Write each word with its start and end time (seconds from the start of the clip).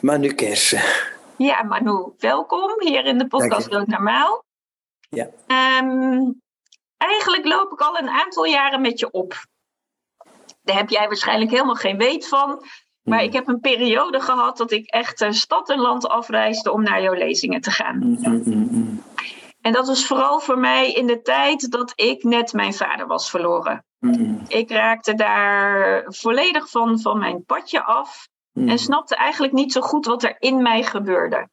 Manu 0.00 0.34
Kersen. 0.34 0.82
Ja, 1.36 1.62
Manu, 1.62 2.12
welkom 2.18 2.80
hier 2.80 3.04
in 3.06 3.18
de 3.18 3.26
podcast 3.26 3.70
Dood 3.70 3.86
Normaal. 3.86 4.44
Ja. 5.08 5.24
Um, 5.82 6.40
eigenlijk 6.96 7.46
loop 7.46 7.72
ik 7.72 7.80
al 7.80 7.98
een 7.98 8.08
aantal 8.08 8.44
jaren 8.44 8.80
met 8.80 8.98
je 8.98 9.10
op. 9.10 9.46
Daar 10.62 10.76
heb 10.76 10.88
jij 10.88 11.06
waarschijnlijk 11.06 11.50
helemaal 11.50 11.74
geen 11.74 11.96
weet 11.96 12.28
van. 12.28 12.64
Maar 13.02 13.18
hmm. 13.18 13.28
ik 13.28 13.32
heb 13.32 13.48
een 13.48 13.60
periode 13.60 14.20
gehad 14.20 14.56
dat 14.56 14.70
ik 14.70 14.86
echt 14.86 15.26
stad 15.30 15.70
en 15.70 15.78
land 15.78 16.08
afreisde 16.08 16.72
om 16.72 16.82
naar 16.82 17.02
jouw 17.02 17.14
lezingen 17.14 17.60
te 17.60 17.70
gaan. 17.70 18.00
Hmm, 18.00 18.42
hmm, 18.42 19.02
en 19.60 19.72
dat 19.72 19.86
was 19.86 20.06
vooral 20.06 20.40
voor 20.40 20.58
mij 20.58 20.92
in 20.92 21.06
de 21.06 21.22
tijd 21.22 21.70
dat 21.70 21.92
ik 21.94 22.22
net 22.22 22.52
mijn 22.52 22.74
vader 22.74 23.06
was 23.06 23.30
verloren. 23.30 23.84
Ik 24.48 24.70
raakte 24.70 25.14
daar 25.14 26.04
volledig 26.06 26.70
van, 26.70 27.00
van 27.00 27.18
mijn 27.18 27.44
padje 27.44 27.82
af. 27.82 28.28
En 28.60 28.68
hmm. 28.68 28.76
snapte 28.76 29.16
eigenlijk 29.16 29.52
niet 29.52 29.72
zo 29.72 29.80
goed 29.80 30.06
wat 30.06 30.22
er 30.22 30.36
in 30.38 30.62
mij 30.62 30.82
gebeurde. 30.82 31.48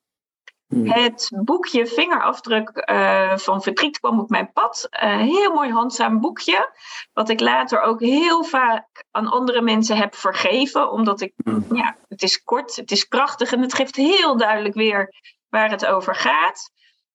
Hmm. 0.67 0.91
Het 0.91 1.31
boekje 1.43 1.85
Vingerafdruk 1.85 2.87
uh, 2.89 3.37
van 3.37 3.61
Verdriet 3.61 3.99
kwam 3.99 4.19
op 4.19 4.29
mijn 4.29 4.51
pad. 4.51 4.87
Een 4.89 5.19
heel 5.19 5.53
mooi 5.53 5.71
handzaam 5.71 6.19
boekje. 6.19 6.71
Wat 7.13 7.29
ik 7.29 7.39
later 7.39 7.81
ook 7.81 7.99
heel 7.99 8.43
vaak 8.43 9.05
aan 9.11 9.27
andere 9.27 9.61
mensen 9.61 9.97
heb 9.97 10.15
vergeven. 10.15 10.91
Omdat 10.91 11.21
ik, 11.21 11.33
hmm. 11.43 11.65
ja, 11.71 11.97
het 12.07 12.23
is 12.23 12.43
kort, 12.43 12.75
het 12.75 12.91
is 12.91 13.07
krachtig 13.07 13.51
en 13.51 13.61
het 13.61 13.73
geeft 13.73 13.95
heel 13.95 14.37
duidelijk 14.37 14.75
weer 14.75 15.13
waar 15.49 15.69
het 15.69 15.85
over 15.85 16.15
gaat. 16.15 16.71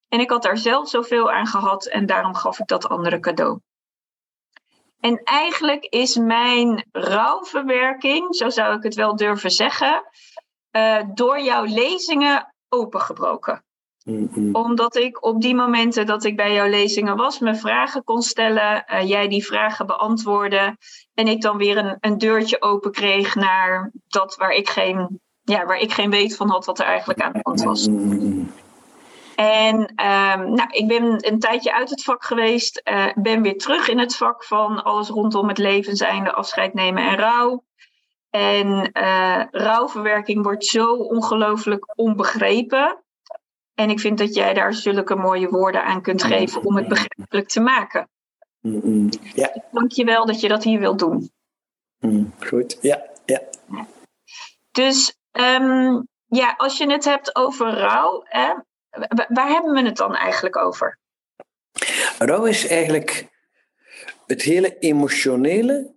En 0.09 0.21
ik 0.21 0.31
had 0.31 0.43
daar 0.43 0.59
zelf 0.59 0.89
zoveel 0.89 1.31
aan 1.31 1.47
gehad 1.47 1.87
en 1.87 2.07
daarom 2.07 2.35
gaf 2.35 2.59
ik 2.59 2.67
dat 2.67 2.89
andere 2.89 3.21
cadeau. 3.21 3.61
En 5.03 5.21
eigenlijk 5.25 5.85
is 5.85 6.17
mijn 6.17 6.85
rouwverwerking, 6.93 8.35
zo 8.37 8.49
zou 8.49 8.77
ik 8.77 8.83
het 8.83 8.95
wel 8.95 9.17
durven 9.17 9.51
zeggen, 9.51 10.03
uh, 10.77 11.03
door 11.15 11.41
jouw 11.41 11.65
lezingen 11.65 12.55
opengebroken. 12.69 13.65
Omdat 14.53 14.97
ik 14.97 15.25
op 15.25 15.41
die 15.41 15.55
momenten 15.55 16.07
dat 16.07 16.25
ik 16.25 16.37
bij 16.37 16.53
jouw 16.53 16.69
lezingen 16.69 17.17
was, 17.17 17.39
me 17.39 17.55
vragen 17.55 18.05
kon 18.05 18.23
stellen, 18.23 18.85
uh, 18.93 19.09
jij 19.09 19.29
die 19.29 19.45
vragen 19.45 19.87
beantwoordde 19.87 20.77
en 21.15 21.27
ik 21.27 21.41
dan 21.41 21.57
weer 21.57 21.77
een, 21.77 21.97
een 22.01 22.19
deurtje 22.19 22.63
open 22.63 22.93
kreeg 22.93 23.35
naar 23.35 23.93
dat 24.09 24.37
waar 24.37 24.53
ik 24.53 24.69
geen, 24.69 25.21
ja, 25.43 25.65
waar 25.65 25.79
ik 25.79 25.93
geen 25.93 26.11
weet 26.11 26.37
van 26.37 26.49
had 26.49 26.65
wat 26.65 26.79
er 26.79 26.87
eigenlijk 26.87 27.21
aan 27.21 27.33
de 27.33 27.41
hand 27.43 27.63
was. 27.63 27.89
En 29.43 29.77
um, 29.81 30.53
nou, 30.55 30.69
ik 30.71 30.89
ben 30.89 31.27
een 31.27 31.39
tijdje 31.39 31.75
uit 31.75 31.91
het 31.91 32.03
vak 32.03 32.25
geweest, 32.25 32.81
uh, 32.85 33.13
ben 33.15 33.43
weer 33.43 33.59
terug 33.59 33.89
in 33.89 33.99
het 33.99 34.17
vak 34.17 34.45
van 34.45 34.85
alles 34.85 35.09
rondom 35.09 35.49
het 35.49 35.59
leven 35.59 35.97
zijnde, 35.97 36.33
afscheid 36.33 36.75
nemen 36.75 37.09
en 37.09 37.17
rouw. 37.17 37.65
En 38.31 38.91
uh, 38.93 39.45
rouwverwerking 39.51 40.43
wordt 40.43 40.65
zo 40.65 40.95
ongelooflijk 40.95 41.99
onbegrepen. 41.99 43.03
En 43.75 43.91
ik 43.91 44.01
vind 44.01 44.19
dat 44.19 44.35
jij 44.35 44.55
daar 44.55 44.75
zulke 44.75 45.15
mooie 45.15 45.49
woorden 45.49 45.85
aan 45.85 46.03
kunt 46.03 46.23
geven 46.23 46.65
om 46.65 46.77
het 46.77 46.89
begrijpelijk 46.89 47.49
te 47.49 47.61
maken. 47.61 48.09
Mm 48.61 49.09
Ja. 49.35 49.63
Dank 49.71 49.93
je 49.93 50.05
wel 50.05 50.27
dat 50.27 50.41
je 50.41 50.49
dat 50.49 50.65
hier 50.65 50.79
wilt 50.79 50.99
doen. 50.99 51.31
Mm, 51.99 52.33
goed, 52.39 52.79
ja. 52.81 53.03
ja. 53.25 53.41
Dus 54.73 55.17
um, 55.33 56.09
ja, 56.27 56.55
als 56.57 56.79
je 56.79 56.91
het 56.93 57.05
hebt 57.05 57.37
over 57.37 57.71
rouw, 57.71 58.23
hè, 58.25 58.53
Waar 59.29 59.49
hebben 59.49 59.73
we 59.73 59.83
het 59.83 59.97
dan 59.97 60.15
eigenlijk 60.15 60.57
over? 60.57 60.99
Rouw 62.19 62.45
is 62.45 62.67
eigenlijk 62.67 63.29
het 64.27 64.43
hele 64.43 64.79
emotionele, 64.79 65.95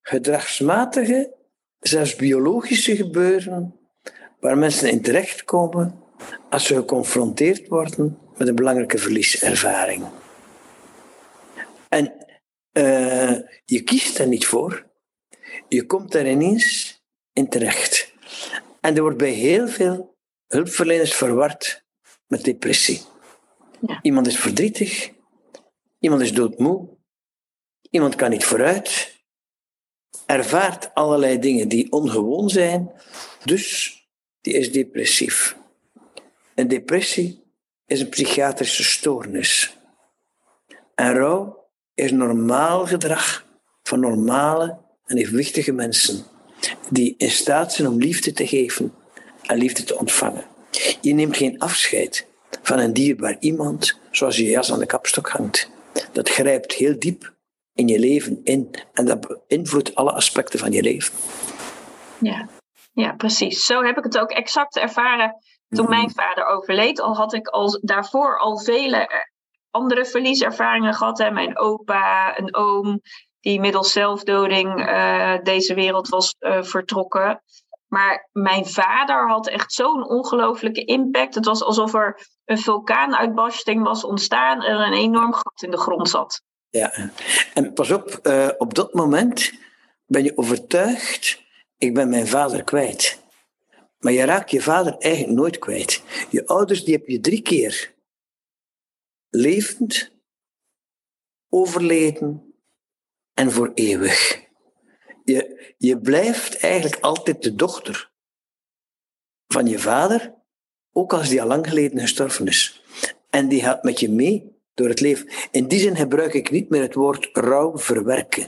gedragsmatige, 0.00 1.34
zelfs 1.78 2.16
biologische 2.16 2.96
gebeuren 2.96 3.80
waar 4.40 4.58
mensen 4.58 4.90
in 4.90 5.02
terechtkomen 5.02 6.02
als 6.50 6.66
ze 6.66 6.74
geconfronteerd 6.74 7.68
worden 7.68 8.18
met 8.36 8.48
een 8.48 8.54
belangrijke 8.54 8.98
verlieservaring. 8.98 10.06
En 11.88 12.14
uh, 12.72 13.38
je 13.64 13.82
kiest 13.82 14.16
daar 14.16 14.26
niet 14.26 14.46
voor. 14.46 14.86
Je 15.68 15.86
komt 15.86 16.12
daar 16.12 16.26
ineens 16.26 17.00
in 17.32 17.48
terecht. 17.48 18.12
En 18.80 18.96
er 18.96 19.02
wordt 19.02 19.16
bij 19.18 19.30
heel 19.30 19.68
veel 19.68 20.09
hulpverleners 20.50 21.14
verward 21.14 21.84
met 22.26 22.44
depressie. 22.44 23.00
Ja. 23.80 23.98
Iemand 24.02 24.26
is 24.26 24.38
verdrietig, 24.38 25.10
iemand 25.98 26.22
is 26.22 26.32
doodmoe, 26.32 26.88
iemand 27.90 28.14
kan 28.14 28.30
niet 28.30 28.44
vooruit, 28.44 29.18
ervaart 30.26 30.94
allerlei 30.94 31.38
dingen 31.38 31.68
die 31.68 31.92
ongewoon 31.92 32.48
zijn, 32.48 32.90
dus 33.44 33.94
die 34.40 34.54
is 34.54 34.72
depressief. 34.72 35.56
Een 36.54 36.68
depressie 36.68 37.42
is 37.86 38.00
een 38.00 38.08
psychiatrische 38.08 38.84
stoornis. 38.84 39.76
En 40.94 41.12
rouw 41.12 41.68
is 41.94 42.10
normaal 42.10 42.86
gedrag 42.86 43.46
van 43.82 44.00
normale 44.00 44.78
en 45.06 45.16
evenwichtige 45.16 45.72
mensen 45.72 46.24
die 46.90 47.14
in 47.18 47.30
staat 47.30 47.72
zijn 47.72 47.88
om 47.88 47.98
liefde 47.98 48.32
te 48.32 48.46
geven 48.46 48.94
en 49.50 49.58
liefde 49.58 49.84
te 49.84 49.98
ontvangen. 49.98 50.44
Je 51.00 51.14
neemt 51.14 51.36
geen 51.36 51.58
afscheid 51.58 52.26
van 52.62 52.78
een 52.78 52.92
dierbaar 52.92 53.36
iemand 53.40 53.98
zoals 54.10 54.36
je 54.36 54.44
jas 54.44 54.72
aan 54.72 54.78
de 54.78 54.86
kapstok 54.86 55.28
hangt. 55.28 55.70
Dat 56.12 56.28
grijpt 56.28 56.72
heel 56.72 56.98
diep 56.98 57.32
in 57.74 57.88
je 57.88 57.98
leven 57.98 58.40
in 58.44 58.74
en 58.92 59.04
dat 59.04 59.46
beïnvloedt 59.46 59.94
alle 59.94 60.12
aspecten 60.12 60.58
van 60.58 60.72
je 60.72 60.82
leven. 60.82 61.14
Ja, 62.20 62.48
ja 62.92 63.12
precies. 63.12 63.64
Zo 63.64 63.82
heb 63.82 63.98
ik 63.98 64.04
het 64.04 64.18
ook 64.18 64.30
exact 64.30 64.76
ervaren 64.76 65.36
toen 65.68 65.84
mhm. 65.84 65.94
mijn 65.94 66.10
vader 66.10 66.44
overleed. 66.44 67.00
Al 67.00 67.16
had 67.16 67.34
ik 67.34 67.48
al 67.48 67.78
daarvoor 67.82 68.38
al 68.38 68.58
vele 68.58 68.96
eh, 68.96 69.18
andere 69.70 70.04
verlieservaringen 70.04 70.94
gehad. 70.94 71.18
Hè. 71.18 71.30
Mijn 71.30 71.58
opa, 71.58 72.38
een 72.38 72.54
oom 72.54 73.00
die 73.40 73.60
middels 73.60 73.92
zelfdoding 73.92 74.88
uh, 74.88 75.38
deze 75.42 75.74
wereld 75.74 76.08
was 76.08 76.34
uh, 76.40 76.62
vertrokken. 76.62 77.42
Maar 77.90 78.28
mijn 78.32 78.66
vader 78.66 79.28
had 79.28 79.48
echt 79.48 79.72
zo'n 79.72 80.08
ongelofelijke 80.08 80.84
impact. 80.84 81.34
Het 81.34 81.44
was 81.44 81.62
alsof 81.62 81.94
er 81.94 82.26
een 82.44 82.58
vulkaanuitbarsting 82.58 83.82
was 83.82 84.04
ontstaan 84.04 84.62
en 84.62 84.80
een 84.80 84.92
enorm 84.92 85.32
gat 85.32 85.62
in 85.62 85.70
de 85.70 85.78
grond 85.78 86.08
zat. 86.08 86.42
Ja, 86.68 87.10
en 87.54 87.72
pas 87.72 87.90
op, 87.90 88.18
uh, 88.22 88.48
op 88.58 88.74
dat 88.74 88.94
moment 88.94 89.52
ben 90.06 90.24
je 90.24 90.36
overtuigd, 90.36 91.42
ik 91.78 91.94
ben 91.94 92.08
mijn 92.08 92.26
vader 92.26 92.64
kwijt. 92.64 93.22
Maar 93.98 94.12
je 94.12 94.24
raakt 94.24 94.50
je 94.50 94.62
vader 94.62 94.96
eigenlijk 94.98 95.34
nooit 95.34 95.58
kwijt. 95.58 96.02
Je 96.30 96.46
ouders 96.46 96.84
die 96.84 96.94
heb 96.94 97.06
je 97.06 97.20
drie 97.20 97.42
keer 97.42 97.94
levend, 99.30 100.12
overleden 101.48 102.54
en 103.34 103.52
voor 103.52 103.70
eeuwig 103.74 104.48
je, 105.30 105.74
je 105.78 105.98
blijft 105.98 106.56
eigenlijk 106.56 107.02
altijd 107.02 107.42
de 107.42 107.54
dochter 107.54 108.10
van 109.46 109.66
je 109.66 109.78
vader, 109.78 110.34
ook 110.92 111.12
als 111.12 111.28
die 111.28 111.42
al 111.42 111.48
lang 111.48 111.68
geleden 111.68 112.00
gestorven 112.00 112.46
is. 112.46 112.82
En 113.30 113.48
die 113.48 113.62
gaat 113.62 113.82
met 113.82 114.00
je 114.00 114.10
mee 114.10 114.58
door 114.74 114.88
het 114.88 115.00
leven. 115.00 115.28
In 115.50 115.68
die 115.68 115.80
zin 115.80 115.96
gebruik 115.96 116.34
ik 116.34 116.50
niet 116.50 116.68
meer 116.68 116.82
het 116.82 116.94
woord 116.94 117.28
rouw 117.32 117.78
verwerken. 117.78 118.46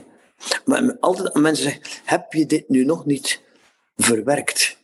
Maar 0.65 0.97
altijd 0.99 1.33
mensen 1.33 1.63
zeggen, 1.63 1.83
heb 2.03 2.33
je 2.33 2.45
dit 2.45 2.69
nu 2.69 2.85
nog 2.85 3.05
niet 3.05 3.41
verwerkt? 3.95 4.77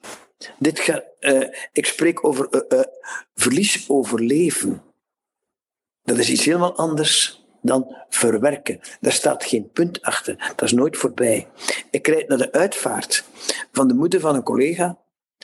Dit 0.60 0.80
gaat, 0.80 1.04
uh, 1.20 1.48
ik 1.72 1.86
spreek 1.86 2.24
over 2.24 2.66
uh, 2.74 2.82
verlies 3.36 3.90
overleven. 3.90 4.84
Dat 6.04 6.18
is 6.18 6.30
iets 6.30 6.46
helemaal 6.46 6.76
anders 6.76 7.44
dan 7.62 7.96
verwerken. 8.10 8.80
Daar 9.02 9.12
staat 9.12 9.44
geen 9.44 9.70
punt 9.72 10.02
achter. 10.02 10.54
Dat 10.56 10.62
is 10.62 10.72
nooit 10.72 10.98
voorbij. 10.98 11.48
Ik 11.92 12.08
rijd 12.08 12.28
naar 12.28 12.38
de 12.38 12.52
uitvaart 12.52 13.24
van 13.72 13.88
de 13.88 13.94
moeder 13.94 14.20
van 14.20 14.36
een 14.36 14.44
collega. 14.44 14.98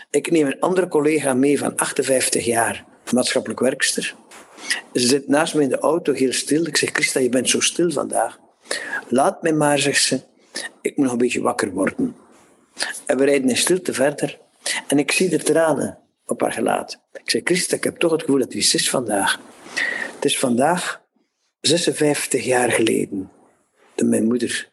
Ik 0.09 0.31
neem 0.31 0.45
een 0.45 0.59
andere 0.59 0.87
collega 0.87 1.33
mee 1.33 1.59
van 1.59 1.75
58 1.75 2.45
jaar, 2.45 2.85
maatschappelijk 3.13 3.59
werkster. 3.59 4.15
Ze 4.93 5.07
zit 5.07 5.27
naast 5.27 5.55
me 5.55 5.61
in 5.61 5.69
de 5.69 5.79
auto, 5.79 6.13
heel 6.13 6.33
stil. 6.33 6.65
Ik 6.65 6.77
zeg, 6.77 6.89
Christa, 6.91 7.19
je 7.19 7.29
bent 7.29 7.49
zo 7.49 7.59
stil 7.59 7.91
vandaag. 7.91 8.39
Laat 9.07 9.41
mij 9.41 9.53
maar, 9.53 9.79
zegt 9.79 10.03
ze. 10.03 10.21
Ik 10.81 10.95
moet 10.95 11.05
nog 11.05 11.11
een 11.11 11.21
beetje 11.21 11.41
wakker 11.41 11.71
worden. 11.71 12.15
En 13.05 13.17
we 13.17 13.25
rijden 13.25 13.49
in 13.49 13.57
stilte 13.57 13.93
verder. 13.93 14.39
En 14.87 14.99
ik 14.99 15.11
zie 15.11 15.29
de 15.29 15.37
tranen 15.37 15.97
op 16.25 16.41
haar 16.41 16.51
gelaat. 16.51 17.01
Ik 17.13 17.29
zeg, 17.29 17.41
Christa, 17.43 17.75
ik 17.75 17.83
heb 17.83 17.97
toch 17.97 18.11
het 18.11 18.21
gevoel 18.21 18.37
dat 18.37 18.47
het 18.47 18.57
iets 18.57 18.73
is 18.73 18.89
vandaag. 18.89 19.39
Het 20.15 20.25
is 20.25 20.39
vandaag 20.39 21.03
56 21.67 22.43
jaar 22.43 22.71
geleden 22.71 23.31
dat 23.95 24.07
mijn 24.07 24.25
moeder 24.25 24.69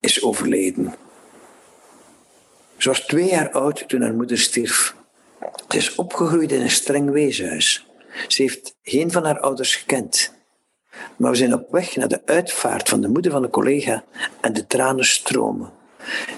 is 0.00 0.22
overleden. 0.22 0.94
Ze 2.76 2.88
was 2.88 3.00
twee 3.00 3.28
jaar 3.28 3.50
oud 3.50 3.88
toen 3.88 4.02
haar 4.02 4.14
moeder 4.14 4.38
stierf. 4.38 4.94
Ze 5.68 5.76
is 5.76 5.94
opgegroeid 5.94 6.52
in 6.52 6.60
een 6.60 6.70
streng 6.70 7.10
weeshuis. 7.10 7.86
Ze 8.28 8.42
heeft 8.42 8.76
geen 8.82 9.10
van 9.10 9.24
haar 9.24 9.40
ouders 9.40 9.76
gekend. 9.76 10.32
Maar 11.16 11.30
we 11.30 11.36
zijn 11.36 11.54
op 11.54 11.70
weg 11.70 11.96
naar 11.96 12.08
de 12.08 12.26
uitvaart 12.26 12.88
van 12.88 13.00
de 13.00 13.08
moeder 13.08 13.32
van 13.32 13.42
een 13.42 13.50
collega 13.50 14.04
en 14.40 14.52
de 14.52 14.66
tranen 14.66 15.04
stromen. 15.04 15.72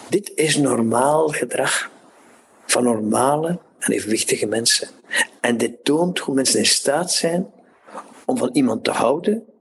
Dit 0.09 0.33
is 0.35 0.57
normaal 0.57 1.29
gedrag 1.29 1.91
van 2.67 2.85
normale 2.85 3.59
en 3.79 3.93
evenwichtige 3.93 4.47
mensen. 4.47 4.89
En 5.41 5.57
dit 5.57 5.85
toont 5.85 6.19
hoe 6.19 6.35
mensen 6.35 6.59
in 6.59 6.67
staat 6.67 7.13
zijn 7.13 7.51
om 8.25 8.37
van 8.37 8.51
iemand 8.53 8.85
te 8.85 8.91
houden 8.91 9.52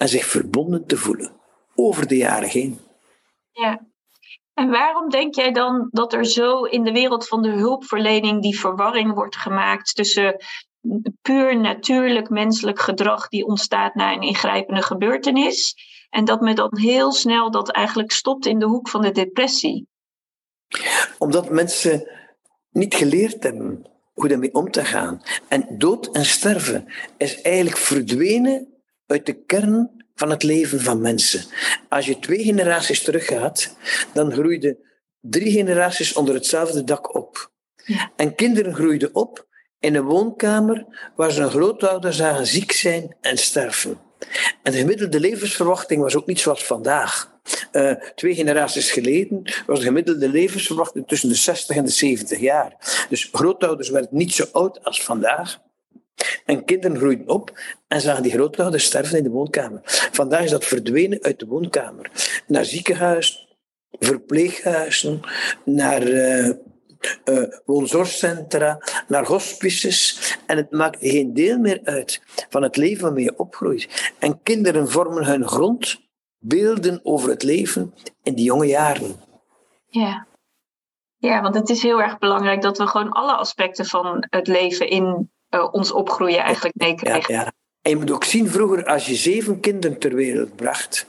en 0.00 0.08
zich 0.08 0.26
verbonden 0.26 0.86
te 0.86 0.96
voelen 0.96 1.32
over 1.74 2.06
de 2.06 2.16
jaren 2.16 2.48
heen. 2.48 2.78
Ja. 3.50 3.86
En 4.54 4.70
waarom 4.70 5.08
denk 5.08 5.34
jij 5.34 5.52
dan 5.52 5.88
dat 5.90 6.12
er 6.12 6.26
zo 6.26 6.62
in 6.62 6.84
de 6.84 6.92
wereld 6.92 7.28
van 7.28 7.42
de 7.42 7.50
hulpverlening 7.50 8.42
die 8.42 8.60
verwarring 8.60 9.14
wordt 9.14 9.36
gemaakt 9.36 9.94
tussen 9.94 10.36
puur 11.22 11.60
natuurlijk 11.60 12.30
menselijk 12.30 12.80
gedrag 12.80 13.28
die 13.28 13.46
ontstaat 13.46 13.94
na 13.94 14.12
een 14.12 14.22
ingrijpende 14.22 14.82
gebeurtenis 14.82 15.74
en 16.10 16.24
dat 16.24 16.40
men 16.40 16.54
dan 16.54 16.78
heel 16.78 17.12
snel 17.12 17.50
dat 17.50 17.70
eigenlijk 17.70 18.12
stopt 18.12 18.46
in 18.46 18.58
de 18.58 18.66
hoek 18.66 18.88
van 18.88 19.02
de 19.02 19.10
depressie? 19.10 19.88
Omdat 21.18 21.50
mensen 21.50 22.10
niet 22.70 22.94
geleerd 22.94 23.42
hebben 23.42 23.86
hoe 24.12 24.28
daarmee 24.28 24.54
om 24.54 24.70
te 24.70 24.84
gaan. 24.84 25.22
En 25.48 25.78
dood 25.78 26.06
en 26.06 26.24
sterven 26.24 26.92
is 27.16 27.42
eigenlijk 27.42 27.76
verdwenen 27.76 28.69
uit 29.10 29.26
de 29.26 29.44
kern 29.44 30.04
van 30.14 30.30
het 30.30 30.42
leven 30.42 30.80
van 30.80 31.00
mensen. 31.00 31.44
Als 31.88 32.06
je 32.06 32.18
twee 32.18 32.44
generaties 32.44 33.02
teruggaat, 33.02 33.76
dan 34.12 34.32
groeiden 34.32 34.78
drie 35.20 35.52
generaties 35.52 36.12
onder 36.12 36.34
hetzelfde 36.34 36.84
dak 36.84 37.14
op. 37.14 37.52
En 38.16 38.34
kinderen 38.34 38.74
groeiden 38.74 39.14
op 39.14 39.46
in 39.78 39.94
een 39.94 40.04
woonkamer 40.04 40.86
waar 41.16 41.30
ze 41.30 41.42
een 41.42 41.50
grootouder 41.50 42.12
zagen 42.12 42.46
ziek 42.46 42.72
zijn 42.72 43.16
en 43.20 43.38
sterven. 43.38 44.00
En 44.62 44.72
de 44.72 44.78
gemiddelde 44.78 45.20
levensverwachting 45.20 46.02
was 46.02 46.16
ook 46.16 46.26
niet 46.26 46.40
zoals 46.40 46.64
vandaag. 46.64 47.38
Uh, 47.72 47.92
twee 48.14 48.34
generaties 48.34 48.90
geleden 48.90 49.42
was 49.66 49.78
de 49.78 49.84
gemiddelde 49.84 50.28
levensverwachting 50.28 51.08
tussen 51.08 51.28
de 51.28 51.34
60 51.34 51.76
en 51.76 51.84
de 51.84 51.90
70 51.90 52.40
jaar. 52.40 52.76
Dus 53.08 53.28
grootouders 53.32 53.88
werden 53.88 54.10
niet 54.12 54.32
zo 54.32 54.44
oud 54.52 54.84
als 54.84 55.02
vandaag. 55.02 55.60
En 56.44 56.64
kinderen 56.64 56.96
groeiden 56.96 57.28
op 57.28 57.58
en 57.88 58.00
zagen 58.00 58.22
die 58.22 58.32
grootouders 58.32 58.84
sterven 58.84 59.18
in 59.18 59.24
de 59.24 59.30
woonkamer. 59.30 59.80
Vandaag 60.12 60.44
is 60.44 60.50
dat 60.50 60.64
verdwenen 60.64 61.22
uit 61.22 61.38
de 61.38 61.46
woonkamer. 61.46 62.10
Naar 62.46 62.64
ziekenhuis, 62.64 63.56
verpleeghuizen, 63.90 65.20
naar 65.64 66.02
uh, 66.02 66.50
uh, 67.24 67.42
woonzorgcentra, 67.64 68.78
naar 69.08 69.26
hospices. 69.26 70.36
En 70.46 70.56
het 70.56 70.70
maakt 70.70 70.98
geen 71.00 71.34
deel 71.34 71.58
meer 71.58 71.80
uit 71.84 72.22
van 72.48 72.62
het 72.62 72.76
leven 72.76 73.02
waarmee 73.02 73.24
je 73.24 73.38
opgroeit. 73.38 74.12
En 74.18 74.42
kinderen 74.42 74.90
vormen 74.90 75.24
hun 75.24 75.48
grondbeelden 75.48 77.00
over 77.02 77.28
het 77.28 77.42
leven 77.42 77.94
in 78.22 78.34
die 78.34 78.44
jonge 78.44 78.66
jaren. 78.66 79.16
Ja. 79.86 80.28
Ja, 81.16 81.42
want 81.42 81.54
het 81.54 81.68
is 81.68 81.82
heel 81.82 82.02
erg 82.02 82.18
belangrijk 82.18 82.62
dat 82.62 82.78
we 82.78 82.86
gewoon 82.86 83.10
alle 83.10 83.32
aspecten 83.32 83.86
van 83.86 84.26
het 84.28 84.46
leven 84.46 84.88
in 84.88 85.30
uh, 85.50 85.68
ons 85.72 85.92
opgroeien 85.92 86.38
eigenlijk 86.38 86.74
meekrijgen. 86.76 87.34
Ja, 87.34 87.40
ja. 87.40 87.52
En 87.82 87.90
je 87.90 87.96
moet 87.96 88.10
ook 88.10 88.24
zien, 88.24 88.48
vroeger 88.48 88.84
als 88.84 89.06
je 89.06 89.14
zeven 89.14 89.60
kinderen 89.60 89.98
ter 89.98 90.14
wereld 90.14 90.56
bracht, 90.56 91.06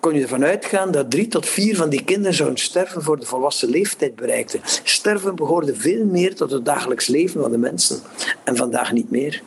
kon 0.00 0.14
je 0.14 0.22
ervan 0.22 0.44
uitgaan 0.44 0.90
dat 0.90 1.10
drie 1.10 1.28
tot 1.28 1.46
vier 1.46 1.76
van 1.76 1.88
die 1.88 2.04
kinderen 2.04 2.34
zouden 2.34 2.58
sterven 2.58 3.02
voor 3.02 3.20
de 3.20 3.26
volwassen 3.26 3.68
leeftijd 3.68 4.16
bereikten. 4.16 4.60
Sterven 4.82 5.34
behoorde 5.34 5.74
veel 5.74 6.04
meer 6.04 6.34
tot 6.34 6.50
het 6.50 6.64
dagelijks 6.64 7.06
leven 7.06 7.40
van 7.40 7.50
de 7.50 7.58
mensen. 7.58 8.00
En 8.44 8.56
vandaag 8.56 8.92
niet 8.92 9.10
meer. 9.10 9.42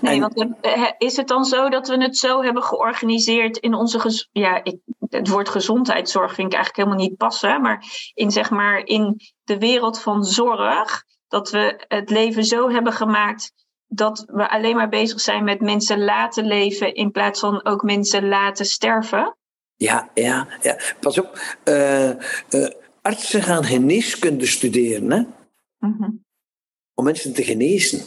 Nee, 0.00 0.20
want 0.20 0.56
eh, 0.60 0.90
is 0.98 1.16
het 1.16 1.28
dan 1.28 1.44
zo 1.44 1.68
dat 1.68 1.88
we 1.88 2.02
het 2.02 2.16
zo 2.16 2.42
hebben 2.42 2.62
georganiseerd 2.62 3.56
in 3.56 3.74
onze. 3.74 4.28
Ja, 4.32 4.64
ik, 4.64 4.76
het 5.08 5.28
woord 5.28 5.48
gezondheidszorg 5.48 6.34
vind 6.34 6.46
ik 6.46 6.54
eigenlijk 6.54 6.84
helemaal 6.84 7.08
niet 7.08 7.18
passen. 7.18 7.60
Maar 7.60 7.84
in, 8.14 8.30
zeg 8.30 8.50
maar 8.50 8.78
in 8.78 9.20
de 9.44 9.58
wereld 9.58 10.00
van 10.00 10.24
zorg 10.24 11.04
dat 11.34 11.50
we 11.50 11.84
het 11.88 12.10
leven 12.10 12.44
zo 12.44 12.70
hebben 12.70 12.92
gemaakt 12.92 13.52
dat 13.86 14.24
we 14.26 14.50
alleen 14.50 14.76
maar 14.76 14.88
bezig 14.88 15.20
zijn 15.20 15.44
met 15.44 15.60
mensen 15.60 16.04
laten 16.04 16.44
leven 16.44 16.94
in 16.94 17.10
plaats 17.10 17.40
van 17.40 17.64
ook 17.64 17.82
mensen 17.82 18.28
laten 18.28 18.66
sterven? 18.66 19.36
Ja, 19.76 20.10
ja, 20.14 20.48
ja. 20.62 20.78
Pas 21.00 21.18
op. 21.18 21.58
Uh, 21.64 22.08
uh, 22.08 22.70
artsen 23.02 23.42
gaan 23.42 23.64
geneeskunde 23.64 24.46
studeren, 24.46 25.10
hè? 25.10 25.22
Mhm. 25.78 26.10
Om 26.94 27.04
mensen 27.04 27.32
te 27.32 27.44
genezen. 27.44 28.02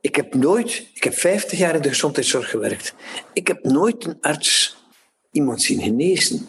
Ik 0.00 0.16
heb 0.16 0.34
nooit, 0.34 0.90
ik 0.94 1.04
heb 1.04 1.14
50 1.14 1.58
jaar 1.58 1.74
in 1.74 1.82
de 1.82 1.88
gezondheidszorg 1.88 2.50
gewerkt. 2.50 2.94
Ik 3.32 3.46
heb 3.46 3.64
nooit 3.64 4.04
een 4.04 4.20
arts 4.20 4.76
iemand 5.30 5.62
zien 5.62 5.82
genezen. 5.82 6.48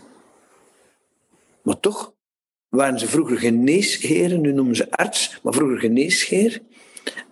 Maar 1.62 1.80
toch 1.80 2.15
waren 2.76 3.00
ze 3.00 3.08
vroeger 3.08 3.38
geneesheren, 3.38 4.42
nu 4.42 4.52
noemen 4.52 4.76
ze 4.76 4.92
arts, 4.92 5.40
maar 5.44 5.54
vroeger 5.54 5.80
geneesheer. 5.80 6.62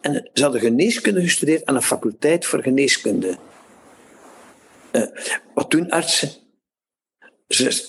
En 0.01 0.29
ze 0.33 0.43
hadden 0.43 0.62
geneeskunde 0.62 1.21
gestudeerd 1.21 1.65
aan 1.65 1.75
een 1.75 1.81
faculteit 1.81 2.45
voor 2.45 2.62
geneeskunde. 2.62 3.38
Uh, 4.91 5.03
wat 5.53 5.71
doen 5.71 5.89
artsen? 5.89 6.29
Ze, 7.47 7.85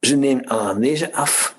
ze 0.00 0.16
nemen 0.16 0.48
anamnese 0.48 1.12
af, 1.12 1.56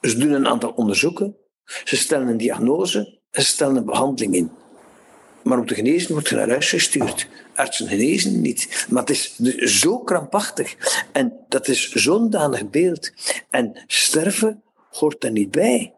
ze 0.00 0.18
doen 0.18 0.32
een 0.32 0.46
aantal 0.46 0.70
onderzoeken, 0.70 1.36
ze 1.64 1.96
stellen 1.96 2.28
een 2.28 2.36
diagnose 2.36 3.20
en 3.30 3.42
ze 3.42 3.48
stellen 3.48 3.76
een 3.76 3.84
behandeling 3.84 4.34
in. 4.34 4.50
Maar 5.42 5.58
om 5.58 5.66
te 5.66 5.74
genezen 5.74 6.12
wordt 6.12 6.28
je 6.28 6.36
naar 6.36 6.48
huis 6.48 6.68
gestuurd. 6.68 7.28
Artsen 7.54 7.88
genezen 7.88 8.40
niet. 8.40 8.86
Maar 8.90 9.02
het 9.02 9.10
is 9.10 9.38
zo 9.80 9.98
krampachtig. 9.98 10.76
En 11.12 11.44
dat 11.48 11.68
is 11.68 11.90
zo'n 11.90 12.30
danig 12.30 12.70
beeld. 12.70 13.12
En 13.50 13.82
sterven 13.86 14.62
hoort 14.90 15.24
er 15.24 15.30
niet 15.30 15.50
bij. 15.50 15.94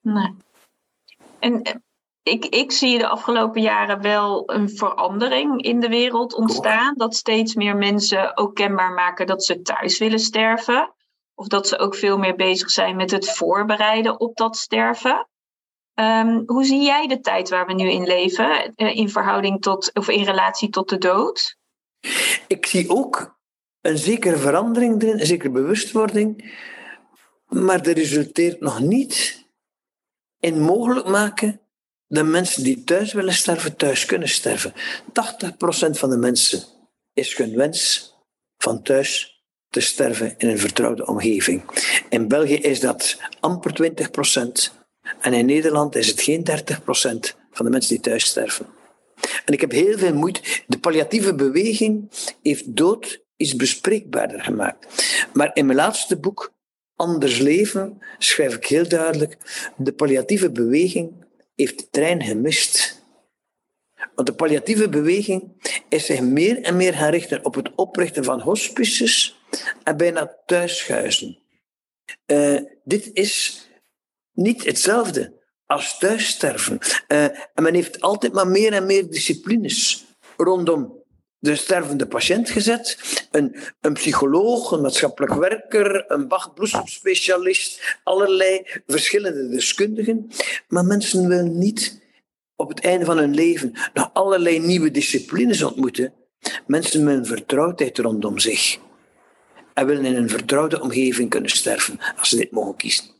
Nee. 0.00 0.34
En 1.38 1.62
eh, 1.62 1.74
ik, 2.22 2.44
ik 2.44 2.72
zie 2.72 2.98
de 2.98 3.08
afgelopen 3.08 3.62
jaren 3.62 4.00
wel 4.00 4.50
een 4.50 4.70
verandering 4.70 5.62
in 5.62 5.80
de 5.80 5.88
wereld 5.88 6.34
ontstaan. 6.34 6.94
Dat 6.96 7.14
steeds 7.14 7.54
meer 7.54 7.76
mensen 7.76 8.36
ook 8.36 8.54
kenbaar 8.54 8.92
maken 8.92 9.26
dat 9.26 9.44
ze 9.44 9.62
thuis 9.62 9.98
willen 9.98 10.18
sterven. 10.18 10.94
Of 11.34 11.46
dat 11.46 11.68
ze 11.68 11.78
ook 11.78 11.94
veel 11.94 12.18
meer 12.18 12.36
bezig 12.36 12.70
zijn 12.70 12.96
met 12.96 13.10
het 13.10 13.30
voorbereiden 13.30 14.20
op 14.20 14.36
dat 14.36 14.56
sterven. 14.56 15.28
Um, 15.94 16.42
hoe 16.46 16.64
zie 16.64 16.82
jij 16.82 17.06
de 17.06 17.20
tijd 17.20 17.48
waar 17.48 17.66
we 17.66 17.74
nu 17.74 17.90
in 17.90 18.04
leven 18.04 18.74
eh, 18.74 18.96
in 18.96 19.08
verhouding 19.08 19.62
tot 19.62 19.94
of 19.94 20.08
in 20.08 20.24
relatie 20.24 20.70
tot 20.70 20.88
de 20.88 20.98
dood? 20.98 21.56
Ik 22.46 22.66
zie 22.66 22.88
ook 22.88 23.38
een 23.80 23.98
zekere 23.98 24.36
verandering 24.36 25.02
erin, 25.02 25.20
een 25.20 25.26
zekere 25.26 25.50
bewustwording, 25.50 26.54
maar 27.48 27.82
dat 27.82 27.96
resulteert 27.96 28.60
nog 28.60 28.80
niet 28.80 29.46
in 30.40 30.60
mogelijk 30.60 31.06
maken 31.06 31.60
dat 32.08 32.26
mensen 32.26 32.62
die 32.62 32.84
thuis 32.84 33.12
willen 33.12 33.34
sterven, 33.34 33.76
thuis 33.76 34.04
kunnen 34.04 34.28
sterven. 34.28 34.72
80% 34.72 34.76
van 35.90 36.10
de 36.10 36.16
mensen 36.16 36.62
is 37.12 37.36
hun 37.36 37.56
wens 37.56 38.12
van 38.56 38.82
thuis 38.82 39.42
te 39.68 39.80
sterven 39.80 40.34
in 40.38 40.48
een 40.48 40.58
vertrouwde 40.58 41.06
omgeving. 41.06 41.62
In 42.08 42.28
België 42.28 42.56
is 42.56 42.80
dat 42.80 43.20
amper 43.40 43.92
20%. 44.70 44.81
En 45.20 45.32
in 45.32 45.46
Nederland 45.46 45.96
is 45.96 46.06
het 46.06 46.22
geen 46.22 46.46
30% 46.50 46.52
van 47.50 47.64
de 47.64 47.70
mensen 47.70 47.94
die 47.94 48.00
thuis 48.00 48.24
sterven. 48.24 48.66
En 49.44 49.52
ik 49.52 49.60
heb 49.60 49.70
heel 49.70 49.98
veel 49.98 50.14
moeite. 50.14 50.40
De 50.66 50.78
palliatieve 50.78 51.34
beweging 51.34 52.10
heeft 52.42 52.76
dood 52.76 53.24
iets 53.36 53.56
bespreekbaarder 53.56 54.40
gemaakt. 54.40 54.86
Maar 55.32 55.50
in 55.54 55.66
mijn 55.66 55.78
laatste 55.78 56.16
boek, 56.16 56.52
Anders 56.96 57.38
Leven, 57.38 58.00
schrijf 58.18 58.54
ik 58.54 58.66
heel 58.66 58.88
duidelijk: 58.88 59.36
de 59.76 59.92
palliatieve 59.92 60.50
beweging 60.50 61.26
heeft 61.54 61.78
de 61.78 61.88
trein 61.90 62.22
gemist. 62.22 63.00
Want 64.14 64.28
de 64.28 64.34
palliatieve 64.34 64.88
beweging 64.88 65.52
is 65.88 66.06
zich 66.06 66.20
meer 66.20 66.62
en 66.62 66.76
meer 66.76 66.94
gaan 66.94 67.10
richten 67.10 67.44
op 67.44 67.54
het 67.54 67.74
oprichten 67.74 68.24
van 68.24 68.40
hospices 68.40 69.40
en 69.84 69.96
bijna 69.96 70.36
thuishuizen. 70.46 71.38
Uh, 72.26 72.60
dit 72.84 73.10
is 73.12 73.61
niet 74.32 74.64
hetzelfde 74.64 75.40
als 75.66 75.98
thuissterven. 75.98 76.78
Uh, 77.08 77.24
en 77.24 77.62
men 77.62 77.74
heeft 77.74 78.00
altijd 78.00 78.32
maar 78.32 78.48
meer 78.48 78.72
en 78.72 78.86
meer 78.86 79.10
disciplines 79.10 80.04
rondom 80.36 81.02
de 81.38 81.56
stervende 81.56 82.06
patiënt 82.06 82.50
gezet. 82.50 82.98
Een, 83.30 83.56
een 83.80 83.92
psycholoog, 83.92 84.70
een 84.70 84.80
maatschappelijk 84.80 85.34
werker, 85.34 86.04
een 86.10 86.28
bachbloesemspecialist, 86.28 87.98
allerlei 88.04 88.66
verschillende 88.86 89.48
deskundigen. 89.48 90.30
Maar 90.68 90.84
mensen 90.84 91.28
willen 91.28 91.58
niet 91.58 92.00
op 92.56 92.68
het 92.68 92.80
einde 92.80 93.04
van 93.04 93.18
hun 93.18 93.34
leven 93.34 93.72
nog 93.94 94.10
allerlei 94.12 94.58
nieuwe 94.58 94.90
disciplines 94.90 95.62
ontmoeten. 95.62 96.12
Mensen 96.66 97.04
willen 97.04 97.26
vertrouwdheid 97.26 97.98
rondom 97.98 98.38
zich. 98.38 98.78
En 99.74 99.86
willen 99.86 100.04
in 100.04 100.16
een 100.16 100.28
vertrouwde 100.28 100.80
omgeving 100.80 101.30
kunnen 101.30 101.50
sterven, 101.50 101.98
als 102.16 102.28
ze 102.28 102.36
dit 102.36 102.50
mogen 102.50 102.76
kiezen. 102.76 103.11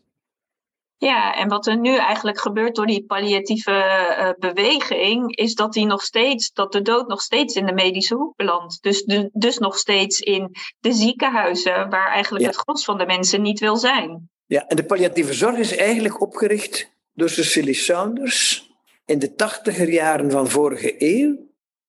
Ja, 1.03 1.35
en 1.35 1.49
wat 1.49 1.67
er 1.67 1.79
nu 1.79 1.97
eigenlijk 1.97 2.41
gebeurt 2.41 2.75
door 2.75 2.87
die 2.87 3.05
palliatieve 3.05 3.71
uh, 3.71 4.31
beweging, 4.39 5.37
is 5.37 5.55
dat, 5.55 5.73
die 5.73 5.87
nog 5.87 6.03
steeds, 6.03 6.53
dat 6.53 6.73
de 6.73 6.83
dood 6.83 7.09
nog 7.09 7.21
steeds 7.21 7.55
in 7.55 7.67
de 7.67 7.73
medische 7.73 8.15
hoek 8.15 8.37
belandt. 8.37 8.83
Dus, 8.83 9.05
de, 9.05 9.31
dus 9.33 9.59
nog 9.59 9.79
steeds 9.79 10.21
in 10.21 10.51
de 10.79 10.93
ziekenhuizen, 10.93 11.91
waar 11.91 12.09
eigenlijk 12.09 12.45
het 12.45 12.57
gros 12.57 12.85
van 12.85 12.99
de 12.99 13.07
mensen 13.07 13.43
niet 13.43 13.61
wil 13.61 13.77
zijn. 13.77 14.31
Ja, 14.47 14.67
en 14.67 14.77
de 14.77 14.85
palliatieve 14.85 15.33
zorg 15.33 15.57
is 15.57 15.77
eigenlijk 15.77 16.21
opgericht 16.21 16.91
door 17.13 17.29
Cecily 17.29 17.73
Saunders 17.73 18.71
in 19.05 19.19
de 19.19 19.35
tachtiger 19.35 19.91
jaren 19.91 20.31
van 20.31 20.49
vorige 20.49 20.95
eeuw, 20.99 21.37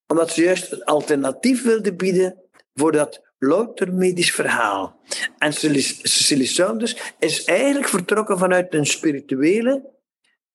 omdat 0.08 0.32
ze 0.32 0.44
juist 0.44 0.72
een 0.72 0.84
alternatief 0.84 1.64
wilde 1.64 1.96
bieden 1.96 2.44
voor 2.74 2.92
dat 2.92 3.33
louter 3.48 3.94
medisch 3.94 4.32
verhaal. 4.32 4.96
En 5.38 5.54
Cecily 5.54 6.46
Saunders 6.46 7.14
is 7.20 7.44
eigenlijk 7.44 7.88
vertrokken 7.88 8.38
vanuit 8.38 8.74
een 8.74 8.86
spirituele 8.86 9.92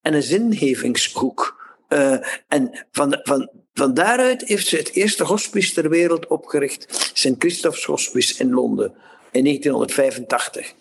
en 0.01 0.15
een 0.15 0.23
zingevingshoek. 0.23 1.57
Uh, 1.89 2.19
en 2.49 2.87
van, 2.91 3.21
van, 3.23 3.51
van 3.73 3.95
daaruit 3.95 4.43
heeft 4.43 4.67
ze 4.67 4.77
het 4.77 4.93
eerste 4.93 5.25
hospice 5.25 5.75
ter 5.75 5.89
wereld 5.89 6.27
opgericht, 6.27 7.11
St. 7.15 7.35
Christoph's 7.39 7.85
Hospice 7.85 8.43
in 8.43 8.51
Londen, 8.51 8.95
in 9.31 9.45
1985. 9.45 10.75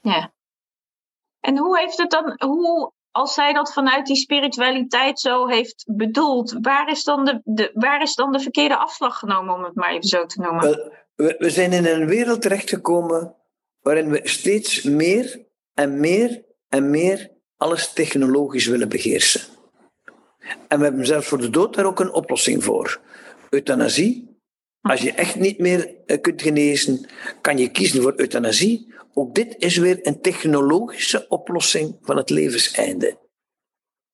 Ja. 0.00 0.32
En 1.40 1.58
hoe 1.58 1.78
heeft 1.78 1.98
het 1.98 2.10
dan, 2.10 2.34
hoe, 2.38 2.92
als 3.10 3.34
zij 3.34 3.52
dat 3.52 3.72
vanuit 3.72 4.06
die 4.06 4.16
spiritualiteit 4.16 5.20
zo 5.20 5.46
heeft 5.46 5.84
bedoeld, 5.86 6.56
waar 6.60 6.90
is 6.90 7.04
dan 7.04 7.24
de, 7.24 7.40
de, 7.44 7.70
waar 7.74 8.02
is 8.02 8.14
dan 8.14 8.32
de 8.32 8.40
verkeerde 8.40 8.76
afslag 8.76 9.18
genomen, 9.18 9.54
om 9.54 9.64
het 9.64 9.74
maar 9.74 9.90
even 9.90 10.08
zo 10.08 10.26
te 10.26 10.40
noemen? 10.40 10.92
We, 11.18 11.34
we 11.38 11.50
zijn 11.50 11.72
in 11.72 11.86
een 11.86 12.06
wereld 12.06 12.42
terechtgekomen 12.42 13.34
waarin 13.80 14.10
we 14.10 14.20
steeds 14.22 14.82
meer 14.82 15.46
en 15.74 16.00
meer 16.00 16.44
en 16.68 16.90
meer 16.90 17.30
alles 17.56 17.92
technologisch 17.92 18.66
willen 18.66 18.88
beheersen. 18.88 19.40
En 20.68 20.78
we 20.78 20.84
hebben 20.84 21.06
zelfs 21.06 21.26
voor 21.26 21.38
de 21.38 21.50
dood 21.50 21.74
daar 21.74 21.84
ook 21.84 22.00
een 22.00 22.12
oplossing 22.12 22.64
voor. 22.64 23.00
Euthanasie. 23.50 24.36
Als 24.80 25.00
je 25.00 25.12
echt 25.12 25.34
niet 25.34 25.58
meer 25.58 25.94
eh, 26.06 26.20
kunt 26.20 26.42
genezen, 26.42 27.06
kan 27.40 27.58
je 27.58 27.70
kiezen 27.70 28.02
voor 28.02 28.14
euthanasie. 28.16 28.94
Ook 29.14 29.34
dit 29.34 29.54
is 29.58 29.76
weer 29.76 30.06
een 30.06 30.20
technologische 30.20 31.28
oplossing 31.28 31.98
van 32.00 32.16
het 32.16 32.30
levenseinde. 32.30 33.18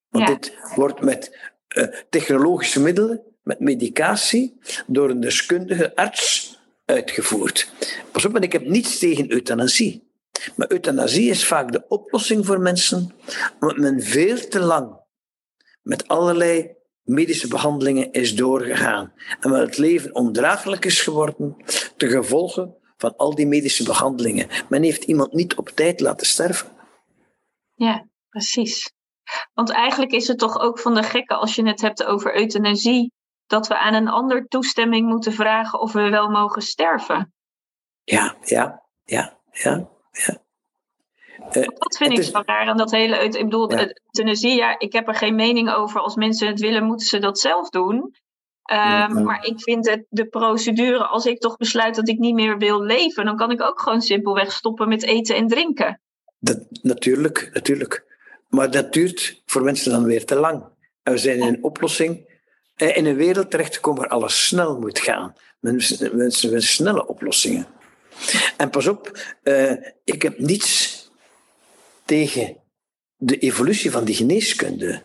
Want 0.09 0.27
dit 0.27 0.57
wordt 0.75 1.01
met 1.01 1.53
uh, 1.77 1.85
technologische 2.11 2.81
middelen, 2.81 3.23
met 3.43 3.61
medicatie, 3.61 4.59
door 4.87 5.11
een 5.11 5.21
deskundige 5.21 5.97
arts 5.97 6.54
uitgevoerd. 6.85 7.73
Pas 8.13 8.25
op, 8.25 8.39
ik 8.39 8.53
heb 8.53 8.67
niets 8.67 8.99
tegen 8.99 9.33
euthanasie. 9.33 10.13
Maar 10.57 10.71
euthanasie 10.71 11.31
is 11.31 11.47
vaak 11.47 11.73
de 11.73 11.85
oplossing 11.89 12.47
voor 12.47 12.61
mensen, 12.61 13.15
omdat 13.61 13.77
men 13.77 14.03
veel 14.03 14.49
te 14.49 14.61
lang 14.61 15.03
met 15.83 16.09
allerlei 16.09 16.77
medische 17.03 17.49
behandelingen 17.49 18.13
is 18.13 18.35
doorgegaan. 18.35 19.13
En 19.41 19.51
omdat 19.51 19.67
het 19.67 19.79
leven 19.79 20.15
ondraaglijk 20.15 20.85
is 20.85 21.01
geworden, 21.01 21.57
te 21.97 22.09
gevolgen 22.09 22.77
van 22.97 23.17
al 23.17 23.35
die 23.35 23.47
medische 23.47 23.85
behandelingen. 23.85 24.49
Men 24.69 24.83
heeft 24.83 25.05
iemand 25.05 25.33
niet 25.33 25.55
op 25.55 25.69
tijd 25.69 26.01
laten 26.01 26.27
sterven. 26.27 26.73
Ja, 27.75 28.09
precies. 28.29 28.93
Want 29.53 29.71
eigenlijk 29.71 30.13
is 30.13 30.29
het 30.29 30.39
toch 30.39 30.61
ook 30.61 30.79
van 30.79 30.95
de 30.95 31.03
gekke 31.03 31.35
als 31.35 31.55
je 31.55 31.67
het 31.67 31.81
hebt 31.81 32.05
over 32.05 32.37
euthanasie 32.37 33.13
dat 33.47 33.67
we 33.67 33.79
aan 33.79 33.95
een 33.95 34.09
ander 34.09 34.49
toestemming 34.49 35.09
moeten 35.09 35.33
vragen 35.33 35.81
of 35.81 35.93
we 35.93 36.09
wel 36.09 36.29
mogen 36.29 36.63
sterven. 36.63 37.33
Ja, 38.05 38.37
ja, 38.45 38.83
ja, 39.05 39.39
ja, 39.53 39.89
ja. 40.13 40.43
Uh, 41.39 41.69
dat 41.79 41.97
vind 41.97 42.13
ik 42.13 42.19
is... 42.19 42.31
zo 42.31 42.43
raar 42.45 42.69
aan 42.69 42.77
dat 42.77 42.91
hele. 42.91 43.17
Ik 43.17 43.33
bedoel, 43.33 43.73
ja. 43.73 43.93
euthanasie, 44.13 44.55
ja, 44.57 44.79
ik 44.79 44.93
heb 44.93 45.09
er 45.09 45.15
geen 45.15 45.35
mening 45.35 45.71
over. 45.71 46.01
Als 46.01 46.15
mensen 46.15 46.49
het 46.49 46.61
willen, 46.61 46.85
moeten 46.85 47.07
ze 47.07 47.19
dat 47.19 47.39
zelf 47.39 47.69
doen. 47.69 48.15
Um, 48.73 49.23
Maar 49.25 49.45
ik 49.45 49.61
vind 49.61 49.91
het, 49.91 50.05
de 50.09 50.27
procedure, 50.27 51.07
als 51.07 51.27
ik 51.27 51.41
toch 51.41 51.57
besluit 51.57 51.95
dat 51.95 52.09
ik 52.09 52.19
niet 52.19 52.35
meer 52.35 52.59
wil 52.59 52.83
leven, 52.83 53.25
dan 53.25 53.37
kan 53.37 53.51
ik 53.51 53.63
ook 53.63 53.81
gewoon 53.81 54.01
simpelweg 54.01 54.53
stoppen 54.53 54.89
met 54.89 55.03
eten 55.03 55.37
en 55.37 55.49
drinken. 55.49 56.01
Dat, 56.39 56.59
natuurlijk, 56.83 57.51
natuurlijk. 57.53 58.05
Maar 58.49 58.71
dat 58.71 58.93
duurt 58.93 59.43
voor 59.47 59.63
mensen 59.63 59.91
dan 59.91 60.05
weer 60.05 60.25
te 60.25 60.35
lang. 60.35 60.65
En 61.03 61.13
we 61.13 61.19
zijn 61.19 61.39
in 61.39 61.47
een 61.47 61.65
oplossing 61.65 62.27
eh, 62.27 62.34
in 62.77 63.07
een 63.07 63.17
wereld 63.17 63.51
terechtgekomen 63.51 64.01
waar 64.01 64.11
alles 64.11 64.47
snel 64.47 64.79
moet 64.79 64.99
gaan. 64.99 65.35
Mensen, 65.61 66.17
willen 66.17 66.63
snelle 66.63 67.07
oplossingen. 67.07 67.67
En 68.57 68.71
pas 68.71 68.87
op, 68.87 69.19
uh, 69.43 69.73
ik 70.05 70.23
heb 70.23 70.39
niets 70.39 71.11
tegen 72.05 72.57
de 73.17 73.39
evolutie 73.39 73.91
van 73.91 74.05
die 74.05 74.15
geneeskunde. 74.15 75.03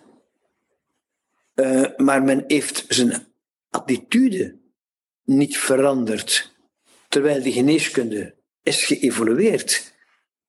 Uh, 1.55 1.85
maar 1.97 2.23
men 2.23 2.43
heeft 2.47 2.85
zijn 2.87 3.27
attitude 3.69 4.57
niet 5.23 5.57
veranderd, 5.57 6.55
terwijl 7.07 7.43
de 7.43 7.51
geneeskunde 7.51 8.35
is 8.63 8.85
geëvolueerd. 8.85 9.93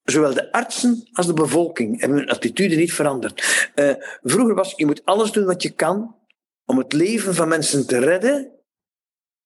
Zowel 0.04 0.34
de 0.34 0.52
artsen 0.52 1.08
als 1.12 1.26
de 1.26 1.34
bevolking 1.34 2.00
hebben 2.00 2.18
hun 2.18 2.30
attitude 2.30 2.76
niet 2.76 2.92
veranderd. 2.92 3.70
Vroeger 4.22 4.54
was 4.54 4.72
je 4.76 4.86
moet 4.86 5.04
alles 5.04 5.30
doen 5.30 5.44
wat 5.44 5.62
je 5.62 5.70
kan 5.70 6.19
om 6.70 6.78
het 6.78 6.92
leven 6.92 7.34
van 7.34 7.48
mensen 7.48 7.86
te 7.86 7.98
redden 7.98 8.52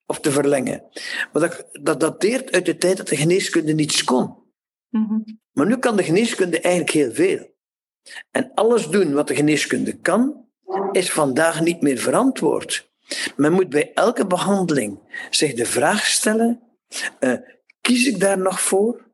of 0.07 0.21
te 0.21 0.31
verlengen. 0.31 0.85
Maar 1.33 1.43
dat, 1.43 1.69
dat 1.73 2.01
dateert 2.01 2.53
uit 2.53 2.67
de 2.67 2.77
tijd 2.77 2.97
dat 2.97 3.09
de 3.09 3.17
geneeskunde 3.17 3.73
niets 3.73 4.05
kon. 4.05 4.35
Mm-hmm. 4.91 5.41
Maar 5.53 5.67
nu 5.67 5.79
kan 5.79 5.97
de 5.97 6.03
geneeskunde 6.03 6.61
eigenlijk 6.61 6.95
heel 6.95 7.13
veel. 7.13 7.55
En 8.31 8.51
alles 8.55 8.89
doen 8.89 9.13
wat 9.13 9.29
de 9.29 9.35
geneeskunde 9.35 9.93
kan, 9.99 10.49
is 10.93 11.13
vandaag 11.13 11.61
niet 11.61 11.81
meer 11.83 11.99
verantwoord. 11.99 12.91
Men 13.37 13.53
moet 13.53 13.69
bij 13.69 13.93
elke 13.95 14.27
behandeling 14.27 14.99
zich 15.31 15.55
de 15.55 15.67
vraag 15.67 16.07
stellen: 16.07 16.61
uh, 17.21 17.39
kies 17.81 18.07
ik 18.07 18.21
daar 18.21 18.39
nog 18.39 18.61
voor 18.61 19.11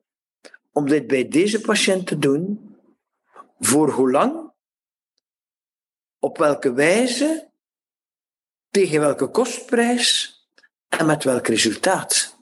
om 0.73 0.89
dit 0.89 1.07
bij 1.07 1.29
deze 1.29 1.61
patiënt 1.61 2.07
te 2.07 2.19
doen? 2.19 2.75
Voor 3.59 3.91
hoe 3.91 4.11
lang? 4.11 4.53
Op 6.19 6.39
welke 6.39 6.73
wijze? 6.73 7.50
Tegen 8.71 9.01
welke 9.01 9.27
kostprijs 9.27 10.39
en 10.89 11.07
met 11.07 11.25
welk 11.25 11.47
resultaat. 11.47 12.39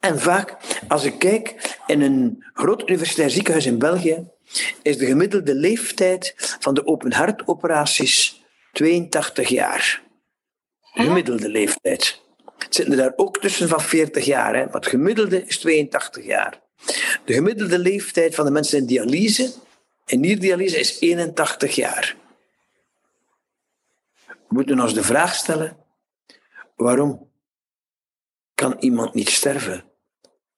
En 0.00 0.18
vaak, 0.20 0.56
als 0.88 1.04
ik 1.04 1.18
kijk 1.18 1.76
in 1.86 2.00
een 2.00 2.44
groot 2.52 2.88
universitair 2.88 3.30
ziekenhuis 3.30 3.66
in 3.66 3.78
België, 3.78 4.30
is 4.82 4.98
de 4.98 5.06
gemiddelde 5.06 5.54
leeftijd 5.54 6.34
van 6.36 6.74
de 6.74 6.86
open 6.86 7.12
hartoperaties 7.12 8.44
82 8.72 9.48
jaar. 9.48 10.02
De 10.94 11.02
gemiddelde 11.02 11.48
leeftijd. 11.48 12.22
Het 12.58 12.74
zitten 12.74 12.94
er 12.94 13.00
daar 13.00 13.12
ook 13.16 13.40
tussen 13.40 13.68
van 13.68 13.80
40 13.80 14.24
jaar, 14.24 14.54
hè, 14.54 14.64
het 14.70 14.86
gemiddelde 14.86 15.44
is 15.46 15.58
82 15.58 16.24
jaar. 16.24 16.60
De 17.24 17.32
gemiddelde 17.32 17.78
leeftijd 17.78 18.34
van 18.34 18.44
de 18.44 18.50
mensen 18.50 18.78
in 18.78 18.86
dialyse, 18.86 19.52
in 20.06 20.20
nierdialyse, 20.20 20.78
is 20.78 21.00
81 21.00 21.74
jaar. 21.74 22.16
Moeten 24.48 24.80
ons 24.80 24.94
de 24.94 25.02
vraag 25.02 25.34
stellen: 25.34 25.76
waarom 26.76 27.30
kan 28.54 28.76
iemand 28.78 29.14
niet 29.14 29.28
sterven 29.28 29.84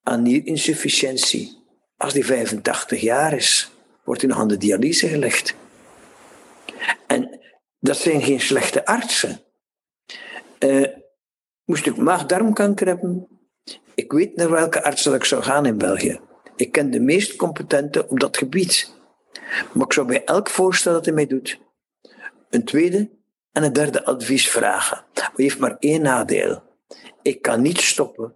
aan 0.03 0.21
nierinsufficiëntie 0.21 1.63
als 1.97 2.13
die 2.13 2.25
85 2.25 3.01
jaar 3.01 3.33
is? 3.33 3.71
Wordt 4.03 4.21
hij 4.21 4.29
nog 4.29 4.39
aan 4.39 4.47
de 4.47 4.57
dialyse 4.57 5.07
gelegd? 5.07 5.55
En 7.07 7.39
dat 7.79 7.97
zijn 7.97 8.21
geen 8.21 8.41
slechte 8.41 8.85
artsen. 8.85 9.39
Uh, 10.59 10.87
moest 11.65 11.85
ik 11.85 11.97
maag-darmkanker 11.97 12.87
hebben? 12.87 13.27
Ik 13.95 14.11
weet 14.11 14.35
naar 14.35 14.49
welke 14.49 14.83
arts 14.83 15.05
ik 15.05 15.23
zou 15.23 15.43
gaan 15.43 15.65
in 15.65 15.77
België. 15.77 16.19
Ik 16.55 16.71
ken 16.71 16.91
de 16.91 16.99
meest 16.99 17.35
competente 17.35 18.07
op 18.07 18.19
dat 18.19 18.37
gebied. 18.37 18.93
Maar 19.73 19.85
ik 19.85 19.93
zou 19.93 20.07
bij 20.07 20.23
elk 20.23 20.49
voorstel 20.49 20.93
dat 20.93 21.05
hij 21.05 21.13
mij 21.13 21.27
doet, 21.27 21.59
een 22.49 22.65
tweede 22.65 23.20
en 23.51 23.63
het 23.63 23.75
derde 23.75 24.05
advies 24.05 24.49
vragen. 24.49 25.05
Maar 25.13 25.31
heeft 25.35 25.59
maar 25.59 25.75
één 25.79 26.01
nadeel. 26.01 26.63
Ik 27.21 27.41
kan 27.41 27.61
niet 27.61 27.81
stoppen. 27.81 28.35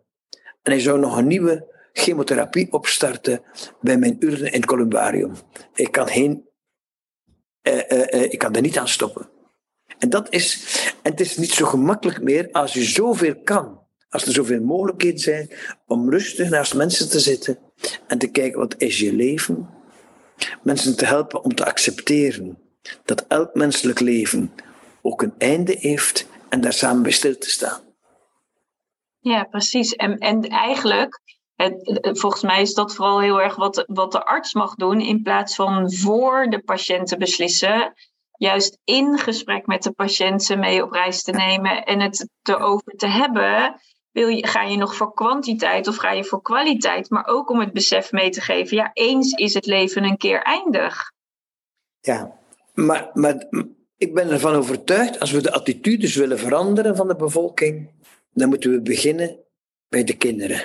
En 0.64 0.72
hij 0.72 0.80
zou 0.80 1.00
nog 1.00 1.18
een 1.18 1.28
nieuwe 1.28 1.74
chemotherapie 1.94 2.72
opstarten 2.72 3.42
bij 3.82 3.98
mijn 3.98 4.16
urne 4.20 4.50
in 4.50 4.60
het 4.60 4.66
columbarium. 4.66 5.34
Ik 5.74 5.92
kan, 5.92 6.08
geen, 6.08 6.50
eh, 7.62 7.92
eh, 7.92 8.14
eh, 8.14 8.32
ik 8.32 8.40
kan 8.40 8.56
er 8.56 8.62
niet 8.62 8.78
aan 8.78 8.88
stoppen. 8.88 9.30
En, 9.98 10.10
dat 10.10 10.34
is, 10.34 10.66
en 11.04 11.12
het 11.12 11.20
is 11.20 11.38
niet 11.38 11.52
zo 11.52 11.66
gemakkelijk 11.66 12.22
meer 12.22 12.50
als 12.52 12.74
je 12.74 12.84
zoveel 12.84 13.36
kan. 13.44 13.84
Als 14.10 14.26
er 14.26 14.34
zoveel 14.34 14.62
mogelijkheden 14.62 15.20
zijn 15.20 15.50
om 15.86 16.10
rustig 16.10 16.50
naast 16.50 16.74
mensen 16.74 17.10
te 17.10 17.20
zitten 17.20 17.60
en 18.08 18.18
te 18.18 18.28
kijken 18.28 18.60
wat 18.60 18.76
is 18.78 19.00
je 19.00 19.14
leven. 19.14 19.70
Mensen 20.64 20.98
te 20.98 21.06
helpen 21.06 21.44
om 21.44 21.56
te 21.56 21.66
accepteren 21.66 22.58
dat 23.06 23.26
elk 23.28 23.54
menselijk 23.54 24.00
leven 24.00 24.52
ook 25.06 25.22
een 25.22 25.34
einde 25.38 25.76
heeft 25.80 26.28
en 26.50 26.62
daar 26.62 26.74
samen 26.74 27.04
bij 27.04 27.12
stil 27.12 27.38
te 27.38 27.50
staan. 27.50 27.82
Ja, 29.20 29.44
precies. 29.44 29.94
En, 29.94 30.18
en 30.18 30.42
eigenlijk, 30.42 31.22
het, 31.56 32.10
volgens 32.20 32.42
mij 32.42 32.62
is 32.62 32.74
dat 32.74 32.96
vooral 32.96 33.22
heel 33.22 33.42
erg 33.42 33.56
wat, 33.56 33.84
wat 33.88 34.12
de 34.12 34.26
arts 34.26 34.54
mag 34.54 34.76
doen 34.76 35.02
in 35.02 35.22
plaats 35.22 35.56
van 35.56 35.92
voor 35.92 36.48
de 36.50 36.64
patiënt 36.64 37.08
te 37.08 37.18
beslissen. 37.18 37.94
Juist 38.38 38.80
in 38.84 39.18
gesprek 39.18 39.66
met 39.66 39.84
de 39.84 39.92
patiënten 39.92 40.60
mee 40.60 40.84
op 40.84 40.92
reis 40.92 41.24
te 41.24 41.32
nemen 41.32 41.84
en 41.84 42.02
het 42.02 42.30
erover 42.44 42.94
te 42.96 43.08
hebben. 43.08 43.80
Wil 44.12 44.28
je, 44.28 44.48
ga 44.48 44.62
je 44.62 44.78
nog 44.78 44.96
voor 44.96 45.14
kwantiteit 45.14 45.88
of 45.88 45.96
ga 45.96 46.12
je 46.12 46.24
voor 46.24 46.42
kwaliteit? 46.42 47.10
Maar 47.10 47.26
ook 47.26 47.50
om 47.50 47.60
het 47.60 47.74
besef 47.74 48.12
mee 48.12 48.30
te 48.30 48.42
geven. 48.42 48.78
Ja, 48.78 48.90
eens 48.94 49.32
is 49.32 49.54
het 49.54 49.66
leven 49.66 50.04
een 50.04 50.18
keer 50.18 50.42
eindig. 50.42 51.12
Ja, 52.00 52.40
maar, 52.74 53.10
maar 53.14 53.48
ik 53.98 54.14
ben 54.14 54.30
ervan 54.30 54.56
overtuigd, 54.56 55.20
als 55.20 55.32
we 55.32 55.42
de 55.42 55.52
attitudes 55.52 56.16
willen 56.16 56.40
veranderen 56.40 56.96
van 56.96 57.08
de 57.08 57.16
bevolking, 57.16 57.90
dan 58.34 58.50
moeten 58.50 58.72
we 58.72 58.82
beginnen 58.82 59.40
bij 59.90 60.04
de 60.04 60.18
kinderen. 60.18 60.62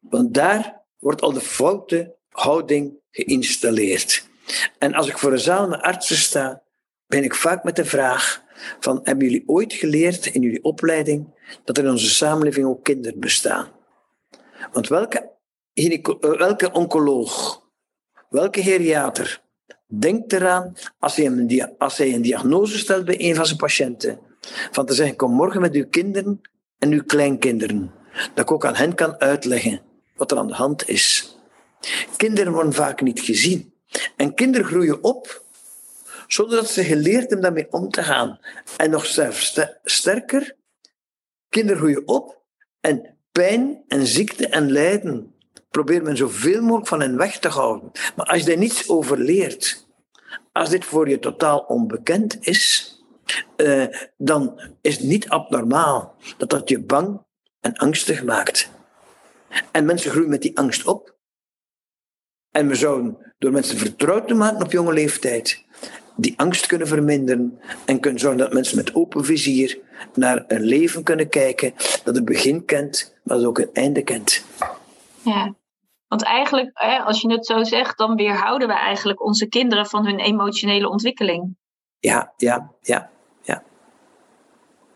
Want 0.00 0.34
daar 0.34 0.80
wordt 0.98 1.20
al 1.20 1.32
de 1.32 1.40
foute 1.40 2.16
houding 2.28 2.98
geïnstalleerd. 3.10 4.26
En 4.78 4.94
als 4.94 5.08
ik 5.08 5.18
voor 5.18 5.32
een 5.32 5.38
zaal 5.38 5.68
met 5.68 5.80
artsen 5.80 6.16
sta, 6.16 6.62
ben 7.06 7.24
ik 7.24 7.34
vaak 7.34 7.64
met 7.64 7.76
de 7.76 7.84
vraag 7.84 8.42
van, 8.80 9.00
hebben 9.02 9.24
jullie 9.24 9.48
ooit 9.48 9.72
geleerd 9.72 10.26
in 10.26 10.42
jullie 10.42 10.64
opleiding 10.64 11.34
dat 11.64 11.78
er 11.78 11.84
in 11.84 11.90
onze 11.90 12.10
samenleving 12.10 12.66
ook 12.66 12.84
kinderen 12.84 13.20
bestaan? 13.20 13.68
Want 14.72 14.88
welke, 14.88 15.30
welke 16.20 16.72
oncoloog, 16.72 17.62
welke 18.28 18.62
geriater, 18.62 19.41
Denk 19.94 20.32
eraan, 20.32 20.76
als 20.98 21.16
hij, 21.16 21.26
een, 22.12 22.22
diagnose 22.22 22.78
stelt 22.78 23.04
bij 23.04 23.20
een 23.20 23.34
van 23.34 23.46
zijn 23.46 23.58
patiënten, 23.58 24.18
van 24.70 24.86
te 24.86 24.94
zeggen, 24.94 25.16
kom 25.16 25.32
morgen 25.32 25.60
met 25.60 25.74
uw 25.74 25.86
kinderen 25.88 26.40
en 26.78 26.92
uw 26.92 27.02
kleinkinderen. 27.04 27.92
Dat 28.34 28.44
ik 28.44 28.50
ook 28.50 28.66
aan 28.66 28.74
hen 28.74 28.94
kan 28.94 29.20
uitleggen 29.20 29.80
wat 30.16 30.30
er 30.30 30.38
aan 30.38 30.46
de 30.46 30.54
hand 30.54 30.88
is. 30.88 31.36
Kinderen 32.16 32.52
worden 32.52 32.72
vaak 32.72 33.00
niet 33.00 33.20
gezien. 33.20 33.72
En 34.16 34.34
kinderen 34.34 34.66
groeien 34.66 35.04
op 35.04 35.42
zonder 36.26 36.56
dat 36.56 36.70
ze 36.70 36.84
geleerd 36.84 37.20
hebben 37.20 37.40
daarmee 37.40 37.72
om 37.72 37.90
te 37.90 38.02
gaan. 38.02 38.38
En 38.76 38.90
nog 38.90 39.06
sterker, 39.84 40.56
kinderen 41.48 41.78
groeien 41.78 42.08
op 42.08 42.42
en 42.80 43.16
pijn 43.32 43.82
en 43.88 44.06
ziekte 44.06 44.48
en 44.48 44.70
lijden 44.70 45.34
probeert 45.72 46.02
men 46.02 46.16
zoveel 46.16 46.62
mogelijk 46.62 46.88
van 46.88 47.00
hen 47.00 47.16
weg 47.16 47.38
te 47.38 47.48
houden. 47.48 47.90
Maar 48.16 48.26
als 48.26 48.40
je 48.40 48.46
daar 48.46 48.58
niets 48.58 48.88
over 48.88 49.18
leert, 49.18 49.86
als 50.52 50.68
dit 50.68 50.84
voor 50.84 51.08
je 51.08 51.18
totaal 51.18 51.58
onbekend 51.58 52.46
is, 52.46 52.96
uh, 53.56 53.86
dan 54.16 54.60
is 54.80 54.96
het 54.96 55.06
niet 55.06 55.28
abnormaal 55.28 56.16
dat 56.36 56.50
dat 56.50 56.68
je 56.68 56.82
bang 56.82 57.20
en 57.60 57.74
angstig 57.74 58.24
maakt. 58.24 58.70
En 59.70 59.84
mensen 59.84 60.10
groeien 60.10 60.30
met 60.30 60.42
die 60.42 60.58
angst 60.58 60.86
op. 60.86 61.16
En 62.50 62.68
we 62.68 62.74
zouden 62.74 63.34
door 63.38 63.52
mensen 63.52 63.78
vertrouwd 63.78 64.28
te 64.28 64.34
maken 64.34 64.64
op 64.64 64.72
jonge 64.72 64.92
leeftijd, 64.92 65.64
die 66.16 66.34
angst 66.36 66.66
kunnen 66.66 66.86
verminderen 66.86 67.60
en 67.84 68.00
kunnen 68.00 68.20
zorgen 68.20 68.38
dat 68.38 68.52
mensen 68.52 68.76
met 68.76 68.94
open 68.94 69.24
vizier 69.24 69.78
naar 70.14 70.44
een 70.48 70.62
leven 70.62 71.02
kunnen 71.02 71.28
kijken 71.28 71.74
dat 72.04 72.16
een 72.16 72.24
begin 72.24 72.64
kent, 72.64 73.14
maar 73.22 73.36
dat 73.36 73.46
ook 73.46 73.58
een 73.58 73.70
einde 73.72 74.02
kent. 74.02 74.44
Ja, 75.24 75.54
want 76.12 76.24
eigenlijk, 76.24 76.78
als 77.04 77.20
je 77.20 77.32
het 77.32 77.46
zo 77.46 77.64
zegt, 77.64 77.98
dan 77.98 78.14
weerhouden 78.14 78.68
we 78.68 78.74
eigenlijk 78.74 79.24
onze 79.24 79.48
kinderen 79.48 79.86
van 79.86 80.06
hun 80.06 80.18
emotionele 80.18 80.88
ontwikkeling. 80.88 81.56
Ja, 81.98 82.32
ja, 82.36 82.70
ja, 82.80 83.10
ja. 83.42 83.62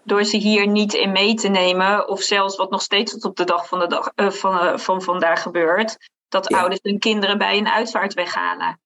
Door 0.04 0.24
ze 0.24 0.36
hier 0.36 0.66
niet 0.66 0.94
in 0.94 1.12
mee 1.12 1.34
te 1.34 1.48
nemen, 1.48 2.08
of 2.08 2.20
zelfs 2.22 2.56
wat 2.56 2.70
nog 2.70 2.82
steeds 2.82 3.12
tot 3.12 3.24
op 3.24 3.36
de 3.36 3.44
dag 3.44 3.68
van, 3.68 3.78
de 3.78 3.86
dag, 3.86 4.12
uh, 4.14 4.30
van, 4.30 4.54
uh, 4.54 4.76
van 4.76 5.02
vandaag 5.02 5.42
gebeurt, 5.42 5.96
dat 6.28 6.48
ouders 6.48 6.80
hun 6.82 6.98
kinderen 6.98 7.38
bij 7.38 7.58
een 7.58 7.68
uitvaart 7.68 8.14
weghalen. 8.14 8.80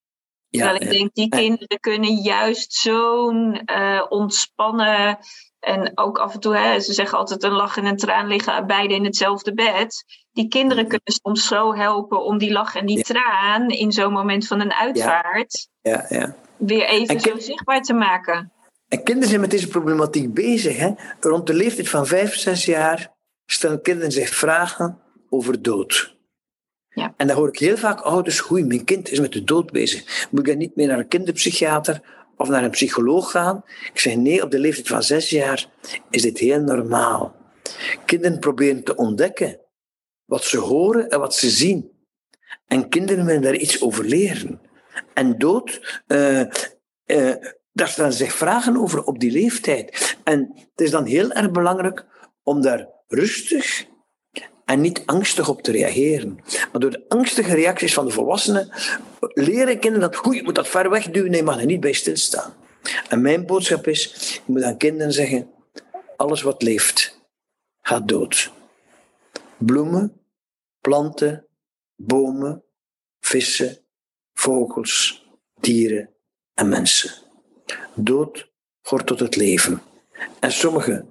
Ja, 0.48 0.62
Terwijl 0.62 0.80
ik 0.80 0.98
denk, 0.98 1.14
die 1.14 1.28
kinderen 1.28 1.80
kunnen 1.80 2.14
juist 2.14 2.72
zo'n 2.72 3.62
uh, 3.64 4.06
ontspannen 4.08 5.18
en 5.60 5.92
ook 5.94 6.18
af 6.18 6.34
en 6.34 6.40
toe, 6.40 6.56
hè, 6.56 6.80
ze 6.80 6.92
zeggen 6.92 7.18
altijd 7.18 7.42
een 7.42 7.52
lach 7.52 7.76
en 7.76 7.84
een 7.84 7.96
traan 7.96 8.26
liggen 8.26 8.66
beide 8.66 8.94
in 8.94 9.04
hetzelfde 9.04 9.54
bed. 9.54 10.04
Die 10.32 10.48
kinderen 10.48 10.86
kunnen 10.86 11.12
soms 11.22 11.46
zo 11.46 11.74
helpen 11.74 12.24
om 12.24 12.38
die 12.38 12.52
lach 12.52 12.74
en 12.74 12.86
die 12.86 13.02
traan 13.02 13.68
in 13.68 13.92
zo'n 13.92 14.12
moment 14.12 14.46
van 14.46 14.60
een 14.60 14.72
uitvaart 14.72 15.68
ja. 15.80 16.06
Ja, 16.08 16.36
weer 16.56 16.84
even 16.84 17.20
zo 17.20 17.38
zichtbaar 17.38 17.82
te 17.82 17.92
maken. 17.92 18.52
En 18.88 19.02
kinderen 19.02 19.28
zijn 19.28 19.40
met 19.40 19.50
deze 19.50 19.68
problematiek 19.68 20.34
bezig. 20.34 20.76
Hè? 20.76 20.90
Rond 21.20 21.46
de 21.46 21.54
leeftijd 21.54 21.88
van 21.88 22.06
vijf, 22.06 22.34
zes 22.34 22.64
jaar 22.64 23.12
stellen 23.46 23.82
kinderen 23.82 24.12
zich 24.12 24.28
vragen 24.28 24.98
over 25.28 25.62
dood. 25.62 26.18
Ja. 26.88 27.14
En 27.16 27.26
dan 27.26 27.36
hoor 27.36 27.48
ik 27.48 27.58
heel 27.58 27.76
vaak 27.76 28.00
ouders, 28.00 28.50
oei, 28.50 28.64
mijn 28.64 28.84
kind 28.84 29.10
is 29.10 29.20
met 29.20 29.32
de 29.32 29.44
dood 29.44 29.70
bezig. 29.70 30.28
Moet 30.30 30.40
ik 30.40 30.46
dan 30.46 30.58
niet 30.58 30.76
meer 30.76 30.86
naar 30.86 30.98
een 30.98 31.08
kinderpsychiater 31.08 32.00
of 32.36 32.48
naar 32.48 32.64
een 32.64 32.70
psycholoog 32.70 33.30
gaan? 33.30 33.64
Ik 33.92 33.98
zeg 33.98 34.16
nee, 34.16 34.42
op 34.42 34.50
de 34.50 34.58
leeftijd 34.58 34.88
van 34.88 35.02
zes 35.02 35.30
jaar 35.30 35.66
is 36.10 36.22
dit 36.22 36.38
heel 36.38 36.60
normaal. 36.60 37.34
Kinderen 38.04 38.38
proberen 38.38 38.84
te 38.84 38.96
ontdekken 38.96 39.58
wat 40.30 40.44
ze 40.44 40.58
horen 40.58 41.08
en 41.08 41.18
wat 41.18 41.34
ze 41.34 41.50
zien. 41.50 41.90
En 42.66 42.88
kinderen 42.88 43.24
willen 43.24 43.42
daar 43.42 43.56
iets 43.56 43.82
over 43.82 44.04
leren. 44.04 44.60
En 45.14 45.38
dood, 45.38 46.00
uh, 46.06 46.40
uh, 47.06 47.34
daar 47.72 47.88
stellen 47.88 48.12
zich 48.12 48.32
vragen 48.32 48.76
over 48.76 49.04
op 49.04 49.20
die 49.20 49.30
leeftijd. 49.30 50.16
En 50.24 50.50
het 50.54 50.80
is 50.80 50.90
dan 50.90 51.04
heel 51.04 51.30
erg 51.30 51.50
belangrijk 51.50 52.06
om 52.42 52.62
daar 52.62 52.88
rustig 53.08 53.86
en 54.64 54.80
niet 54.80 55.02
angstig 55.06 55.48
op 55.48 55.62
te 55.62 55.72
reageren. 55.72 56.38
Maar 56.72 56.80
door 56.80 56.90
de 56.90 57.04
angstige 57.08 57.54
reacties 57.54 57.94
van 57.94 58.06
de 58.06 58.12
volwassenen 58.12 58.68
leren 59.20 59.78
kinderen 59.78 60.10
dat, 60.10 60.34
je 60.34 60.42
moet 60.42 60.54
dat 60.54 60.68
ver 60.68 60.90
weg 60.90 61.10
duwen, 61.10 61.30
nee, 61.30 61.40
je 61.40 61.46
mag 61.46 61.60
er 61.60 61.66
niet 61.66 61.80
bij 61.80 61.92
stilstaan. 61.92 62.54
En 63.08 63.20
mijn 63.20 63.46
boodschap 63.46 63.86
is, 63.86 64.32
je 64.46 64.52
moet 64.52 64.62
aan 64.62 64.76
kinderen 64.76 65.12
zeggen, 65.12 65.50
alles 66.16 66.42
wat 66.42 66.62
leeft, 66.62 67.20
gaat 67.82 68.08
dood. 68.08 68.52
Bloemen, 69.58 70.19
planten, 70.80 71.46
bomen, 71.96 72.64
vissen, 73.20 73.78
vogels, 74.32 75.26
dieren 75.60 76.10
en 76.54 76.68
mensen. 76.68 77.10
Dood 77.94 78.50
hoort 78.80 79.06
tot 79.06 79.20
het 79.20 79.36
leven. 79.36 79.82
En 80.40 80.52
sommige 80.52 81.04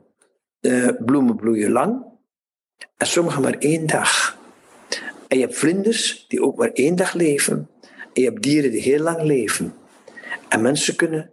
uh, 0.62 0.90
bloemen 1.06 1.36
bloeien 1.36 1.72
lang, 1.72 2.06
en 2.98 3.08
sommige 3.08 3.42
maar 3.42 3.58
één 3.58 3.88
dag. 3.88 4.38
En 5.28 5.38
je 5.38 5.44
hebt 5.44 5.58
vlinders 5.58 6.26
die 6.28 6.42
ook 6.42 6.58
maar 6.58 6.72
één 6.72 6.96
dag 6.96 7.14
leven. 7.14 7.70
En 7.82 8.22
je 8.22 8.24
hebt 8.24 8.42
dieren 8.42 8.72
die 8.72 8.82
heel 8.82 9.00
lang 9.00 9.22
leven. 9.22 9.74
En 10.50 10.62
mensen 10.62 10.96
kunnen 10.96 11.32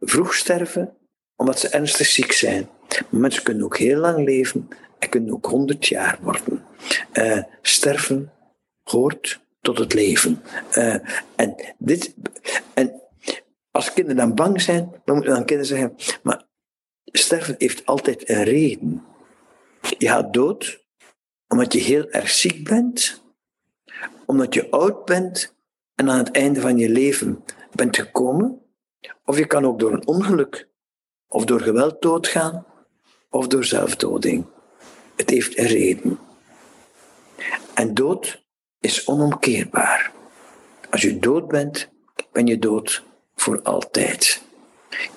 vroeg 0.00 0.34
sterven 0.34 0.96
omdat 1.36 1.58
ze 1.58 1.68
ernstig 1.68 2.06
ziek 2.06 2.32
zijn. 2.32 2.68
Maar 3.08 3.20
mensen 3.20 3.42
kunnen 3.42 3.64
ook 3.64 3.78
heel 3.78 3.98
lang 3.98 4.24
leven 4.24 4.68
en 5.00 5.08
kunnen 5.08 5.32
ook 5.32 5.46
honderd 5.46 5.86
jaar 5.86 6.18
worden. 6.22 6.64
Uh, 7.12 7.42
sterven 7.62 8.32
hoort 8.82 9.40
tot 9.60 9.78
het 9.78 9.94
leven. 9.94 10.42
Uh, 10.76 10.96
en, 11.36 11.74
dit, 11.78 12.14
en 12.74 13.02
als 13.70 13.92
kinderen 13.92 14.16
dan 14.16 14.34
bang 14.34 14.60
zijn, 14.60 14.90
dan 15.04 15.14
moeten 15.14 15.32
we 15.32 15.38
aan 15.38 15.44
kinderen 15.44 15.76
zeggen: 15.76 15.96
maar 16.22 16.44
sterven 17.04 17.54
heeft 17.58 17.86
altijd 17.86 18.28
een 18.28 18.42
reden. 18.42 19.04
Je 19.98 20.08
gaat 20.08 20.32
dood 20.32 20.84
omdat 21.48 21.72
je 21.72 21.80
heel 21.80 22.10
erg 22.10 22.28
ziek 22.28 22.64
bent, 22.64 23.22
omdat 24.26 24.54
je 24.54 24.70
oud 24.70 25.04
bent 25.04 25.54
en 25.94 26.10
aan 26.10 26.18
het 26.18 26.30
einde 26.30 26.60
van 26.60 26.78
je 26.78 26.88
leven 26.88 27.44
bent 27.74 27.96
gekomen. 27.96 28.62
Of 29.24 29.38
je 29.38 29.46
kan 29.46 29.66
ook 29.66 29.78
door 29.78 29.92
een 29.92 30.06
ongeluk 30.06 30.68
of 31.28 31.44
door 31.44 31.60
geweld 31.60 32.02
doodgaan 32.02 32.66
of 33.30 33.46
door 33.46 33.64
zelfdoding. 33.64 34.46
Het 35.20 35.30
heeft 35.30 35.58
een 35.58 35.66
reden. 35.66 36.18
En 37.74 37.94
dood 37.94 38.44
is 38.78 39.06
onomkeerbaar. 39.06 40.12
Als 40.90 41.02
je 41.02 41.18
dood 41.18 41.48
bent, 41.48 41.88
ben 42.32 42.46
je 42.46 42.58
dood 42.58 43.04
voor 43.34 43.62
altijd. 43.62 44.42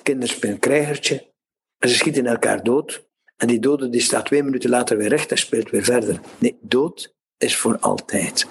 Kinderen 0.02 0.34
spelen 0.34 0.58
krijgertje 0.58 1.32
En 1.78 1.88
ze 1.88 1.94
schieten 1.94 2.26
elkaar 2.26 2.62
dood. 2.62 3.06
En 3.36 3.46
die 3.46 3.58
dode 3.58 3.88
die 3.88 4.00
staat 4.00 4.26
twee 4.26 4.42
minuten 4.42 4.70
later 4.70 4.96
weer 4.96 5.08
recht 5.08 5.30
en 5.30 5.38
speelt 5.38 5.70
weer 5.70 5.84
verder. 5.84 6.20
Nee, 6.38 6.58
dood 6.60 7.14
is 7.38 7.56
voor 7.56 7.78
altijd. 7.78 8.46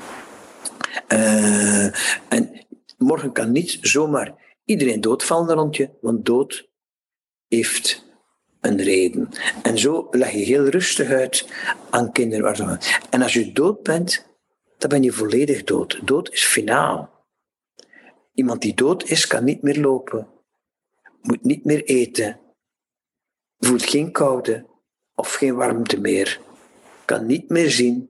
Uh, 1.08 1.86
en 2.30 2.66
morgen 2.98 3.32
kan 3.32 3.52
niet 3.52 3.78
zomaar 3.82 4.58
iedereen 4.66 5.02
doodvallen 5.02 5.56
rond 5.56 5.76
je, 5.76 5.90
want 6.02 6.26
dood 6.26 6.70
heeft 7.48 8.13
een 8.64 8.82
reden. 8.82 9.30
En 9.64 9.78
zo 9.78 10.08
leg 10.12 10.32
je 10.32 10.38
heel 10.38 10.66
rustig 10.66 11.10
uit 11.10 11.48
aan 11.90 12.12
kinderen. 12.12 12.80
En 13.10 13.22
als 13.22 13.34
je 13.34 13.52
dood 13.52 13.84
bent, 13.84 14.26
dan 14.78 14.90
ben 14.90 15.04
je 15.04 15.12
volledig 15.12 15.64
dood. 15.64 16.00
Dood 16.04 16.32
is 16.32 16.44
finaal. 16.44 17.10
Iemand 18.34 18.62
die 18.62 18.74
dood 18.74 19.04
is, 19.10 19.28
kan 19.28 19.44
niet 19.44 19.62
meer 19.62 19.80
lopen, 19.80 20.28
moet 21.22 21.44
niet 21.44 21.66
meer 21.66 21.84
eten, 21.84 22.40
voelt 23.60 23.84
geen 23.84 24.12
koude 24.12 24.66
of 25.16 25.34
geen 25.34 25.56
warmte 25.56 26.00
meer, 26.00 26.40
kan 27.06 27.26
niet 27.26 27.50
meer 27.50 27.72
zien, 27.72 28.10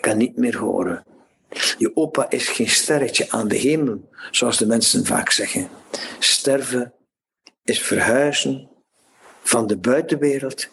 kan 0.00 0.16
niet 0.16 0.36
meer 0.36 0.56
horen. 0.56 1.04
Je 1.78 1.96
opa 1.96 2.30
is 2.30 2.48
geen 2.48 2.68
sterretje 2.68 3.30
aan 3.30 3.48
de 3.48 3.56
hemel, 3.56 4.08
zoals 4.30 4.58
de 4.58 4.66
mensen 4.66 5.04
vaak 5.04 5.30
zeggen. 5.30 5.68
Sterven 6.18 6.94
is 7.62 7.82
verhuizen 7.82 8.75
van 9.48 9.66
de 9.66 9.78
buitenwereld 9.78 10.68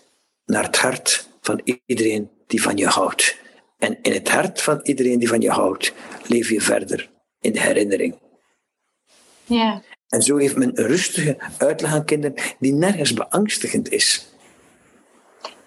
naar 0.46 0.64
het 0.64 0.78
hart 0.78 1.30
van 1.42 1.62
iedereen 1.86 2.32
die 2.48 2.62
van 2.62 2.78
je 2.78 2.88
houdt. 2.88 3.38
En 3.78 4.02
in 4.02 4.12
het 4.12 4.30
hart 4.30 4.62
van 4.62 4.80
iedereen 4.84 5.20
die 5.20 5.28
van 5.28 5.42
je 5.42 5.50
houdt, 5.50 5.94
leef 6.28 6.50
je 6.50 6.62
verder 6.62 7.10
in 7.40 7.54
de 7.54 7.60
herinnering. 7.60 8.20
Ja. 9.46 9.82
En 10.08 10.22
zo 10.22 10.38
heeft 10.38 10.56
men 10.56 10.80
een 10.80 10.88
rustige 10.88 11.38
uitleg 11.58 11.94
aan 11.94 12.06
kinderen 12.06 12.42
die 12.60 12.74
nergens 12.74 13.14
beangstigend 13.14 13.90
is. 13.90 14.28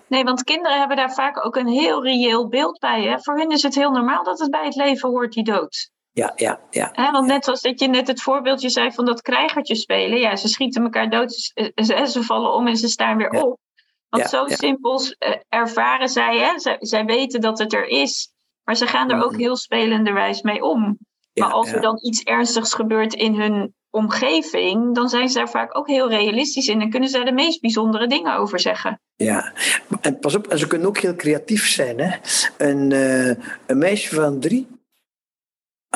Nee, 0.06 0.24
want 0.24 0.44
kinderen 0.44 0.78
hebben 0.78 0.96
daar 0.96 1.14
vaak 1.14 1.46
ook 1.46 1.56
een 1.56 1.68
heel 1.68 2.02
reëel 2.02 2.48
beeld 2.48 2.78
bij. 2.78 3.02
Hè? 3.02 3.18
Voor 3.18 3.38
hen 3.38 3.50
is 3.50 3.62
het 3.62 3.74
heel 3.74 3.90
normaal 3.90 4.24
dat 4.24 4.38
het 4.38 4.50
bij 4.50 4.64
het 4.64 4.74
leven 4.74 5.08
hoort, 5.08 5.32
die 5.32 5.44
dood. 5.44 5.90
Ja, 6.16 6.32
ja, 6.36 6.60
ja. 6.70 6.88
Hè, 6.92 7.10
want 7.10 7.26
net 7.26 7.44
zoals 7.44 7.60
dat 7.60 7.80
je 7.80 7.88
net 7.88 8.06
het 8.06 8.22
voorbeeldje 8.22 8.70
zei 8.70 8.92
van 8.92 9.04
dat 9.04 9.22
krijgertje 9.22 9.74
spelen. 9.74 10.18
Ja, 10.18 10.36
ze 10.36 10.48
schieten 10.48 10.82
elkaar 10.82 11.10
dood, 11.10 11.32
ze, 11.74 12.06
ze 12.06 12.22
vallen 12.22 12.52
om 12.52 12.66
en 12.66 12.76
ze 12.76 12.88
staan 12.88 13.16
weer 13.16 13.30
op. 13.30 13.58
Want 14.08 14.28
zo 14.28 14.44
simpel 14.46 15.00
eh, 15.18 15.34
ervaren 15.48 16.08
zij, 16.08 16.38
hè? 16.38 16.58
Zij, 16.58 16.76
zij 16.80 17.04
weten 17.04 17.40
dat 17.40 17.58
het 17.58 17.72
er 17.72 17.86
is. 17.86 18.32
Maar 18.64 18.76
ze 18.76 18.86
gaan 18.86 19.10
er 19.10 19.24
ook 19.24 19.36
heel 19.36 19.56
spelenderwijs 19.56 20.42
mee 20.42 20.62
om. 20.62 20.98
Maar 21.34 21.52
als 21.52 21.72
er 21.72 21.80
dan 21.80 21.98
iets 22.02 22.22
ernstigs 22.22 22.74
gebeurt 22.74 23.14
in 23.14 23.40
hun 23.40 23.74
omgeving, 23.90 24.94
dan 24.94 25.08
zijn 25.08 25.28
ze 25.28 25.38
daar 25.38 25.50
vaak 25.50 25.76
ook 25.78 25.86
heel 25.86 26.08
realistisch 26.08 26.68
in 26.68 26.80
en 26.80 26.90
kunnen 26.90 27.08
ze 27.08 27.16
daar 27.16 27.24
de 27.24 27.32
meest 27.32 27.60
bijzondere 27.60 28.06
dingen 28.06 28.36
over 28.36 28.60
zeggen. 28.60 29.00
Ja, 29.16 29.52
en 30.00 30.18
pas 30.18 30.34
op, 30.34 30.46
en 30.46 30.58
ze 30.58 30.66
kunnen 30.66 30.88
ook 30.88 30.98
heel 30.98 31.16
creatief 31.16 31.68
zijn. 31.68 32.00
Hè? 32.00 32.16
Een, 32.58 32.90
uh, 32.90 33.34
een 33.66 33.78
meisje 33.78 34.14
van 34.14 34.40
drie 34.40 34.75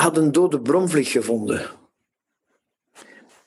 had 0.01 0.17
een 0.17 0.31
dode 0.31 0.61
bromvlieg 0.61 1.11
gevonden. 1.11 1.69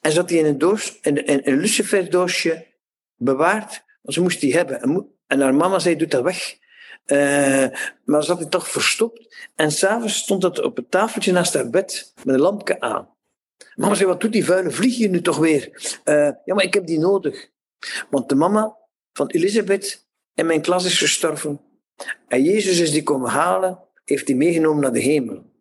En 0.00 0.12
zat 0.12 0.28
die 0.28 0.38
in 0.38 0.44
een 0.44 0.58
doos, 0.58 0.98
in, 1.00 1.48
een 1.48 1.56
luciferdoosje 1.56 2.66
bewaard, 3.16 3.84
want 4.02 4.14
ze 4.14 4.20
moest 4.20 4.40
die 4.40 4.56
hebben. 4.56 5.06
En 5.26 5.40
haar 5.40 5.54
mama 5.54 5.78
zei, 5.78 5.96
doe 5.96 6.08
dat 6.08 6.22
weg. 6.22 6.56
Uh, 7.06 7.66
maar 8.04 8.22
zat 8.22 8.38
hij 8.38 8.48
toch 8.48 8.68
verstopt. 8.70 9.48
En 9.54 9.72
s'avonds 9.72 10.16
stond 10.16 10.42
dat 10.42 10.62
op 10.62 10.76
het 10.76 10.90
tafeltje 10.90 11.32
naast 11.32 11.54
haar 11.54 11.70
bed 11.70 12.12
met 12.24 12.34
een 12.34 12.40
lampje 12.40 12.80
aan. 12.80 13.08
Mama 13.74 13.94
zei, 13.94 14.08
wat 14.08 14.20
doet 14.20 14.32
die 14.32 14.44
vuile 14.44 14.70
vlieg 14.70 14.96
hier 14.96 15.08
nu 15.08 15.20
toch 15.20 15.38
weer? 15.38 15.70
Uh, 16.04 16.30
ja, 16.44 16.54
maar 16.54 16.64
ik 16.64 16.74
heb 16.74 16.86
die 16.86 16.98
nodig. 16.98 17.50
Want 18.10 18.28
de 18.28 18.34
mama 18.34 18.76
van 19.12 19.26
Elisabeth 19.26 20.06
in 20.34 20.46
mijn 20.46 20.62
klas 20.62 20.84
is 20.84 20.98
gestorven. 20.98 21.60
En 22.28 22.42
Jezus 22.42 22.78
is 22.78 22.90
die 22.90 23.02
komen 23.02 23.30
halen, 23.30 23.78
heeft 24.04 24.26
die 24.26 24.36
meegenomen 24.36 24.82
naar 24.82 24.92
de 24.92 25.00
hemel. 25.00 25.52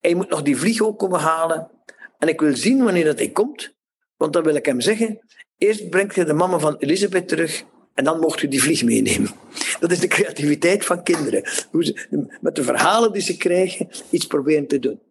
Hij 0.00 0.14
moet 0.14 0.28
nog 0.28 0.42
die 0.42 0.56
vlieg 0.56 0.80
ook 0.80 0.98
komen 0.98 1.20
halen. 1.20 1.70
En 2.18 2.28
ik 2.28 2.40
wil 2.40 2.56
zien 2.56 2.84
wanneer 2.84 3.04
dat 3.04 3.18
hij 3.18 3.30
komt. 3.30 3.76
Want 4.16 4.32
dan 4.32 4.42
wil 4.42 4.54
ik 4.54 4.66
hem 4.66 4.80
zeggen, 4.80 5.20
eerst 5.58 5.90
brengt 5.90 6.14
je 6.14 6.24
de 6.24 6.32
mama 6.32 6.58
van 6.58 6.76
Elisabeth 6.76 7.28
terug 7.28 7.64
en 7.94 8.04
dan 8.04 8.20
mocht 8.20 8.40
je 8.40 8.48
die 8.48 8.62
vlieg 8.62 8.84
meenemen. 8.84 9.30
Dat 9.80 9.90
is 9.90 10.00
de 10.00 10.06
creativiteit 10.06 10.84
van 10.84 11.02
kinderen. 11.02 11.48
Hoe 11.70 11.84
ze 11.84 12.26
met 12.40 12.54
de 12.54 12.62
verhalen 12.62 13.12
die 13.12 13.22
ze 13.22 13.36
krijgen 13.36 13.88
iets 14.10 14.26
proberen 14.26 14.66
te 14.66 14.78
doen. 14.78 15.02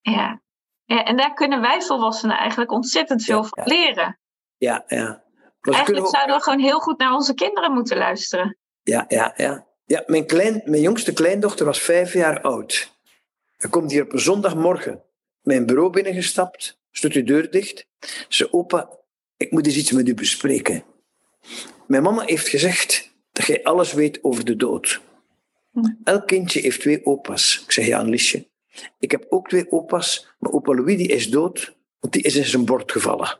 Ja, 0.00 0.42
ja, 0.84 1.04
en 1.04 1.16
daar 1.16 1.34
kunnen 1.34 1.60
wij 1.60 1.82
volwassenen 1.82 2.36
eigenlijk 2.36 2.72
ontzettend 2.72 3.24
veel 3.24 3.44
van 3.44 3.64
leren. 3.64 4.18
Ja, 4.56 4.84
ja. 4.86 5.22
eigenlijk 5.60 6.06
zouden 6.06 6.36
we 6.36 6.42
gewoon 6.42 6.58
heel 6.58 6.80
goed 6.80 6.98
naar 6.98 7.12
onze 7.12 7.34
kinderen 7.34 7.72
moeten 7.72 7.96
luisteren. 7.96 8.58
Ja, 8.82 9.04
ja, 9.08 9.32
ja. 9.36 9.66
ja 9.84 10.02
mijn, 10.06 10.26
klein, 10.26 10.62
mijn 10.64 10.82
jongste 10.82 11.12
kleindochter 11.12 11.66
was 11.66 11.80
vijf 11.80 12.12
jaar 12.12 12.40
oud. 12.40 12.92
Ze 13.62 13.68
komt 13.68 13.90
hier 13.90 14.02
op 14.02 14.12
een 14.12 14.20
zondagmorgen 14.20 15.02
mijn 15.42 15.66
bureau 15.66 15.90
binnengestapt, 15.90 16.78
stond 16.90 17.12
de 17.12 17.22
deur 17.22 17.50
dicht. 17.50 17.86
Ze, 18.28 18.52
opa, 18.52 18.90
ik 19.36 19.50
moet 19.50 19.66
eens 19.66 19.76
iets 19.76 19.92
met 19.92 20.08
u 20.08 20.14
bespreken. 20.14 20.84
Mijn 21.86 22.02
mama 22.02 22.22
heeft 22.24 22.48
gezegd 22.48 23.12
dat 23.32 23.46
jij 23.46 23.62
alles 23.62 23.92
weet 23.92 24.18
over 24.24 24.44
de 24.44 24.56
dood. 24.56 25.00
Hm. 25.72 25.92
Elk 26.04 26.26
kindje 26.26 26.60
heeft 26.60 26.80
twee 26.80 27.06
opa's. 27.06 27.62
Ik 27.64 27.72
zeg 27.72 27.86
ja, 27.86 28.02
Liesje. 28.02 28.48
Ik 28.98 29.10
heb 29.10 29.26
ook 29.28 29.48
twee 29.48 29.72
opa's, 29.72 30.34
maar 30.38 30.52
opa 30.52 30.74
Louis 30.74 30.96
die 30.96 31.08
is 31.08 31.30
dood, 31.30 31.74
want 32.00 32.12
die 32.12 32.22
is 32.22 32.36
in 32.36 32.44
zijn 32.44 32.64
bord 32.64 32.92
gevallen. 32.92 33.38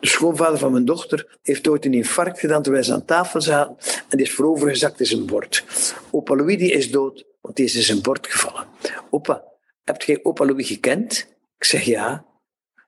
De 0.00 0.06
schoonvader 0.06 0.58
van 0.58 0.72
mijn 0.72 0.84
dochter 0.84 1.38
heeft 1.42 1.68
ooit 1.68 1.84
een 1.84 1.94
infarct 1.94 2.40
gedaan 2.40 2.62
terwijl 2.62 2.84
ze 2.84 2.92
aan 2.92 3.04
tafel 3.04 3.40
zaten 3.40 3.76
en 4.08 4.16
die 4.16 4.26
is 4.26 4.32
voorovergezakt 4.32 5.00
in 5.00 5.06
zijn 5.06 5.26
bord. 5.26 5.64
Opa 6.10 6.36
Louis 6.36 6.58
die 6.58 6.72
is 6.72 6.90
dood, 6.90 7.24
want 7.40 7.56
die 7.56 7.64
is 7.64 7.74
in 7.74 7.82
zijn 7.82 8.02
bord 8.02 8.26
gevallen. 8.26 8.66
Opa, 9.10 9.51
hebt 9.84 10.04
jij 10.04 10.20
opa 10.22 10.44
Louis 10.44 10.66
gekend? 10.68 11.34
Ik 11.58 11.64
zeg 11.64 11.82
ja. 11.82 12.24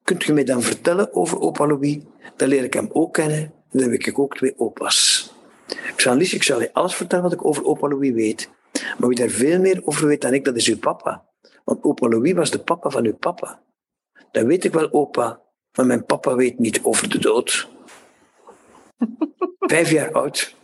Kunt 0.02 0.26
u 0.26 0.32
mij 0.32 0.44
dan 0.44 0.62
vertellen 0.62 1.14
over 1.14 1.40
opa 1.40 1.66
Louis? 1.66 1.98
Dan 2.36 2.48
leer 2.48 2.64
ik 2.64 2.74
hem 2.74 2.88
ook 2.92 3.12
kennen. 3.12 3.52
Dan 3.70 3.82
heb 3.82 3.92
ik 3.92 4.18
ook 4.18 4.36
twee 4.36 4.58
opa's. 4.58 5.32
Ik 5.66 6.00
zei, 6.00 6.16
Lies, 6.16 6.34
ik 6.34 6.42
zal 6.42 6.60
je 6.60 6.72
alles 6.72 6.94
vertellen 6.94 7.24
wat 7.24 7.32
ik 7.32 7.44
over 7.44 7.64
opa 7.64 7.88
Louis 7.88 8.12
weet. 8.12 8.50
Maar 8.98 9.08
wie 9.08 9.18
daar 9.18 9.28
veel 9.28 9.60
meer 9.60 9.80
over 9.84 10.06
weet 10.06 10.20
dan 10.20 10.34
ik, 10.34 10.44
dat 10.44 10.56
is 10.56 10.68
uw 10.68 10.78
papa. 10.78 11.28
Want 11.64 11.84
opa 11.84 12.08
Louis 12.08 12.32
was 12.32 12.50
de 12.50 12.58
papa 12.58 12.90
van 12.90 13.04
uw 13.04 13.16
papa. 13.16 13.62
Dat 14.30 14.44
weet 14.44 14.64
ik 14.64 14.72
wel, 14.72 14.92
opa. 14.92 15.40
Maar 15.76 15.86
mijn 15.86 16.04
papa 16.04 16.34
weet 16.34 16.58
niet 16.58 16.80
over 16.82 17.08
de 17.08 17.18
dood. 17.18 17.68
Vijf 19.58 19.90
jaar 19.90 20.12
oud. 20.12 20.56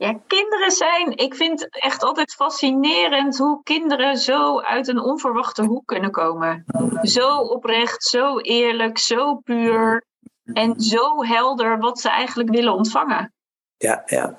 Ja, 0.00 0.18
kinderen 0.26 0.70
zijn. 0.70 1.16
Ik 1.16 1.34
vind 1.34 1.60
het 1.60 1.80
echt 1.80 2.02
altijd 2.02 2.34
fascinerend 2.34 3.38
hoe 3.38 3.62
kinderen 3.62 4.16
zo 4.16 4.60
uit 4.60 4.88
een 4.88 5.00
onverwachte 5.00 5.62
hoek 5.62 5.86
kunnen 5.86 6.10
komen. 6.10 6.64
Zo 7.02 7.36
oprecht, 7.36 8.02
zo 8.02 8.38
eerlijk, 8.38 8.98
zo 8.98 9.34
puur 9.34 10.04
en 10.52 10.80
zo 10.80 11.24
helder 11.24 11.78
wat 11.78 12.00
ze 12.00 12.08
eigenlijk 12.08 12.50
willen 12.50 12.72
ontvangen. 12.72 13.32
Ja, 13.76 14.02
ja. 14.06 14.38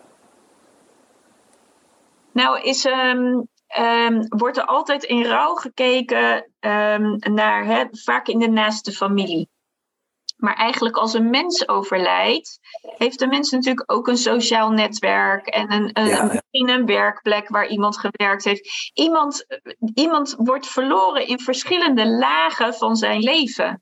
Nou, 2.32 2.62
is, 2.62 2.86
um, 2.86 3.48
um, 3.80 4.26
wordt 4.28 4.58
er 4.58 4.66
altijd 4.66 5.04
in 5.04 5.26
rouw 5.26 5.54
gekeken 5.54 6.52
um, 6.60 7.18
naar, 7.20 7.66
hè, 7.66 7.86
vaak 7.92 8.28
in 8.28 8.40
de 8.40 8.50
naaste 8.50 8.92
familie. 8.92 9.50
Maar 10.42 10.56
eigenlijk 10.56 10.98
als 10.98 11.14
een 11.14 11.30
mens 11.30 11.68
overlijdt, 11.68 12.60
heeft 12.98 13.20
de 13.20 13.28
mens 13.28 13.50
natuurlijk 13.52 13.92
ook 13.92 14.08
een 14.08 14.18
sociaal 14.18 14.72
netwerk 14.72 15.48
en 15.48 15.72
een, 15.72 15.90
een, 15.94 16.42
een, 16.52 16.70
een 16.70 16.86
werkplek 16.86 17.50
waar 17.50 17.68
iemand 17.68 17.98
gewerkt 17.98 18.44
heeft. 18.44 18.92
Iemand, 18.94 19.46
iemand 19.94 20.36
wordt 20.38 20.68
verloren 20.68 21.28
in 21.28 21.40
verschillende 21.40 22.08
lagen 22.08 22.74
van 22.74 22.96
zijn 22.96 23.20
leven. 23.20 23.82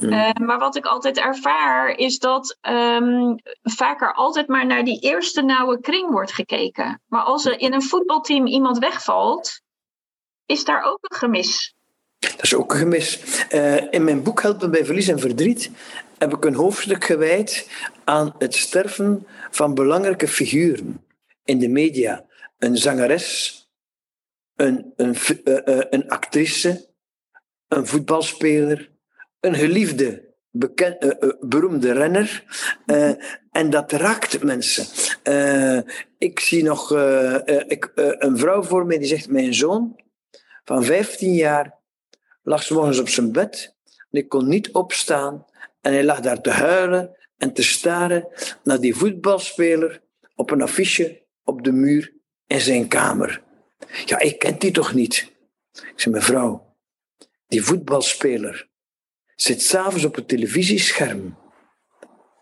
Uh, 0.00 0.30
maar 0.32 0.58
wat 0.58 0.76
ik 0.76 0.86
altijd 0.86 1.18
ervaar 1.18 1.88
is 1.88 2.18
dat 2.18 2.58
um, 2.62 3.36
vaker 3.62 4.14
altijd 4.14 4.48
maar 4.48 4.66
naar 4.66 4.84
die 4.84 5.00
eerste 5.00 5.42
nauwe 5.42 5.80
kring 5.80 6.10
wordt 6.10 6.32
gekeken. 6.32 7.02
Maar 7.06 7.22
als 7.22 7.44
er 7.44 7.60
in 7.60 7.72
een 7.72 7.82
voetbalteam 7.82 8.46
iemand 8.46 8.78
wegvalt, 8.78 9.60
is 10.46 10.64
daar 10.64 10.82
ook 10.82 10.98
een 11.00 11.16
gemis. 11.16 11.73
Dat 12.30 12.42
is 12.42 12.54
ook 12.54 12.72
een 12.72 12.78
gemis. 12.78 13.20
Uh, 13.52 13.92
in 13.92 14.04
mijn 14.04 14.22
boek 14.22 14.42
Helpen 14.42 14.70
bij 14.70 14.84
Verlies 14.84 15.08
en 15.08 15.18
Verdriet 15.18 15.70
heb 16.18 16.32
ik 16.32 16.44
een 16.44 16.54
hoofdstuk 16.54 17.04
gewijd 17.04 17.68
aan 18.04 18.34
het 18.38 18.54
sterven 18.54 19.26
van 19.50 19.74
belangrijke 19.74 20.28
figuren 20.28 21.04
in 21.44 21.58
de 21.58 21.68
media. 21.68 22.24
Een 22.58 22.76
zangeres, 22.76 23.58
een, 24.56 24.92
een, 24.96 25.16
uh, 25.44 25.80
een 25.90 26.08
actrice, 26.08 26.88
een 27.68 27.86
voetbalspeler, 27.86 28.90
een 29.40 29.54
geliefde, 29.54 30.34
bekend, 30.50 31.16
beroemde 31.40 31.92
renner. 31.92 32.44
En 33.50 33.70
dat 33.70 33.92
raakt 33.92 34.42
mensen. 34.42 34.86
ik 36.18 36.40
zie 36.40 36.62
nog 36.62 36.92
ik, 37.66 37.92
een 37.94 38.38
vrouw 38.38 38.62
voor 38.62 38.86
mij 38.86 38.98
die 38.98 39.06
zegt: 39.06 39.28
Mijn 39.28 39.54
zoon 39.54 39.96
van 40.64 40.84
15 40.84 41.34
jaar 41.34 41.82
lag 42.44 42.62
s 42.62 42.70
morgens 42.70 42.98
op 42.98 43.08
zijn 43.08 43.32
bed. 43.32 43.76
En 44.10 44.18
ik 44.18 44.28
kon 44.28 44.48
niet 44.48 44.72
opstaan. 44.72 45.46
En 45.80 45.92
hij 45.92 46.04
lag 46.04 46.20
daar 46.20 46.40
te 46.40 46.50
huilen. 46.50 47.16
en 47.38 47.52
te 47.52 47.62
staren 47.62 48.28
naar 48.62 48.80
die 48.80 48.94
voetbalspeler 48.94 50.02
op 50.34 50.50
een 50.50 50.62
affiche 50.62 51.22
op 51.44 51.64
de 51.64 51.72
muur 51.72 52.12
in 52.46 52.60
zijn 52.60 52.88
kamer. 52.88 53.42
Ja, 54.04 54.18
ik 54.18 54.38
ken 54.38 54.58
die 54.58 54.70
toch 54.70 54.94
niet? 54.94 55.32
Ik 55.72 56.00
zei, 56.00 56.14
mevrouw, 56.14 56.76
die 57.46 57.62
voetbalspeler 57.62 58.68
zit 59.36 59.62
s'avonds 59.62 60.04
op 60.04 60.14
het 60.14 60.28
televisiescherm, 60.28 61.38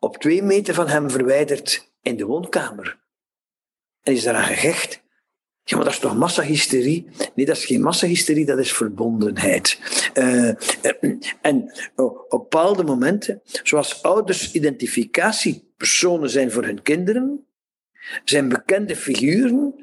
op 0.01 0.17
twee 0.17 0.43
meter 0.43 0.75
van 0.75 0.89
hem 0.89 1.11
verwijderd 1.11 1.93
in 2.03 2.17
de 2.17 2.25
woonkamer. 2.25 3.01
En 4.03 4.13
is 4.13 4.23
daaraan 4.23 4.45
gehecht. 4.45 5.03
Ja, 5.65 5.77
maar 5.77 5.85
dat 5.85 5.95
is 5.95 6.01
toch 6.01 6.17
massahysterie? 6.17 7.07
Nee, 7.35 7.47
dat 7.47 7.57
is 7.57 7.65
geen 7.65 7.81
massahysterie, 7.81 8.45
dat 8.45 8.59
is 8.59 8.73
verbondenheid. 8.73 9.79
Uh, 10.15 10.53
en 11.41 11.73
op 11.97 12.27
bepaalde 12.29 12.85
momenten, 12.85 13.43
zoals 13.63 14.03
ouders 14.03 14.53
identificatiepersonen 14.53 16.31
zijn 16.31 16.51
voor 16.51 16.65
hun 16.65 16.83
kinderen, 16.83 17.47
zijn 18.25 18.49
bekende 18.49 18.97
figuren 18.97 19.75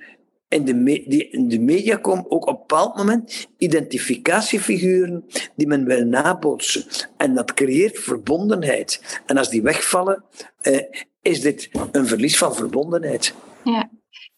in 0.50 0.66
de, 0.66 1.04
die 1.08 1.30
in 1.30 1.48
de 1.48 1.60
media 1.60 1.96
komen 1.96 2.32
ook 2.32 2.48
op 2.48 2.48
een 2.48 2.60
bepaald 2.68 2.96
moment 2.96 3.48
identificatiefiguren 3.58 5.26
die 5.56 5.68
men 5.68 5.86
wil 5.86 6.06
nabootsen. 6.06 6.84
En 7.18 7.34
dat 7.34 7.54
creëert 7.54 8.00
verbondenheid. 8.00 9.22
En 9.26 9.38
als 9.38 9.50
die 9.50 9.62
wegvallen, 9.62 10.24
eh, 10.62 10.82
is 11.22 11.42
dit 11.42 11.70
een 11.92 12.08
verlies 12.08 12.38
van 12.38 12.56
verbondenheid. 12.56 13.34
Ja. 13.64 13.90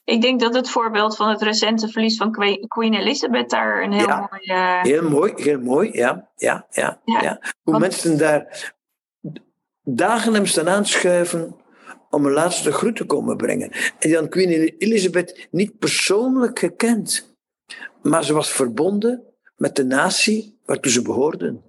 Ik 0.03 0.21
denk 0.21 0.39
dat 0.39 0.55
het 0.55 0.69
voorbeeld 0.69 1.15
van 1.15 1.29
het 1.29 1.41
recente 1.41 1.87
verlies 1.87 2.17
van 2.17 2.31
Queen 2.67 2.93
Elizabeth 2.93 3.49
daar 3.49 3.83
een 3.83 3.93
heel 3.93 4.07
ja, 4.07 4.29
mooi... 4.31 4.61
Uh... 4.61 4.81
Heel 4.81 5.09
mooi, 5.09 5.33
heel 5.35 5.59
mooi, 5.59 5.89
ja. 5.93 6.29
ja, 6.35 6.67
ja, 6.69 7.01
ja. 7.05 7.41
Hoe 7.61 7.79
mensen 7.79 8.17
daar 8.17 8.73
dagen 9.83 10.33
hem 10.33 10.45
staan 10.45 10.69
aanschuiven 10.69 11.55
om 12.09 12.25
een 12.25 12.31
laatste 12.31 12.71
groet 12.71 12.95
te 12.95 13.05
komen 13.05 13.37
brengen. 13.37 13.71
En 13.99 14.11
dan 14.11 14.29
Queen 14.29 14.49
Elizabeth 14.77 15.47
niet 15.51 15.77
persoonlijk 15.79 16.59
gekend, 16.59 17.35
maar 18.01 18.23
ze 18.23 18.33
was 18.33 18.51
verbonden 18.51 19.23
met 19.55 19.75
de 19.75 19.85
natie 19.85 20.59
waartoe 20.65 20.91
ze 20.91 21.01
behoorden. 21.01 21.63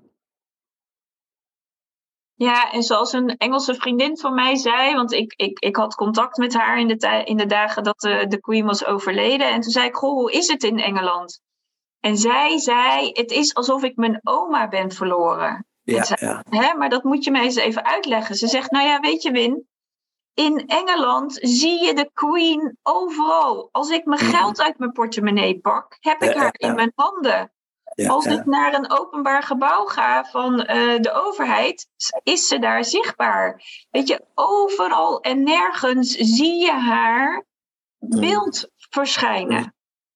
Ja, 2.42 2.72
en 2.72 2.82
zoals 2.82 3.12
een 3.12 3.36
Engelse 3.36 3.74
vriendin 3.74 4.18
van 4.18 4.34
mij 4.34 4.56
zei, 4.56 4.94
want 4.94 5.12
ik, 5.12 5.32
ik, 5.36 5.58
ik 5.58 5.76
had 5.76 5.94
contact 5.94 6.36
met 6.36 6.54
haar 6.54 6.78
in 6.78 6.88
de, 6.88 7.22
in 7.24 7.36
de 7.36 7.46
dagen 7.46 7.82
dat 7.82 8.00
de, 8.00 8.26
de 8.28 8.40
Queen 8.40 8.64
was 8.64 8.84
overleden. 8.84 9.50
En 9.50 9.60
toen 9.60 9.70
zei 9.70 9.86
ik, 9.86 9.94
goh, 9.94 10.12
hoe 10.12 10.32
is 10.32 10.48
het 10.48 10.62
in 10.62 10.78
Engeland? 10.78 11.40
En 12.00 12.16
zij 12.16 12.58
zei, 12.58 13.10
het 13.12 13.30
is 13.30 13.54
alsof 13.54 13.82
ik 13.82 13.96
mijn 13.96 14.20
oma 14.22 14.68
ben 14.68 14.90
verloren. 14.90 15.66
Ja, 15.82 16.04
ja. 16.20 16.44
Hè, 16.48 16.74
maar 16.74 16.88
dat 16.88 17.04
moet 17.04 17.24
je 17.24 17.30
mij 17.30 17.42
eens 17.42 17.56
even 17.56 17.84
uitleggen. 17.84 18.34
Ze 18.34 18.46
zegt, 18.46 18.70
nou 18.70 18.86
ja, 18.86 19.00
weet 19.00 19.22
je 19.22 19.30
Win, 19.30 19.66
in 20.34 20.66
Engeland 20.66 21.38
zie 21.40 21.84
je 21.84 21.94
de 21.94 22.10
Queen 22.12 22.78
overal. 22.82 23.68
Als 23.72 23.90
ik 23.90 24.04
mijn 24.04 24.24
mm. 24.24 24.30
geld 24.30 24.62
uit 24.62 24.78
mijn 24.78 24.92
portemonnee 24.92 25.60
pak, 25.60 25.96
heb 26.00 26.22
ik 26.22 26.34
haar 26.34 26.54
in 26.56 26.74
mijn 26.74 26.92
handen. 26.94 27.51
Als 27.94 28.26
ik 28.26 28.44
naar 28.44 28.74
een 28.74 28.90
openbaar 28.90 29.42
gebouw 29.42 29.84
ga 29.84 30.24
van 30.24 30.60
uh, 30.60 30.66
de 31.00 31.12
overheid, 31.12 31.88
is 32.22 32.48
ze 32.48 32.58
daar 32.58 32.84
zichtbaar. 32.84 33.62
Weet 33.90 34.08
je, 34.08 34.24
overal 34.34 35.20
en 35.20 35.42
nergens 35.42 36.10
zie 36.10 36.60
je 36.62 36.72
haar 36.72 37.44
mm. 37.98 38.20
beeld 38.20 38.68
verschijnen. 38.76 39.74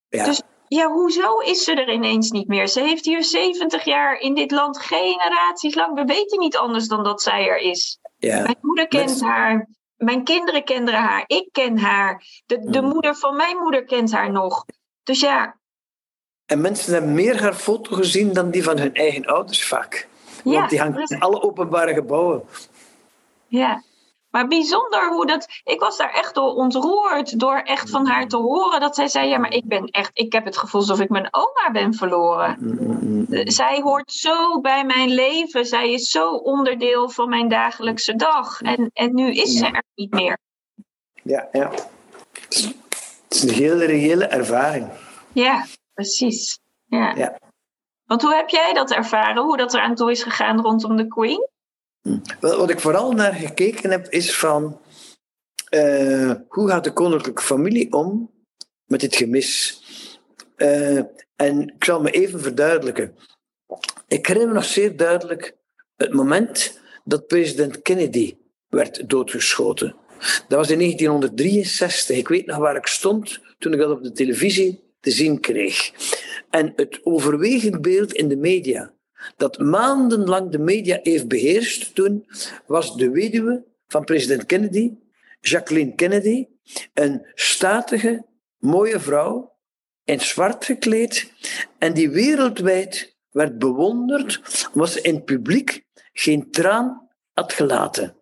Dus 0.09 0.41
ja, 0.67 0.91
hoezo 0.91 1.39
is 1.39 1.63
ze 1.63 1.73
er 1.73 1.93
ineens 1.93 2.31
niet 2.31 2.47
meer? 2.47 2.67
Ze 2.67 2.81
heeft 2.81 3.05
hier 3.05 3.23
70 3.23 3.83
jaar 3.83 4.19
in 4.19 4.33
dit 4.33 4.51
land 4.51 4.79
generaties 4.79 5.75
lang. 5.75 5.95
We 5.95 6.05
weten 6.05 6.39
niet 6.39 6.57
anders 6.57 6.87
dan 6.87 7.03
dat 7.03 7.21
zij 7.21 7.47
er 7.47 7.57
is. 7.57 7.99
Ja. 8.17 8.41
Mijn 8.41 8.57
moeder 8.61 8.87
kent 8.87 9.21
haar. 9.21 9.69
Mijn 9.95 10.23
kinderen 10.23 10.63
kennen 10.63 10.93
haar. 10.93 11.23
Ik 11.27 11.49
ken 11.51 11.77
haar. 11.77 12.23
De, 12.45 12.59
de 12.59 12.81
mm. 12.81 12.87
moeder 12.87 13.15
van 13.15 13.35
mijn 13.35 13.57
moeder 13.57 13.83
kent 13.83 14.11
haar 14.11 14.31
nog. 14.31 14.65
Dus 15.03 15.19
ja, 15.19 15.56
en 16.47 16.61
mensen 16.61 16.93
hebben 16.93 17.13
meer 17.13 17.41
haar 17.41 17.53
foto 17.53 17.95
gezien 17.95 18.33
dan 18.33 18.49
die 18.49 18.63
van 18.63 18.77
hun 18.77 18.93
eigen 18.93 19.25
ouders 19.25 19.67
vaak. 19.67 20.07
Want 20.43 20.69
die 20.69 20.79
hangt 20.79 21.11
in 21.11 21.19
alle 21.19 21.41
openbare 21.41 21.93
gebouwen. 21.93 22.43
Ja, 23.47 23.83
maar 24.29 24.47
bijzonder 24.47 25.09
hoe 25.09 25.25
dat. 25.25 25.47
Ik 25.63 25.79
was 25.79 25.97
daar 25.97 26.13
echt 26.13 26.35
door 26.35 26.53
ontroerd 26.53 27.39
door 27.39 27.57
echt 27.57 27.89
van 27.89 28.07
haar 28.07 28.27
te 28.27 28.37
horen 28.37 28.79
dat 28.79 28.95
zij 28.95 29.07
zei: 29.07 29.29
Ja, 29.29 29.37
maar 29.37 29.53
ik 29.53 29.65
ben 29.65 29.85
echt. 29.85 30.09
Ik 30.13 30.33
heb 30.33 30.45
het 30.45 30.57
gevoel 30.57 30.81
alsof 30.81 30.99
ik 30.99 31.09
mijn 31.09 31.27
oma 31.31 31.71
ben 31.71 31.93
verloren. 31.93 32.57
Zij 33.43 33.81
hoort 33.81 34.11
zo 34.11 34.61
bij 34.61 34.85
mijn 34.85 35.09
leven. 35.09 35.65
Zij 35.65 35.93
is 35.93 36.09
zo 36.09 36.29
onderdeel 36.29 37.09
van 37.09 37.29
mijn 37.29 37.47
dagelijkse 37.47 38.15
dag. 38.15 38.61
En, 38.61 38.89
en 38.93 39.15
nu 39.15 39.33
is 39.33 39.57
ze 39.57 39.65
er 39.65 39.83
niet 39.95 40.13
meer. 40.13 40.37
Ja, 41.23 41.47
ja. 41.51 41.71
Het 42.49 42.75
is 43.29 43.43
een 43.43 43.49
hele 43.49 43.85
reële 43.85 44.25
ervaring. 44.25 44.87
Ja, 45.31 45.65
precies. 45.97 46.59
Ja. 46.85 47.15
ja. 47.15 47.39
Want 48.05 48.21
hoe 48.21 48.35
heb 48.35 48.49
jij 48.49 48.73
dat 48.73 48.91
ervaren? 48.91 49.43
Hoe 49.43 49.57
dat 49.57 49.73
eraan 49.73 49.95
toe 49.95 50.11
is 50.11 50.23
gegaan 50.23 50.61
rondom 50.61 50.95
de 50.95 51.07
Queen? 51.07 51.47
Wat 52.39 52.69
ik 52.69 52.79
vooral 52.79 53.11
naar 53.11 53.33
gekeken 53.33 53.91
heb, 53.91 54.07
is 54.07 54.37
van 54.37 54.81
uh, 55.69 56.31
hoe 56.47 56.69
gaat 56.69 56.83
de 56.83 56.93
koninklijke 56.93 57.41
familie 57.41 57.93
om 57.93 58.31
met 58.85 58.99
dit 58.99 59.15
gemis? 59.15 59.81
Uh, 60.57 61.01
en 61.35 61.73
ik 61.75 61.83
zal 61.83 62.01
me 62.01 62.11
even 62.11 62.41
verduidelijken. 62.41 63.15
Ik 64.07 64.27
herinner 64.27 64.53
me 64.53 64.59
nog 64.59 64.65
zeer 64.65 64.97
duidelijk 64.97 65.57
het 65.95 66.13
moment 66.13 66.79
dat 67.03 67.27
president 67.27 67.81
Kennedy 67.81 68.37
werd 68.67 69.09
doodgeschoten. 69.09 69.95
Dat 70.47 70.57
was 70.57 70.69
in 70.69 70.79
1963. 70.79 72.17
Ik 72.17 72.27
weet 72.27 72.45
nog 72.45 72.57
waar 72.57 72.75
ik 72.75 72.87
stond 72.87 73.39
toen 73.57 73.73
ik 73.73 73.79
dat 73.79 73.91
op 73.91 74.03
de 74.03 74.11
televisie 74.11 74.86
te 74.99 75.11
zien 75.11 75.39
kreeg. 75.39 75.91
En 76.49 76.73
het 76.75 76.99
overwegend 77.03 77.81
beeld 77.81 78.13
in 78.13 78.27
de 78.27 78.37
media, 78.37 78.93
dat 79.37 79.59
maandenlang 79.59 80.51
de 80.51 80.59
media 80.59 80.99
heeft 81.03 81.27
beheerst 81.27 81.95
toen, 81.95 82.25
was 82.65 82.95
de 82.95 83.09
weduwe 83.09 83.65
van 83.87 84.03
president 84.03 84.45
Kennedy, 84.45 84.91
Jacqueline 85.41 85.95
Kennedy, 85.95 86.47
een 86.93 87.25
statige, 87.33 88.25
mooie 88.57 88.99
vrouw, 88.99 89.55
in 90.03 90.19
zwart 90.19 90.65
gekleed, 90.65 91.31
en 91.77 91.93
die 91.93 92.09
wereldwijd 92.09 93.15
werd 93.31 93.57
bewonderd 93.57 94.41
omdat 94.73 94.89
ze 94.89 95.01
in 95.01 95.15
het 95.15 95.25
publiek 95.25 95.85
geen 96.13 96.51
traan 96.51 97.09
had 97.33 97.53
gelaten. 97.53 98.15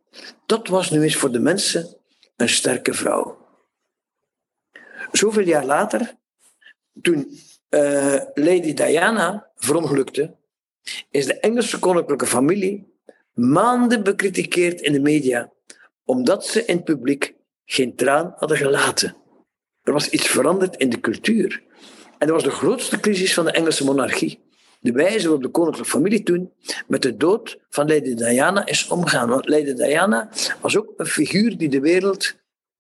Dat 0.45 0.67
was 0.67 0.89
nu 0.89 1.03
eens 1.03 1.15
voor 1.15 1.31
de 1.31 1.39
mensen 1.39 1.97
een 2.35 2.49
sterke 2.49 2.93
vrouw. 2.93 3.37
Zoveel 5.11 5.45
jaar 5.45 5.65
later 5.65 6.15
toen 7.01 7.39
uh, 7.69 8.21
Lady 8.33 8.73
Diana 8.73 9.51
verongelukte, 9.55 10.35
is 11.09 11.25
de 11.25 11.39
Engelse 11.39 11.79
koninklijke 11.79 12.25
familie 12.25 12.93
maanden 13.33 14.03
bekritikeerd 14.03 14.81
in 14.81 14.93
de 14.93 14.99
media, 14.99 15.51
omdat 16.03 16.45
ze 16.45 16.65
in 16.65 16.75
het 16.75 16.85
publiek 16.85 17.35
geen 17.65 17.95
traan 17.95 18.33
hadden 18.35 18.57
gelaten. 18.57 19.15
Er 19.83 19.93
was 19.93 20.09
iets 20.09 20.27
veranderd 20.27 20.75
in 20.75 20.89
de 20.89 20.99
cultuur. 20.99 21.63
En 22.17 22.27
dat 22.27 22.29
was 22.29 22.43
de 22.43 22.49
grootste 22.49 22.99
crisis 22.99 23.33
van 23.33 23.45
de 23.45 23.51
Engelse 23.51 23.83
monarchie. 23.83 24.43
De 24.79 24.91
wijze 24.91 25.23
waarop 25.23 25.43
de 25.43 25.49
koninklijke 25.49 25.91
familie 25.91 26.23
toen 26.23 26.53
met 26.87 27.01
de 27.01 27.17
dood 27.17 27.59
van 27.69 27.87
Lady 27.87 28.13
Diana 28.13 28.65
is 28.65 28.87
omgegaan. 28.87 29.29
Want 29.29 29.49
Lady 29.49 29.73
Diana 29.73 30.29
was 30.61 30.77
ook 30.77 30.93
een 30.97 31.05
figuur 31.05 31.57
die 31.57 31.69
de 31.69 31.79
wereld 31.79 32.35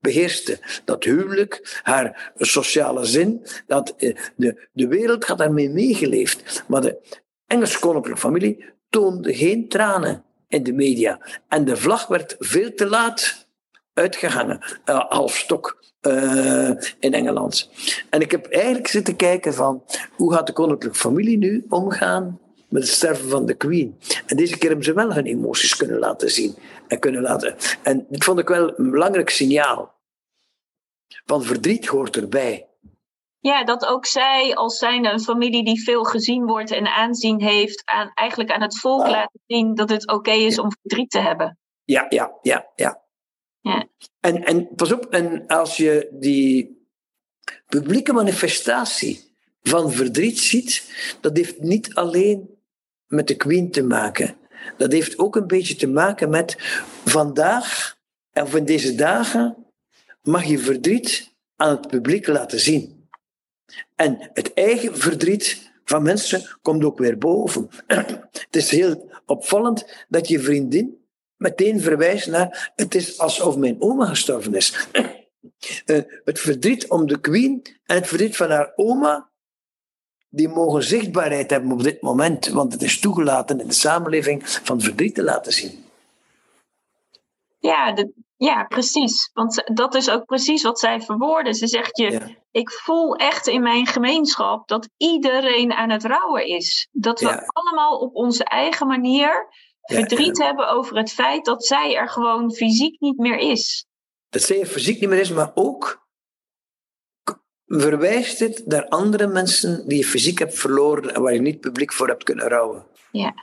beheerste. 0.05 0.59
Dat 0.85 1.03
huwelijk, 1.03 1.81
haar 1.83 2.33
sociale 2.37 3.05
zin, 3.05 3.45
dat, 3.67 3.93
eh, 3.97 4.15
de, 4.35 4.67
de 4.73 4.87
wereld 4.87 5.25
had 5.25 5.37
daarmee 5.37 5.69
meegeleefd. 5.69 6.63
Maar 6.67 6.81
de 6.81 7.23
Engelse 7.47 7.79
koninklijke 7.79 8.21
familie 8.21 8.65
toonde 8.89 9.33
geen 9.33 9.69
tranen 9.69 10.23
in 10.47 10.63
de 10.63 10.73
media. 10.73 11.19
En 11.47 11.65
de 11.65 11.77
vlag 11.77 12.07
werd 12.07 12.35
veel 12.39 12.73
te 12.73 12.87
laat 12.87 13.47
uitgehangen, 13.93 14.59
uh, 14.85 15.05
half 15.09 15.37
stok. 15.37 15.83
Uh, 16.07 16.69
in 16.99 17.13
Engeland. 17.13 17.69
En 18.09 18.21
ik 18.21 18.31
heb 18.31 18.45
eigenlijk 18.45 18.87
zitten 18.87 19.15
kijken 19.15 19.53
van 19.53 19.83
hoe 20.11 20.33
gaat 20.33 20.47
de 20.47 20.53
koninklijke 20.53 20.97
familie 20.97 21.37
nu 21.37 21.65
omgaan 21.69 22.39
met 22.69 22.81
het 22.81 22.91
sterven 22.91 23.29
van 23.29 23.45
de 23.45 23.53
queen. 23.53 23.99
En 24.25 24.37
deze 24.37 24.57
keer 24.57 24.67
hebben 24.67 24.85
ze 24.85 24.93
wel 24.93 25.13
hun 25.13 25.25
emoties 25.25 25.75
kunnen 25.75 25.99
laten 25.99 26.31
zien 26.31 26.55
en 26.87 26.99
kunnen 26.99 27.21
laten. 27.21 27.55
En 27.83 28.05
dit 28.09 28.23
vond 28.23 28.39
ik 28.39 28.47
wel 28.47 28.79
een 28.79 28.91
belangrijk 28.91 29.29
signaal. 29.29 29.94
Van 31.25 31.43
verdriet 31.43 31.85
hoort 31.85 32.15
erbij. 32.15 32.67
Ja, 33.39 33.63
dat 33.63 33.85
ook 33.85 34.05
zij 34.05 34.55
als 34.55 34.77
zijnde 34.77 35.09
een 35.09 35.19
familie 35.19 35.63
die 35.63 35.83
veel 35.83 36.03
gezien 36.03 36.45
wordt 36.45 36.71
en 36.71 36.87
aanzien 36.87 37.41
heeft, 37.41 37.81
aan, 37.85 38.11
eigenlijk 38.13 38.51
aan 38.51 38.61
het 38.61 38.79
volk 38.79 39.07
laten 39.07 39.39
zien 39.47 39.75
dat 39.75 39.89
het 39.89 40.11
oké 40.11 40.31
is 40.31 40.59
om 40.59 40.71
verdriet 40.81 41.09
te 41.09 41.19
hebben. 41.19 41.57
Ja, 41.83 42.05
ja, 42.09 42.37
ja, 42.41 42.71
ja. 42.75 43.01
ja. 43.61 43.87
En, 44.19 44.43
en 44.43 44.75
pas 44.75 44.91
op, 44.91 45.05
en 45.05 45.47
als 45.47 45.77
je 45.77 46.09
die 46.11 46.83
publieke 47.67 48.13
manifestatie 48.13 49.35
van 49.61 49.91
verdriet 49.91 50.39
ziet, 50.39 50.91
dat 51.21 51.37
heeft 51.37 51.59
niet 51.59 51.95
alleen 51.95 52.49
met 53.07 53.27
de 53.27 53.35
Queen 53.35 53.71
te 53.71 53.83
maken. 53.83 54.37
dat 54.77 54.91
heeft 54.91 55.19
ook 55.19 55.35
een 55.35 55.47
beetje 55.47 55.75
te 55.75 55.87
maken 55.87 56.29
met 56.29 56.55
vandaag, 57.05 57.97
of 58.33 58.55
in 58.55 58.65
deze 58.65 58.95
dagen, 58.95 59.64
mag 60.27 60.43
je 60.43 60.59
verdriet 60.59 61.33
aan 61.55 61.69
het 61.69 61.87
publiek 61.87 62.27
laten 62.27 62.59
zien. 62.59 63.09
En 63.95 64.29
het 64.33 64.53
eigen 64.53 64.97
verdriet 64.97 65.71
van 65.83 66.03
mensen 66.03 66.57
komt 66.61 66.83
ook 66.83 66.97
weer 66.97 67.17
boven. 67.17 67.69
Het 68.31 68.55
is 68.55 68.69
heel 68.69 69.11
opvallend 69.25 70.05
dat 70.07 70.27
je 70.27 70.39
vriendin 70.39 71.05
meteen 71.37 71.81
verwijst 71.81 72.27
naar 72.27 72.71
het 72.75 72.95
is 72.95 73.19
alsof 73.19 73.57
mijn 73.57 73.81
oma 73.81 74.05
gestorven 74.05 74.53
is. 74.53 74.73
Eh, 75.85 76.01
het 76.23 76.39
verdriet 76.39 76.89
om 76.89 77.07
de 77.07 77.19
queen 77.19 77.61
en 77.85 77.95
het 77.95 78.07
verdriet 78.07 78.35
van 78.35 78.49
haar 78.49 78.73
oma, 78.75 79.29
die 80.29 80.47
mogen 80.47 80.83
zichtbaarheid 80.83 81.49
hebben 81.49 81.71
op 81.71 81.83
dit 81.83 82.01
moment, 82.01 82.47
want 82.47 82.73
het 82.73 82.81
is 82.81 82.99
toegelaten 82.99 83.59
in 83.59 83.67
de 83.67 83.73
samenleving 83.73 84.49
van 84.49 84.81
verdriet 84.81 85.15
te 85.15 85.23
laten 85.23 85.53
zien. 85.53 85.85
Ja, 87.59 87.91
de, 87.91 88.13
ja, 88.45 88.63
precies. 88.63 89.29
Want 89.33 89.63
dat 89.73 89.95
is 89.95 90.09
ook 90.09 90.25
precies 90.25 90.63
wat 90.63 90.79
zij 90.79 91.01
verwoorden. 91.01 91.53
Ze 91.53 91.67
zegt 91.67 91.97
je, 91.97 92.35
ik 92.51 92.71
voel 92.71 93.15
echt 93.15 93.47
in 93.47 93.61
mijn 93.61 93.85
gemeenschap 93.87 94.67
dat 94.67 94.89
iedereen 94.97 95.73
aan 95.73 95.89
het 95.89 96.03
rouwen 96.03 96.45
is. 96.45 96.87
Dat 96.91 97.19
we 97.19 97.47
allemaal 97.47 97.99
op 97.99 98.15
onze 98.15 98.43
eigen 98.43 98.87
manier 98.87 99.47
verdriet 99.81 100.37
hebben 100.37 100.67
over 100.67 100.97
het 100.97 101.11
feit 101.11 101.45
dat 101.45 101.65
zij 101.65 101.95
er 101.95 102.09
gewoon 102.09 102.53
fysiek 102.53 102.99
niet 102.99 103.17
meer 103.17 103.37
is. 103.37 103.85
Dat 104.29 104.41
zij 104.41 104.59
er 104.59 104.65
fysiek 104.65 104.99
niet 104.99 105.09
meer 105.09 105.19
is, 105.19 105.31
maar 105.31 105.51
ook 105.53 106.03
verwijst 107.65 108.39
het 108.39 108.65
naar 108.65 108.87
andere 108.87 109.27
mensen 109.27 109.87
die 109.87 109.97
je 109.97 110.05
fysiek 110.05 110.39
hebt 110.39 110.59
verloren 110.59 111.15
en 111.15 111.21
waar 111.21 111.33
je 111.33 111.41
niet 111.41 111.59
publiek 111.59 111.93
voor 111.93 112.07
hebt 112.07 112.23
kunnen 112.23 112.47
rouwen. 112.47 112.85
Ja. 113.11 113.33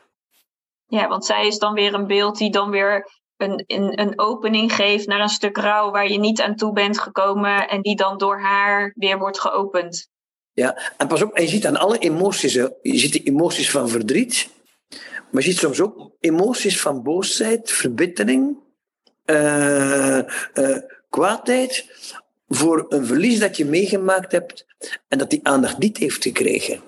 Ja, 0.87 1.09
want 1.09 1.25
zij 1.25 1.47
is 1.47 1.59
dan 1.59 1.75
weer 1.75 1.95
een 1.95 2.07
beeld 2.07 2.39
die 2.39 2.51
dan 2.51 2.71
weer 2.71 3.22
een, 3.43 4.01
een, 4.01 4.19
opening 4.19 4.75
geeft 4.75 5.07
naar 5.07 5.21
een 5.21 5.29
stuk 5.29 5.57
rouw 5.57 5.91
waar 5.91 6.09
je 6.09 6.19
niet 6.19 6.41
aan 6.41 6.57
toe 6.57 6.73
bent 6.73 6.99
gekomen 6.99 7.69
en 7.69 7.83
die 7.83 7.97
dan 7.97 8.19
door 8.19 8.41
haar 8.41 8.93
weer 8.95 9.19
wordt 9.19 9.41
geopend. 9.41 10.11
Ja, 10.53 10.79
en 10.97 11.07
pas 11.07 11.23
op, 11.23 11.33
en 11.33 11.43
je 11.43 11.49
ziet 11.49 11.67
aan 11.67 11.77
alle 11.77 11.99
emoties, 11.99 12.53
je 12.53 12.73
ziet 12.83 13.13
de 13.13 13.23
emoties 13.23 13.71
van 13.71 13.89
verdriet, 13.89 14.49
maar 15.31 15.43
je 15.43 15.49
ziet 15.49 15.59
soms 15.59 15.81
ook 15.81 16.11
emoties 16.21 16.81
van 16.81 17.03
boosheid, 17.03 17.71
verbittering, 17.71 18.57
uh, 19.27 20.19
uh, 20.55 20.77
kwaadheid 21.11 21.87
voor 22.55 22.87
een 22.89 23.07
verlies 23.07 23.39
dat 23.39 23.57
je 23.57 23.65
meegemaakt 23.65 24.33
hebt 24.33 24.67
en 25.09 25.19
dat 25.19 25.31
die 25.31 25.41
aandacht 25.43 25.79
niet 25.79 25.97
heeft 25.97 26.23
gekregen. 26.23 26.81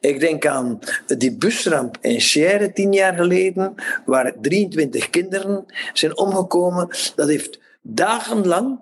Ik 0.00 0.20
denk 0.20 0.46
aan 0.46 0.78
die 1.06 1.36
busramp 1.36 1.98
in 2.00 2.20
Sierre 2.20 2.72
tien 2.72 2.92
jaar 2.92 3.14
geleden, 3.14 3.74
waar 4.04 4.34
23 4.40 5.10
kinderen 5.10 5.64
zijn 5.92 6.18
omgekomen. 6.18 6.88
Dat 7.14 7.28
heeft 7.28 7.60
dagenlang 7.82 8.80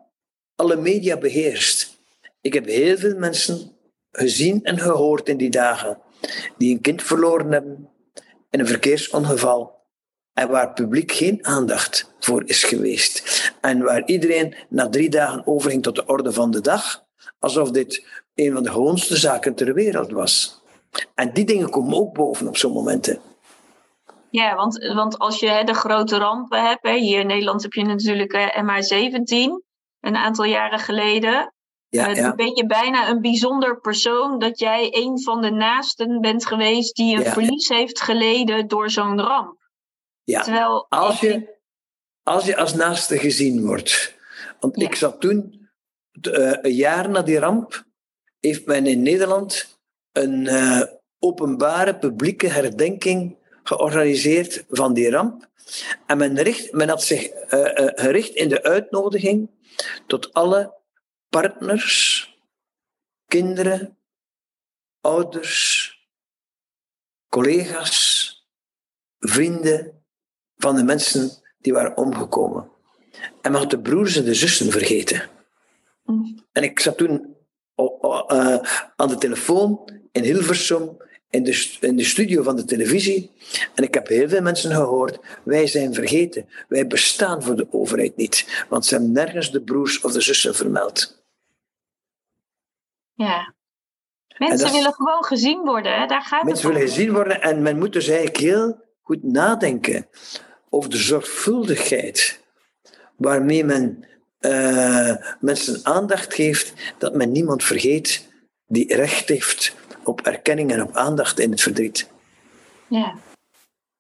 alle 0.57 0.77
media 0.77 1.17
beheerst. 1.17 1.99
Ik 2.41 2.55
heb 2.55 2.67
heel 2.67 2.97
veel 2.97 3.17
mensen 3.17 3.73
gezien 4.11 4.65
en 4.65 4.79
gehoord 4.79 5.29
in 5.29 5.37
die 5.37 5.51
dagen 5.51 5.99
die 6.59 6.75
een 6.75 6.81
kind 6.81 7.03
verloren 7.03 7.53
hebben 7.53 7.89
in 8.51 8.61
een 8.61 8.67
verkeersongeval 8.67 9.86
en 10.37 10.49
waar 10.49 10.73
publiek 10.73 11.13
geen 11.13 11.47
aandacht 11.47 12.15
voor 12.19 12.43
is 12.47 12.65
geweest. 12.65 13.53
En 13.61 13.83
waar 13.83 14.07
iedereen 14.07 14.55
na 14.69 14.89
drie 14.89 15.11
dagen 15.11 15.47
overging 15.47 15.83
tot 15.83 15.95
de 15.95 16.07
orde 16.07 16.33
van 16.33 16.51
de 16.51 16.61
dag, 16.61 17.03
alsof 17.39 17.71
dit 17.71 18.05
een 18.35 18.53
van 18.53 18.63
de 18.63 18.71
gewoonste 18.71 19.17
zaken 19.17 19.55
ter 19.55 19.75
wereld 19.75 20.11
was. 20.11 20.63
En 21.15 21.33
die 21.33 21.45
dingen 21.45 21.71
komen 21.71 21.95
ook 21.95 22.15
boven 22.15 22.49
op 22.49 22.57
zo'n 22.57 22.73
momenten. 22.73 23.21
Ja, 24.31 24.55
want, 24.55 24.93
want 24.95 25.19
als 25.19 25.41
je 25.41 25.49
hè, 25.49 25.65
de 25.65 25.75
grote 25.75 26.17
rampen 26.17 26.65
hebt, 26.67 26.87
hè, 26.87 26.97
hier 26.97 27.21
in 27.21 27.27
Nederland 27.27 27.63
heb 27.63 27.73
je 27.73 27.85
natuurlijk 27.85 28.33
uh, 28.33 28.47
MH17, 28.47 29.51
een 30.01 30.17
aantal 30.17 30.45
jaren 30.45 30.79
geleden. 30.79 31.55
Ja, 31.89 32.17
uh, 32.17 32.33
ben 32.33 32.55
je 32.55 32.67
bijna 32.67 33.09
een 33.09 33.21
bijzonder 33.21 33.81
persoon 33.81 34.39
dat 34.39 34.59
jij 34.59 34.89
een 34.91 35.23
van 35.23 35.41
de 35.41 35.51
naasten 35.51 36.21
bent 36.21 36.47
geweest 36.47 36.97
die 36.97 37.17
een 37.17 37.33
verlies 37.33 37.69
heeft 37.69 38.01
geleden 38.01 38.69
door 38.69 38.91
zo'n 38.91 39.21
ramp. 39.21 39.65
Ja, 40.27 40.43
Terwijl 40.43 40.87
als, 40.89 41.21
je, 41.21 41.59
als 42.23 42.45
je 42.45 42.57
als 42.57 42.75
naaste 42.75 43.19
gezien 43.19 43.67
wordt. 43.67 44.15
Want 44.61 44.83
ik 44.83 44.95
zat 44.95 45.21
toen, 45.21 45.69
uh, 46.23 46.53
een 46.61 46.75
jaar 46.75 47.11
na 47.11 47.23
die 47.23 47.39
ramp, 47.39 47.85
heeft 48.41 48.67
men 48.67 48.87
in 48.87 49.03
Nederland 49.03 49.79
een 50.13 50.45
uh, 50.45 50.83
openbare 51.19 51.99
publieke 51.99 52.47
herdenking 52.47 53.37
georganiseerd 53.63 54.65
van 54.69 54.95
die 54.95 55.11
ramp. 55.11 55.49
En 56.07 56.19
men, 56.19 56.43
richt, 56.43 56.73
men 56.73 56.89
had 56.89 57.03
zich 57.03 57.33
uh, 57.33 57.41
gericht 57.95 58.35
in 58.35 58.49
de 58.49 58.63
uitnodiging 58.63 59.51
tot 60.07 60.33
alle 60.33 60.75
partners, 61.29 62.37
kinderen, 63.27 63.99
ouders, 65.01 65.91
collega's, 67.29 68.47
vrienden 69.19 69.96
van 70.57 70.77
de 70.77 70.85
mensen 70.85 71.31
die 71.59 71.73
waren 71.73 71.97
omgekomen. 71.97 72.69
En 73.43 73.53
men 73.53 73.61
had 73.61 73.71
de 73.71 73.81
broers 73.81 74.17
en 74.17 74.25
de 74.25 74.35
zussen 74.35 74.71
vergeten. 74.71 75.23
Mm. 76.05 76.39
En 76.53 76.63
ik 76.63 76.81
zat 76.81 76.97
toen 76.97 77.37
uh, 77.77 78.59
aan 78.97 79.09
de 79.09 79.19
telefoon 79.19 79.91
in 80.13 80.23
Hilversum, 80.23 80.97
in 81.31 81.45
de, 81.45 81.77
in 81.81 81.97
de 81.97 82.05
studio 82.05 82.43
van 82.43 82.57
de 82.57 82.65
televisie. 82.65 83.31
En 83.75 83.85
ik 83.85 83.95
heb 83.95 84.09
heel 84.09 84.29
veel 84.29 84.43
mensen 84.43 84.75
gehoord, 84.75 85.19
wij 85.45 85.67
zijn 85.67 85.95
vergeten. 85.95 86.49
Wij 86.69 86.87
bestaan 86.87 87.43
voor 87.43 87.57
de 87.57 87.67
overheid 87.71 88.17
niet. 88.17 88.65
Want 88.69 88.87
ze 88.87 88.95
hebben 88.95 89.13
nergens 89.13 89.51
de 89.51 89.63
broers 89.63 90.01
of 90.01 90.13
de 90.13 90.21
zussen 90.21 90.55
vermeld. 90.55 91.25
Ja. 93.15 93.55
Mensen 94.39 94.73
willen 94.73 94.93
gewoon 94.93 95.25
gezien 95.25 95.61
worden, 95.65 96.01
hè? 96.01 96.07
daar 96.07 96.23
gaat 96.23 96.45
Mensen 96.45 96.69
willen 96.69 96.89
gezien 96.89 97.13
worden 97.13 97.41
en 97.41 97.63
men 97.63 97.79
moet 97.79 97.93
dus 97.93 98.09
eigenlijk 98.09 98.37
heel 98.37 98.85
goed 99.03 99.23
nadenken 99.23 100.09
over 100.71 100.91
de 100.91 100.97
zorgvuldigheid 100.97 102.41
waarmee 103.17 103.65
men 103.65 104.07
uh, 104.41 105.15
mensen 105.41 105.81
aandacht 105.83 106.35
geeft, 106.35 106.73
dat 106.99 107.15
men 107.15 107.33
niemand 107.33 107.65
vergeet 107.65 108.29
die 108.67 108.95
recht 108.95 109.29
heeft 109.29 109.75
op 110.05 110.21
erkenning 110.21 110.73
en 110.73 110.83
op 110.83 110.97
aandacht 110.97 111.39
in 111.39 111.51
het 111.51 111.61
verdriet. 111.61 112.11
Ja. 112.87 113.15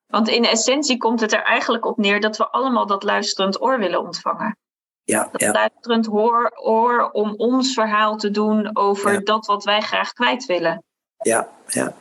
Want 0.06 0.28
in 0.28 0.44
essentie 0.44 0.96
komt 0.96 1.20
het 1.20 1.32
er 1.32 1.42
eigenlijk 1.42 1.84
op 1.84 1.96
neer 1.96 2.20
dat 2.20 2.36
we 2.36 2.48
allemaal 2.48 2.86
dat 2.86 3.02
luisterend 3.02 3.62
oor 3.62 3.78
willen 3.78 4.00
ontvangen. 4.00 4.56
Ja, 5.04 5.28
dat 5.32 5.54
luisterend 5.54 6.08
oor, 6.08 6.52
oor 6.62 7.10
om 7.10 7.34
ons 7.36 7.74
verhaal 7.74 8.16
te 8.16 8.30
doen 8.30 8.76
over 8.76 9.24
dat 9.24 9.46
wat 9.46 9.64
wij 9.64 9.80
graag 9.80 10.12
kwijt 10.12 10.46
willen. 10.46 10.84
Ja, 11.16 11.48
ja. 11.68 11.94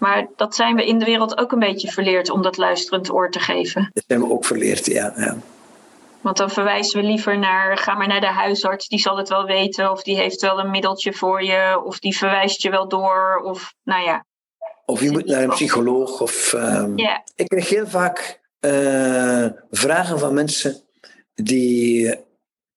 Maar 0.00 0.26
dat 0.36 0.54
zijn 0.54 0.76
we 0.76 0.86
in 0.86 0.98
de 0.98 1.04
wereld 1.04 1.38
ook 1.38 1.52
een 1.52 1.58
beetje 1.58 1.90
verleerd 1.90 2.30
om 2.30 2.42
dat 2.42 2.56
luisterend 2.56 3.10
oor 3.10 3.30
te 3.30 3.40
geven. 3.40 3.90
Dat 3.92 4.04
zijn 4.06 4.20
we 4.20 4.30
ook 4.30 4.44
verleerd, 4.44 4.86
ja. 4.86 5.12
ja. 5.16 5.36
Want 6.20 6.36
dan 6.36 6.50
verwijzen 6.50 7.00
we 7.00 7.06
liever 7.06 7.38
naar, 7.38 7.78
ga 7.78 7.94
maar 7.94 8.08
naar 8.08 8.20
de 8.20 8.26
huisarts, 8.26 8.88
die 8.88 8.98
zal 8.98 9.16
het 9.16 9.28
wel 9.28 9.44
weten, 9.44 9.90
of 9.90 10.02
die 10.02 10.16
heeft 10.16 10.40
wel 10.40 10.58
een 10.58 10.70
middeltje 10.70 11.12
voor 11.12 11.42
je, 11.42 11.82
of 11.84 11.98
die 11.98 12.16
verwijst 12.16 12.62
je 12.62 12.70
wel 12.70 12.88
door, 12.88 13.40
of 13.44 13.74
nou 13.82 14.04
ja. 14.04 14.24
Of 14.84 15.02
je 15.02 15.10
moet 15.10 15.26
naar 15.26 15.42
een 15.42 15.48
psycholoog. 15.48 16.20
Of, 16.20 16.52
uh, 16.52 16.84
Ik 17.34 17.48
krijg 17.48 17.68
heel 17.68 17.86
vaak 17.86 18.40
uh, 18.60 19.46
vragen 19.70 20.18
van 20.18 20.34
mensen 20.34 20.76
die 21.34 22.14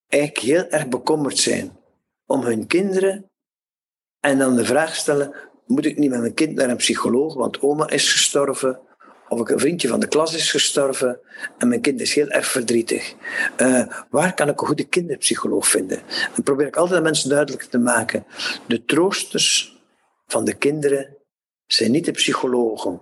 eigenlijk 0.08 0.46
heel 0.46 0.66
erg 0.66 0.88
bekommerd 0.88 1.38
zijn 1.38 1.78
om 2.26 2.42
hun 2.42 2.68
kinderen 2.68 3.32
en 4.20 4.38
dan 4.38 4.56
de 4.56 4.66
vraag 4.66 4.96
stellen, 4.96 5.34
moet 5.74 5.86
ik 5.86 5.98
niet 5.98 6.10
met 6.10 6.20
mijn 6.20 6.34
kind 6.34 6.56
naar 6.56 6.70
een 6.70 6.76
psycholoog, 6.76 7.34
want 7.34 7.62
oma 7.62 7.90
is 7.90 8.12
gestorven, 8.12 8.80
of 9.28 9.50
een 9.50 9.60
vriendje 9.60 9.88
van 9.88 10.00
de 10.00 10.08
klas 10.08 10.36
is 10.36 10.52
gestorven 10.52 11.20
en 11.58 11.68
mijn 11.68 11.82
kind 11.82 12.02
is 12.02 12.14
heel 12.14 12.28
erg 12.28 12.48
verdrietig. 12.48 13.16
Uh, 13.62 13.86
waar 14.10 14.34
kan 14.34 14.50
ik 14.50 14.62
een 14.62 14.68
goede 14.68 14.84
kinderpsycholoog 14.84 15.68
vinden? 15.68 16.02
Dan 16.34 16.44
probeer 16.44 16.68
ik 16.68 16.76
altijd 16.76 16.98
aan 16.98 17.04
mensen 17.04 17.30
duidelijk 17.30 17.64
te 17.64 17.78
maken. 17.78 18.26
De 18.68 18.86
troosters 18.86 19.78
van 20.28 20.46
de 20.46 20.54
kinderen 20.54 21.18
zijn 21.66 21.92
niet 21.92 22.06
de 22.06 22.12
psychologen, 22.12 23.02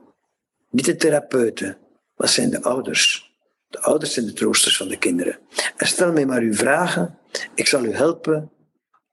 niet 0.69 0.85
de 0.85 0.95
therapeuten, 0.95 1.77
maar 2.15 2.29
zijn 2.29 2.49
de 2.49 2.61
ouders. 2.61 3.29
De 3.67 3.79
ouders 3.79 4.13
zijn 4.13 4.25
de 4.25 4.33
troosters 4.33 4.77
van 4.77 4.87
de 4.87 4.97
kinderen. 4.97 5.39
En 5.77 5.87
stel 5.87 6.11
mij 6.11 6.25
maar 6.25 6.41
uw 6.41 6.53
vragen. 6.53 7.17
Ik 7.55 7.67
zal 7.67 7.83
u 7.83 7.93
helpen 7.93 8.51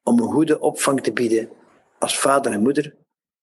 om 0.02 0.20
een 0.20 0.32
goede 0.32 0.60
opvang 0.60 1.02
te 1.02 1.12
bieden 1.12 1.48
als 1.98 2.18
vader 2.18 2.52
en 2.52 2.62
moeder 2.62 2.96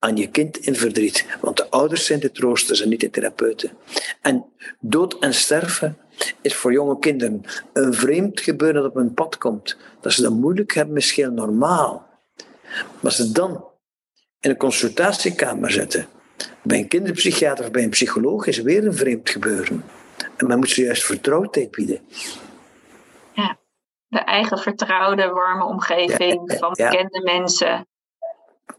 aan 0.06 0.16
je 0.16 0.28
kind 0.28 0.58
in 0.58 0.76
verdriet. 0.76 1.26
Want 1.41 1.58
de 1.58 1.70
ouders 1.70 2.06
zijn 2.06 2.20
de 2.20 2.32
troosters 2.32 2.82
en 2.82 2.89
niet 2.89 2.99
de 2.99 3.10
therapeuten. 3.10 3.72
En 4.22 4.45
dood 4.80 5.20
en 5.20 5.34
sterven 5.34 5.97
is 6.41 6.56
voor 6.56 6.72
jonge 6.72 6.99
kinderen 6.99 7.41
een 7.74 7.93
vreemd 7.93 8.41
gebeuren 8.41 8.82
dat 8.82 8.91
op 8.91 8.97
hun 8.97 9.14
pad 9.14 9.38
komt. 9.38 9.78
Dat 10.01 10.14
ze 10.14 10.22
dat 10.22 10.32
moeilijk 10.32 10.74
hebben 10.74 10.95
is 10.95 11.16
heel 11.16 11.32
normaal. 11.32 12.08
Maar 12.99 13.12
ze 13.12 13.32
dan 13.32 13.66
in 14.39 14.49
een 14.49 14.58
consultatiekamer 14.58 15.72
zetten 15.72 16.08
Bij 16.62 16.78
een 16.80 16.88
kinderpsychiater 16.88 17.66
of 17.66 17.72
bij 17.72 17.84
een 17.84 17.89
psycholoog 17.89 18.45
is 18.45 18.62
weer 18.62 18.86
een 18.86 18.95
vreemd 18.95 19.30
gebeuren. 19.30 19.84
En 20.38 20.47
men 20.47 20.58
moet 20.58 20.70
ze 20.70 20.82
juist 20.82 21.03
vertrouwdheid 21.03 21.72
bieden. 21.72 21.99
Ja, 23.34 23.58
de 24.08 24.20
eigen 24.20 24.58
vertrouwde, 24.58 25.30
warme 25.30 25.66
omgeving 25.66 26.56
van 26.60 26.74
bekende 26.74 27.22
mensen. 27.24 27.88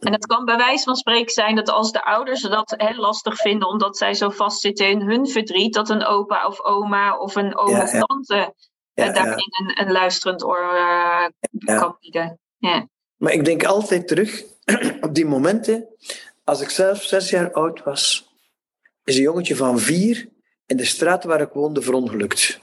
En 0.01 0.13
het 0.13 0.27
kan 0.27 0.45
bij 0.45 0.57
wijze 0.57 0.85
van 0.85 0.97
spreken 0.97 1.33
zijn 1.33 1.55
dat 1.55 1.69
als 1.69 1.93
de 1.93 2.05
ouders 2.05 2.43
dat 2.43 2.75
hè, 2.77 2.95
lastig 2.95 3.37
vinden 3.37 3.69
omdat 3.69 3.97
zij 3.97 4.15
zo 4.15 4.31
vastzitten 4.31 4.89
in 4.89 5.01
hun 5.01 5.27
verdriet, 5.29 5.75
dat 5.75 5.89
een 5.89 6.05
opa 6.05 6.47
of 6.47 6.63
oma 6.63 7.19
of 7.19 7.35
een 7.35 7.57
oom 7.57 7.81
of 7.81 7.91
tante 7.91 8.55
ja, 8.95 9.13
daarin 9.13 9.35
een, 9.37 9.81
een, 9.81 9.93
luisterend 9.93 10.45
oor 10.45 10.75
uh, 10.75 11.27
kan 11.79 11.97
bieden. 12.01 12.39
Maar 13.17 13.33
ik 13.33 13.45
denk 13.45 13.65
altijd 13.65 14.09
terug 14.09 14.45
op 15.01 15.15
die 15.15 15.27
momenten, 15.27 15.89
als 16.45 16.61
ik 16.61 16.71
zelf 16.71 17.03
zes 17.03 17.31
jaar 17.31 17.53
oud 17.53 17.83
was, 17.83 18.35
is 19.05 19.17
een 19.17 19.23
jongetje 19.23 19.57
van 19.57 19.79
vier 19.79 20.29
in 20.67 20.77
de 20.77 20.85
straat 20.85 21.25
waar 21.25 21.41
ik 21.41 21.53
woonde 21.53 21.83
verongelukt. 21.83 22.61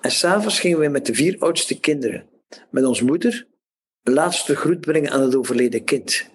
En 0.00 0.10
s'avonds 0.10 0.60
gingen 0.60 0.78
we 0.78 0.88
met 0.88 1.06
de 1.06 1.14
vier 1.14 1.36
oudste 1.38 1.80
kinderen, 1.80 2.28
met 2.70 2.84
ons 2.84 3.02
moeder, 3.02 3.30
de 3.30 3.57
laatste 4.10 4.56
groet 4.56 4.80
brengen 4.80 5.10
aan 5.10 5.20
het 5.20 5.34
overleden 5.34 5.84
kind. 5.84 6.26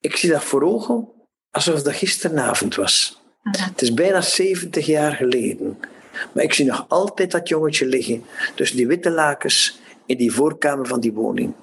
Ik 0.00 0.16
zie 0.16 0.30
dat 0.30 0.44
voor 0.44 0.62
ogen 0.62 1.08
alsof 1.50 1.82
dat 1.82 1.94
gisteravond 1.94 2.74
was. 2.74 3.20
Het 3.42 3.82
is 3.82 3.94
bijna 3.94 4.20
70 4.20 4.86
jaar 4.86 5.12
geleden. 5.12 5.78
Maar 6.32 6.44
ik 6.44 6.54
zie 6.54 6.64
nog 6.64 6.84
altijd 6.88 7.30
dat 7.30 7.48
jongetje 7.48 7.86
liggen 7.86 8.24
tussen 8.54 8.76
die 8.76 8.86
witte 8.86 9.10
lakens 9.10 9.80
in 10.06 10.16
die 10.16 10.32
voorkamer 10.32 10.86
van 10.86 11.00
die 11.00 11.12
woning. 11.12 11.54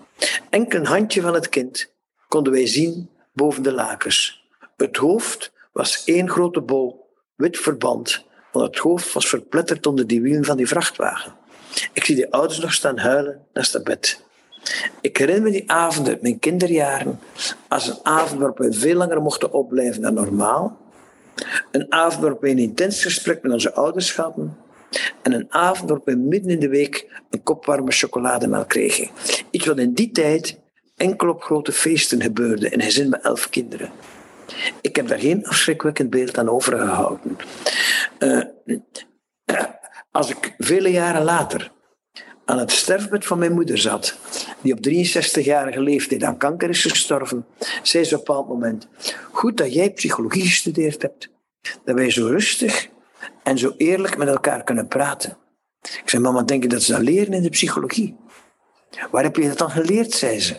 Enkel 0.50 0.80
een 0.80 0.86
handje 0.86 1.22
van 1.22 1.34
het 1.34 1.50
kind 1.50 1.94
konden 2.28 2.54
wij 2.54 2.68
zien 2.68 3.10
boven 3.34 3.64
de 3.64 3.72
lakens. 3.72 4.48
Het 4.78 4.98
hoofd 4.98 5.52
was 5.72 6.04
één 6.04 6.30
grote 6.30 6.62
bol, 6.62 7.08
wit 7.36 7.58
verband, 7.58 8.26
want 8.52 8.66
het 8.66 8.78
hoofd 8.78 9.14
was 9.14 9.28
verpletterd 9.28 9.86
onder 9.86 10.08
die 10.08 10.22
wielen 10.22 10.46
van 10.46 10.58
die 10.58 10.68
vrachtwagen. 10.68 11.36
Ik 11.94 12.04
zie 12.04 12.16
de 12.16 12.32
ouders 12.32 12.60
nog 12.60 12.74
staan 12.74 12.98
huilen 12.98 13.46
naast 13.54 13.74
het 13.74 13.84
bed. 13.84 14.28
Ik 15.02 15.18
herinner 15.18 15.44
me 15.44 15.52
die 15.52 15.72
avond 15.72 16.08
uit 16.08 16.22
mijn 16.22 16.40
kinderjaren 16.40 17.20
als 17.68 17.88
een 17.88 18.00
avond 18.04 18.40
waarop 18.40 18.58
we 18.58 18.74
veel 18.74 18.96
langer 18.96 19.22
mochten 19.22 19.54
opblijven 19.54 20.02
dan 20.02 20.14
normaal. 20.14 20.78
Een 21.72 21.92
avond 21.94 22.22
waarop 22.22 22.42
we 22.42 22.50
een 22.50 22.58
intens 22.58 23.04
gesprek 23.04 23.42
met 23.42 23.52
onze 23.52 23.74
ouders 23.74 24.16
hadden. 24.16 24.58
En 25.22 25.34
een 25.34 25.46
avond 25.50 25.90
waarop 25.90 26.06
we 26.06 26.16
midden 26.16 26.52
in 26.52 26.60
de 26.60 26.70
week 26.70 27.22
een 27.30 27.44
kop 27.44 27.66
warme 27.66 27.92
chocolademelk 27.92 28.68
kregen. 28.68 29.10
Iets 29.52 29.66
wat 29.66 29.78
in 29.78 29.94
die 29.94 30.12
tijd 30.12 30.60
enkel 30.96 31.30
op 31.30 31.44
grote 31.44 31.72
feesten 31.72 32.22
gebeurde 32.22 32.70
in 32.70 32.80
een 32.80 32.86
gezin 32.86 33.10
met 33.10 33.22
elf 33.22 33.50
kinderen. 33.50 33.92
Ik 34.82 34.96
heb 34.96 35.08
daar 35.08 35.20
geen 35.20 35.46
afschrikwekkend 35.46 36.10
beeld 36.10 36.38
aan 36.38 36.50
overgehouden. 36.50 37.38
Uh, 38.20 38.44
als 40.12 40.30
ik 40.30 40.54
vele 40.58 40.92
jaren 40.92 41.24
later 41.24 41.72
aan 42.50 42.58
het 42.58 42.72
sterfbed 42.72 43.26
van 43.26 43.40
mijn 43.40 43.54
moeder 43.54 43.78
zat, 43.78 44.16
die 44.62 44.74
op 44.74 44.80
63-jarige 44.88 45.82
leeftijd 45.82 46.24
aan 46.24 46.38
kanker 46.38 46.70
is 46.70 46.82
gestorven, 46.82 47.46
zei 47.84 48.04
ze 48.04 48.14
op 48.14 48.20
een 48.20 48.26
bepaald 48.26 48.48
moment: 48.48 48.88
Goed 49.32 49.58
dat 49.58 49.74
jij 49.74 49.92
psychologie 49.92 50.46
gestudeerd 50.46 51.02
hebt, 51.02 51.30
dat 51.84 51.96
wij 51.96 52.12
zo 52.12 52.28
rustig 52.28 52.88
en 53.44 53.58
zo 53.58 53.74
eerlijk 53.78 54.18
met 54.18 54.28
elkaar 54.28 54.64
kunnen 54.64 54.88
praten. 54.88 55.38
Ik 55.82 56.10
zei: 56.10 56.22
Mama, 56.22 56.42
denk 56.42 56.64
je 56.64 56.70
dat 56.70 56.84
ze 56.84 56.92
dat 56.92 57.02
leren 57.02 57.34
in 57.34 57.42
de 57.42 57.50
psychologie? 57.50 58.16
Waar 59.12 59.24
heb 59.24 59.36
je 59.36 59.48
dat 59.48 59.58
dan 59.58 59.72
geleerd, 59.72 60.12
zei 60.12 60.40
ze. 60.40 60.54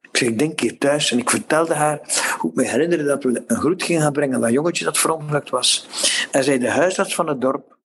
Ik 0.00 0.18
zei, 0.18 0.30
ik 0.30 0.38
denk 0.38 0.60
hier 0.60 0.78
thuis. 0.78 1.12
En 1.12 1.18
ik 1.18 1.30
vertelde 1.30 1.74
haar 1.74 2.00
hoe 2.38 2.50
ik 2.50 2.56
me 2.56 2.68
herinnerde 2.68 3.04
dat 3.04 3.22
we 3.22 3.44
een 3.46 3.56
groet 3.56 3.82
gingen 3.82 4.02
gaan 4.02 4.12
brengen 4.12 4.34
aan 4.34 4.40
dat 4.40 4.50
jongetje 4.50 4.84
dat 4.84 4.98
verongelukt 4.98 5.50
was. 5.50 5.86
En 6.30 6.44
zei 6.44 6.58
de 6.58 6.70
huisarts 6.70 7.14
van 7.14 7.28
het 7.28 7.40
dorp 7.40 7.76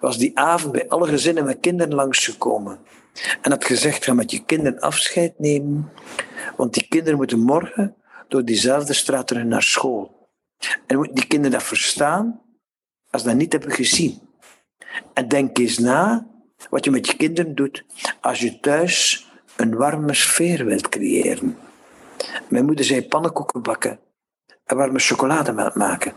was 0.00 0.18
die 0.18 0.38
avond 0.38 0.72
bij 0.72 0.88
alle 0.88 1.08
gezinnen 1.08 1.44
met 1.44 1.60
kinderen 1.60 1.94
langsgekomen. 1.94 2.78
En 3.42 3.50
had 3.50 3.64
gezegd, 3.64 4.04
ga 4.04 4.14
met 4.14 4.30
je 4.30 4.44
kinderen 4.44 4.80
afscheid 4.80 5.38
nemen, 5.38 5.92
want 6.56 6.74
die 6.74 6.86
kinderen 6.88 7.16
moeten 7.18 7.38
morgen 7.38 7.94
door 8.28 8.44
diezelfde 8.44 8.92
straat 8.92 9.26
terug 9.26 9.44
naar 9.44 9.62
school. 9.62 10.28
En 10.86 10.96
moeten 10.96 11.14
die 11.14 11.26
kinderen 11.26 11.58
dat 11.58 11.68
verstaan 11.68 12.40
als 13.10 13.22
ze 13.22 13.28
dat 13.28 13.36
niet 13.36 13.52
hebben 13.52 13.70
gezien. 13.70 14.20
En 15.12 15.28
denk 15.28 15.58
eens 15.58 15.78
na 15.78 16.26
wat 16.70 16.84
je 16.84 16.90
met 16.90 17.06
je 17.06 17.16
kinderen 17.16 17.54
doet 17.54 17.84
als 18.20 18.40
je 18.40 18.60
thuis 18.60 19.26
een 19.56 19.74
warme 19.74 20.14
sfeer 20.14 20.64
wilt 20.64 20.88
creëren. 20.88 21.58
Mijn 22.48 22.64
moeder 22.64 22.84
zei 22.84 23.08
pannenkoeken 23.08 23.62
bakken 23.62 23.98
en 24.64 24.76
warme 24.76 24.98
chocolademelk 24.98 25.74
maken. 25.74 26.12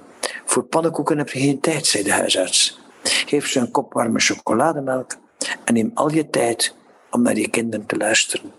Voor 0.45 0.64
pannenkoeken 0.64 1.18
heb 1.18 1.30
je 1.30 1.39
geen 1.39 1.60
tijd, 1.60 1.86
zei 1.86 2.03
de 2.03 2.12
huisarts. 2.12 2.80
Geef 3.10 3.47
ze 3.47 3.60
een 3.60 3.72
kop 3.72 3.93
warme 3.93 4.20
chocolademelk 4.20 5.16
en 5.64 5.74
neem 5.74 5.91
al 5.93 6.12
je 6.12 6.30
tijd 6.30 6.76
om 7.12 7.22
naar 7.22 7.38
je 7.38 7.49
kinderen 7.49 7.86
te 7.86 7.97
luisteren. 7.97 8.53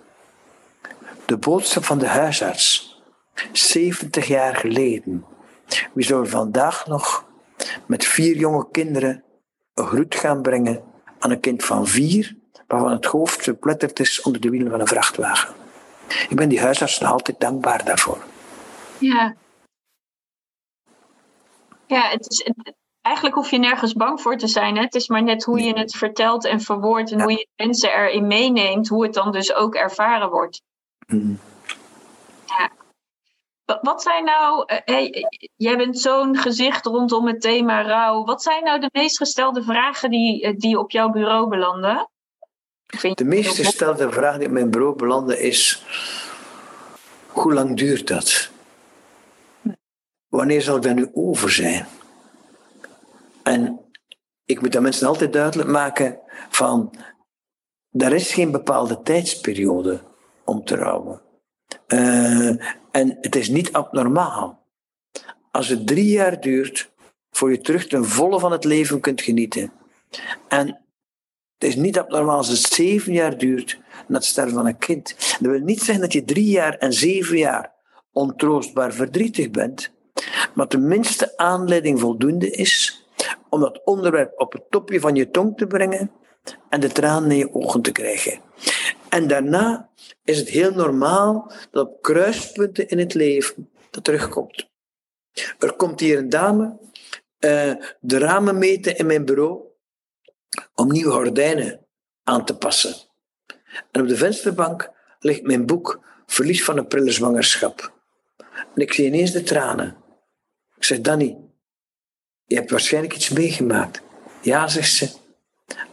De 1.25 1.37
boodschap 1.37 1.85
van 1.85 1.99
de 1.99 2.07
huisarts, 2.07 2.97
70 3.53 4.27
jaar 4.27 4.57
geleden. 4.57 5.25
Wie 5.93 6.05
zou 6.05 6.29
vandaag 6.29 6.87
nog 6.87 7.25
met 7.87 8.05
vier 8.05 8.37
jonge 8.37 8.69
kinderen 8.71 9.25
een 9.75 9.87
groet 9.87 10.15
gaan 10.15 10.43
brengen 10.43 10.83
aan 11.19 11.31
een 11.31 11.41
kind 11.41 11.65
van 11.65 11.87
vier, 11.87 12.37
waarvan 12.67 12.91
het 12.91 13.05
hoofd 13.05 13.43
verpletterd 13.43 14.01
is 14.01 14.23
onder 14.23 14.41
de 14.41 14.51
wielen 14.51 14.71
van 14.71 14.81
een 14.81 14.87
vrachtwagen? 14.87 15.55
Ik 16.29 16.37
ben 16.37 16.49
die 16.49 16.61
huisarts 16.61 16.99
nog 16.99 17.11
altijd 17.11 17.41
dankbaar 17.41 17.85
daarvoor. 17.85 18.25
Ja. 18.99 19.35
Ja, 21.87 22.11
het 22.11 22.31
is, 22.31 22.51
eigenlijk 23.09 23.35
hoef 23.35 23.51
je 23.51 23.59
nergens 23.59 23.93
bang 23.93 24.21
voor 24.21 24.37
te 24.37 24.47
zijn. 24.47 24.77
Hè? 24.77 24.83
Het 24.83 24.95
is 24.95 25.09
maar 25.09 25.23
net 25.23 25.45
hoe 25.45 25.61
je 25.61 25.79
het 25.79 25.97
vertelt 25.97 26.45
en 26.45 26.61
verwoordt 26.61 27.13
en 27.13 27.21
hoe 27.21 27.33
je 27.33 27.49
mensen 27.57 27.93
erin 27.93 28.27
meeneemt, 28.27 28.89
hoe 28.89 29.03
het 29.03 29.15
dan 29.15 29.33
dus 29.33 29.55
ook 29.55 29.75
ervaren 29.75 30.31
wordt. 30.31 30.63
Mm. 31.07 31.39
Ja. 32.47 32.71
Wat 33.83 34.03
zijn 34.03 34.25
nou, 34.25 34.65
eh, 34.67 35.25
jij 35.57 35.77
bent 35.77 36.01
zo'n 36.01 36.37
gezicht 36.37 36.87
rondom 36.87 37.27
het 37.27 37.41
thema 37.41 37.83
rouw. 37.83 38.25
Wat 38.25 38.43
zijn 38.43 38.65
nou 38.65 38.81
de 38.81 38.91
meest 38.93 39.17
gestelde 39.17 39.63
vragen 39.63 40.11
die, 40.11 40.43
eh, 40.43 40.57
die 40.57 40.79
op 40.79 40.91
jouw 40.91 41.09
bureau 41.09 41.49
belanden? 41.49 42.11
De 43.15 43.25
meest 43.25 43.57
gestelde 43.57 44.11
vraag 44.11 44.37
die 44.37 44.47
op 44.47 44.53
mijn 44.53 44.71
bureau 44.71 44.97
belanden 44.97 45.41
is: 45.41 45.85
hoe 47.27 47.53
lang 47.53 47.77
duurt 47.77 48.07
dat? 48.07 48.51
Hm. 49.63 49.71
Wanneer 50.29 50.63
zal 50.63 50.77
ik 50.77 50.83
daar 50.83 50.95
nu 50.95 51.11
over 51.13 51.51
zijn? 51.51 51.87
En 53.49 53.81
ik 54.45 54.61
moet 54.61 54.77
aan 54.77 54.83
mensen 54.83 55.07
altijd 55.07 55.33
duidelijk 55.33 55.69
maken 55.69 56.21
van, 56.49 56.95
er 57.91 58.13
is 58.13 58.33
geen 58.33 58.51
bepaalde 58.51 59.03
tijdsperiode 59.03 60.03
om 60.45 60.65
te 60.65 60.77
rouwen. 60.77 61.21
Uh, 61.87 62.49
en 62.91 63.19
het 63.21 63.37
is 63.37 63.49
niet 63.49 63.73
abnormaal. 63.73 64.67
Als 65.51 65.69
het 65.69 65.87
drie 65.87 66.11
jaar 66.11 66.41
duurt, 66.41 66.91
voor 67.31 67.51
je 67.51 67.61
terug 67.61 67.87
ten 67.87 68.05
volle 68.05 68.41
van 68.41 68.53
het 68.53 68.65
leven 68.65 69.01
kunt 69.01 69.21
genieten. 69.21 69.73
En 70.49 70.67
het 71.59 71.69
is 71.69 71.77
niet 71.77 71.99
abnormaal 71.99 72.37
als 72.37 72.49
het 72.49 72.59
zeven 72.59 73.13
jaar 73.13 73.39
duurt 73.39 73.81
na 74.07 74.17
het 74.17 74.25
sterven 74.25 74.55
van 74.55 74.67
een 74.67 74.79
kind. 74.79 75.17
Dat 75.41 75.51
wil 75.51 75.61
niet 75.61 75.83
zeggen 75.83 76.01
dat 76.01 76.13
je 76.13 76.25
drie 76.25 76.51
jaar 76.51 76.75
en 76.75 76.93
zeven 76.93 77.39
jaar 77.39 77.73
ontroostbaar 78.13 78.93
verdrietig 78.93 79.51
bent, 79.51 79.91
maar 80.55 80.69
de 80.69 80.79
minste 80.79 81.37
aanleiding 81.37 82.01
voldoende 82.01 82.51
is 82.51 83.08
om 83.51 83.61
dat 83.61 83.81
onderwerp 83.85 84.41
op 84.41 84.53
het 84.53 84.71
topje 84.71 85.01
van 85.01 85.15
je 85.15 85.31
tong 85.31 85.57
te 85.57 85.67
brengen 85.67 86.11
en 86.69 86.81
de 86.81 86.89
tranen 86.89 87.31
in 87.31 87.37
je 87.37 87.55
ogen 87.55 87.83
te 87.83 87.93
krijgen. 87.93 88.41
En 89.09 89.29
daarna 89.29 89.89
is 90.25 90.39
het 90.39 90.49
heel 90.49 90.73
normaal 90.73 91.53
dat 91.71 91.87
op 91.87 92.03
kruispunten 92.03 92.89
in 92.89 92.99
het 92.99 93.15
leven 93.15 93.71
dat 93.91 94.05
terugkomt. 94.05 94.69
Er 95.59 95.73
komt 95.73 96.01
hier 96.01 96.19
een 96.19 96.29
dame 96.29 96.79
uh, 97.41 97.75
de 98.01 98.19
ramen 98.19 98.59
meten 98.59 98.97
in 98.97 99.07
mijn 99.07 99.25
bureau 99.25 99.61
om 100.75 100.93
nieuwe 100.93 101.11
gordijnen 101.11 101.87
aan 102.25 102.45
te 102.45 102.57
passen. 102.57 102.95
En 103.91 104.01
op 104.01 104.09
de 104.09 104.17
vensterbank 104.17 104.91
ligt 105.19 105.43
mijn 105.43 105.67
boek 105.67 106.07
Verlies 106.27 106.65
van 106.65 106.79
een 106.79 106.87
prille 106.87 107.11
zwangerschap. 107.11 107.93
En 108.47 108.83
ik 108.83 108.93
zie 108.93 109.07
ineens 109.07 109.31
de 109.31 109.43
tranen. 109.43 109.97
Ik 110.77 110.85
zeg, 110.85 111.01
Danny, 111.01 111.37
je 112.49 112.55
hebt 112.55 112.71
waarschijnlijk 112.71 113.15
iets 113.15 113.29
meegemaakt. 113.29 114.03
Ja, 114.43 114.69
zegt 114.69 114.93
ze. 114.93 115.09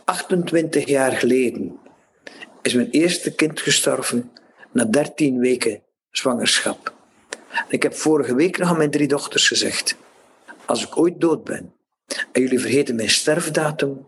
28 0.04 0.88
jaar 0.88 1.12
geleden 1.12 1.80
is 2.62 2.74
mijn 2.74 2.90
eerste 2.90 3.36
kind 3.36 3.62
gestorven 3.62 4.32
na 4.72 4.86
13 4.86 5.40
weken 5.40 5.82
zwangerschap. 6.12 6.94
ik 7.70 7.84
heb 7.84 7.96
vorige 7.96 8.36
week 8.36 8.58
nog 8.58 8.70
aan 8.70 8.78
mijn 8.78 8.92
drie 8.92 9.08
dochters 9.08 9.48
gezegd: 9.48 9.96
Als 10.66 10.84
ik 10.84 10.98
ooit 10.98 11.22
dood 11.22 11.44
ben 11.44 11.74
en 12.32 12.42
jullie 12.42 12.60
vergeten 12.60 12.96
mijn 12.96 13.10
sterfdatum, 13.10 14.06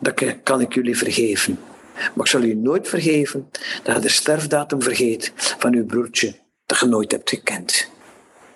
dan 0.00 0.14
kan 0.42 0.60
ik 0.60 0.74
jullie 0.74 0.98
vergeven. 0.98 1.58
Maar 1.94 2.24
ik 2.24 2.26
zal 2.26 2.42
u 2.42 2.54
nooit 2.54 2.88
vergeven 2.88 3.50
dat 3.82 3.94
je 3.94 4.00
de 4.00 4.08
sterfdatum 4.08 4.82
vergeet 4.82 5.32
van 5.36 5.74
uw 5.74 5.86
broertje 5.86 6.34
dat 6.66 6.78
je 6.78 6.86
nooit 6.86 7.12
hebt 7.12 7.28
gekend. 7.28 7.90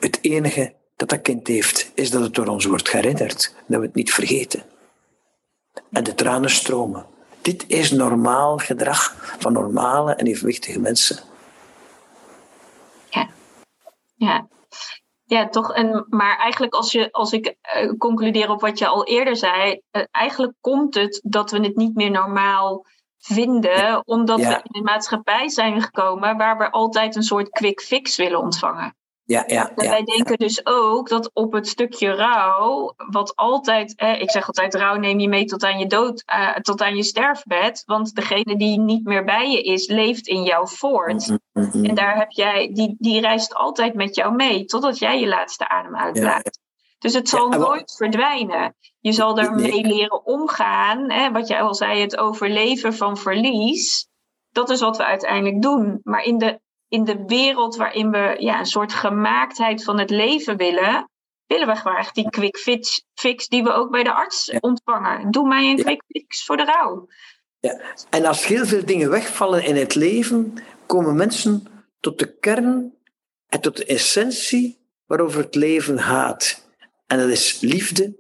Het 0.01 0.19
enige 0.21 0.75
dat 1.03 1.11
dat 1.11 1.23
kind 1.23 1.47
heeft, 1.47 1.93
is 1.95 2.11
dat 2.11 2.23
het 2.23 2.35
door 2.35 2.47
ons 2.47 2.65
wordt 2.65 2.93
herinnerd. 2.93 3.55
Dat 3.67 3.81
we 3.81 3.87
het 3.87 3.95
niet 3.95 4.13
vergeten. 4.13 4.63
En 5.91 6.05
de 6.05 6.15
tranen 6.15 6.51
stromen. 6.51 7.07
Dit 7.41 7.65
is 7.67 7.91
normaal 7.91 8.59
gedrag 8.59 9.15
van 9.39 9.53
normale 9.53 10.15
en 10.15 10.27
evenwichtige 10.27 10.81
mensen. 10.81 11.19
Ja. 13.11 13.29
Ja. 14.15 14.47
Ja, 15.25 15.49
toch. 15.49 15.75
En, 15.75 16.07
maar 16.09 16.37
eigenlijk 16.39 16.75
als, 16.75 16.93
je, 16.93 17.13
als 17.13 17.33
ik 17.33 17.57
uh, 17.77 17.93
concludeer 17.99 18.51
op 18.51 18.61
wat 18.61 18.79
je 18.79 18.87
al 18.87 19.05
eerder 19.05 19.37
zei, 19.37 19.81
uh, 19.93 20.03
eigenlijk 20.11 20.53
komt 20.61 20.95
het 20.95 21.21
dat 21.25 21.51
we 21.51 21.61
het 21.61 21.77
niet 21.77 21.95
meer 21.95 22.11
normaal 22.11 22.87
vinden, 23.19 24.07
omdat 24.07 24.39
we 24.39 24.61
in 24.63 24.79
een 24.79 24.83
maatschappij 24.83 25.49
zijn 25.49 25.83
gekomen 25.83 26.37
waar 26.37 26.59
we 26.59 26.71
altijd 26.71 27.17
een 27.17 27.23
soort 27.23 27.49
quick 27.49 27.81
fix 27.81 28.17
willen 28.17 28.41
ontvangen. 28.41 28.95
Ja, 29.33 29.45
ja, 29.47 29.73
en 29.75 29.89
wij 29.89 30.05
denken 30.05 30.39
dus 30.39 30.67
ook 30.67 31.09
dat 31.09 31.31
op 31.33 31.53
het 31.53 31.69
stukje 31.69 32.15
rouw, 32.15 32.95
wat 32.97 33.37
altijd, 33.37 33.95
eh, 33.95 34.21
ik 34.21 34.31
zeg 34.31 34.47
altijd, 34.47 34.75
rouw 34.75 34.97
neem 34.97 35.21
je 35.21 35.29
mee 35.29 35.45
tot 35.45 35.65
aan 35.65 35.79
je 35.79 35.87
dood, 35.87 36.23
uh, 36.35 36.55
tot 36.55 36.83
aan 36.83 36.97
je 36.97 37.03
sterfbed, 37.03 37.83
want 37.87 38.15
degene 38.15 38.57
die 38.57 38.81
niet 38.81 39.05
meer 39.05 39.25
bij 39.25 39.51
je 39.51 39.63
is, 39.63 39.89
leeft 39.89 40.27
in 40.27 40.43
jou 40.43 40.69
voort. 40.69 41.29
Mm 41.29 41.39
-hmm. 41.53 41.85
En 41.85 41.95
daar 41.95 42.17
heb 42.17 42.31
jij, 42.31 42.71
die, 42.73 42.95
die 42.99 43.21
reist 43.21 43.55
altijd 43.55 43.95
met 43.95 44.15
jou 44.15 44.35
mee, 44.35 44.65
totdat 44.65 44.99
jij 44.99 45.21
je 45.21 45.29
laatste 45.29 45.69
adem 45.69 45.97
uitblaast. 45.97 46.45
Ja, 46.45 46.71
dus 46.99 47.15
het 47.15 47.29
zal 47.29 47.49
nooit 47.49 47.95
verdwijnen. 47.97 48.75
Je 49.01 49.13
zal 49.13 49.39
ermee 49.39 49.87
leren 49.87 50.27
omgaan. 50.27 51.11
Hè, 51.11 51.31
wat 51.31 51.49
jij 51.49 51.63
al 51.63 51.75
zei, 51.75 52.01
het 52.01 52.17
overleven 52.17 52.95
van 52.95 53.17
verlies. 53.17 54.09
Dat 54.51 54.71
is 54.71 54.81
wat 54.81 54.97
we 54.97 55.05
uiteindelijk 55.05 55.63
doen. 55.63 56.01
Maar 56.03 56.23
in 56.23 56.39
de, 56.39 56.61
in 56.93 57.05
de 57.05 57.25
wereld 57.27 57.77
waarin 57.77 58.11
we 58.11 58.37
ja, 58.39 58.59
een 58.59 58.67
soort 58.67 58.93
gemaaktheid 58.93 59.85
van 59.85 59.99
het 59.99 60.11
leven 60.11 60.57
willen, 60.57 61.11
willen 61.47 61.67
we 61.67 61.75
graag 61.75 62.13
die 62.13 62.31
quick 62.31 62.57
fix, 62.57 63.05
fix 63.15 63.49
die 63.49 63.63
we 63.63 63.73
ook 63.73 63.91
bij 63.91 64.03
de 64.03 64.13
arts 64.13 64.47
ja. 64.47 64.59
ontvangen. 64.61 65.31
Doe 65.31 65.49
mij 65.49 65.71
een 65.71 65.77
quick 65.77 66.03
fix 66.09 66.45
voor 66.45 66.57
de 66.57 66.65
rouw. 66.65 67.09
Ja. 67.61 67.81
En 68.11 68.25
als 68.25 68.47
heel 68.47 68.67
veel 68.67 68.85
dingen 68.85 69.11
wegvallen 69.11 69.65
in 69.65 69.77
het 69.77 69.95
leven, 69.95 70.55
komen 70.87 71.17
mensen 71.17 71.67
tot 72.01 72.19
de 72.19 72.39
kern 72.39 72.95
en 73.47 73.61
tot 73.61 73.77
de 73.77 73.85
essentie 73.85 74.79
waarover 75.07 75.43
het 75.43 75.55
leven 75.55 75.99
gaat. 75.99 76.69
En 77.07 77.19
dat 77.19 77.29
is 77.29 77.61
liefde 77.61 78.17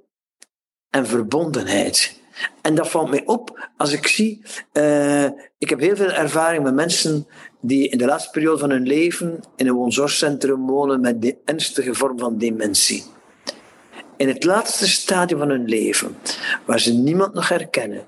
en 0.90 1.06
verbondenheid. 1.06 2.20
En 2.62 2.74
dat 2.74 2.90
valt 2.90 3.10
mij 3.10 3.22
op 3.26 3.70
als 3.76 3.92
ik 3.92 4.06
zie. 4.06 4.44
Uh, 4.72 5.24
ik 5.58 5.68
heb 5.68 5.80
heel 5.80 5.96
veel 5.96 6.10
ervaring 6.10 6.62
met 6.62 6.74
mensen 6.74 7.26
die 7.62 7.88
in 7.88 7.98
de 7.98 8.06
laatste 8.06 8.30
periode 8.30 8.58
van 8.58 8.70
hun 8.70 8.86
leven 8.86 9.40
in 9.56 9.66
een 9.66 9.74
woonzorgcentrum 9.74 10.66
wonen 10.66 11.00
met 11.00 11.22
de 11.22 11.36
ernstige 11.44 11.94
vorm 11.94 12.18
van 12.18 12.38
dementie. 12.38 13.04
In 14.16 14.28
het 14.28 14.44
laatste 14.44 14.88
stadium 14.88 15.38
van 15.38 15.48
hun 15.48 15.64
leven, 15.64 16.16
waar 16.64 16.80
ze 16.80 16.92
niemand 16.92 17.34
nog 17.34 17.48
herkennen, 17.48 18.06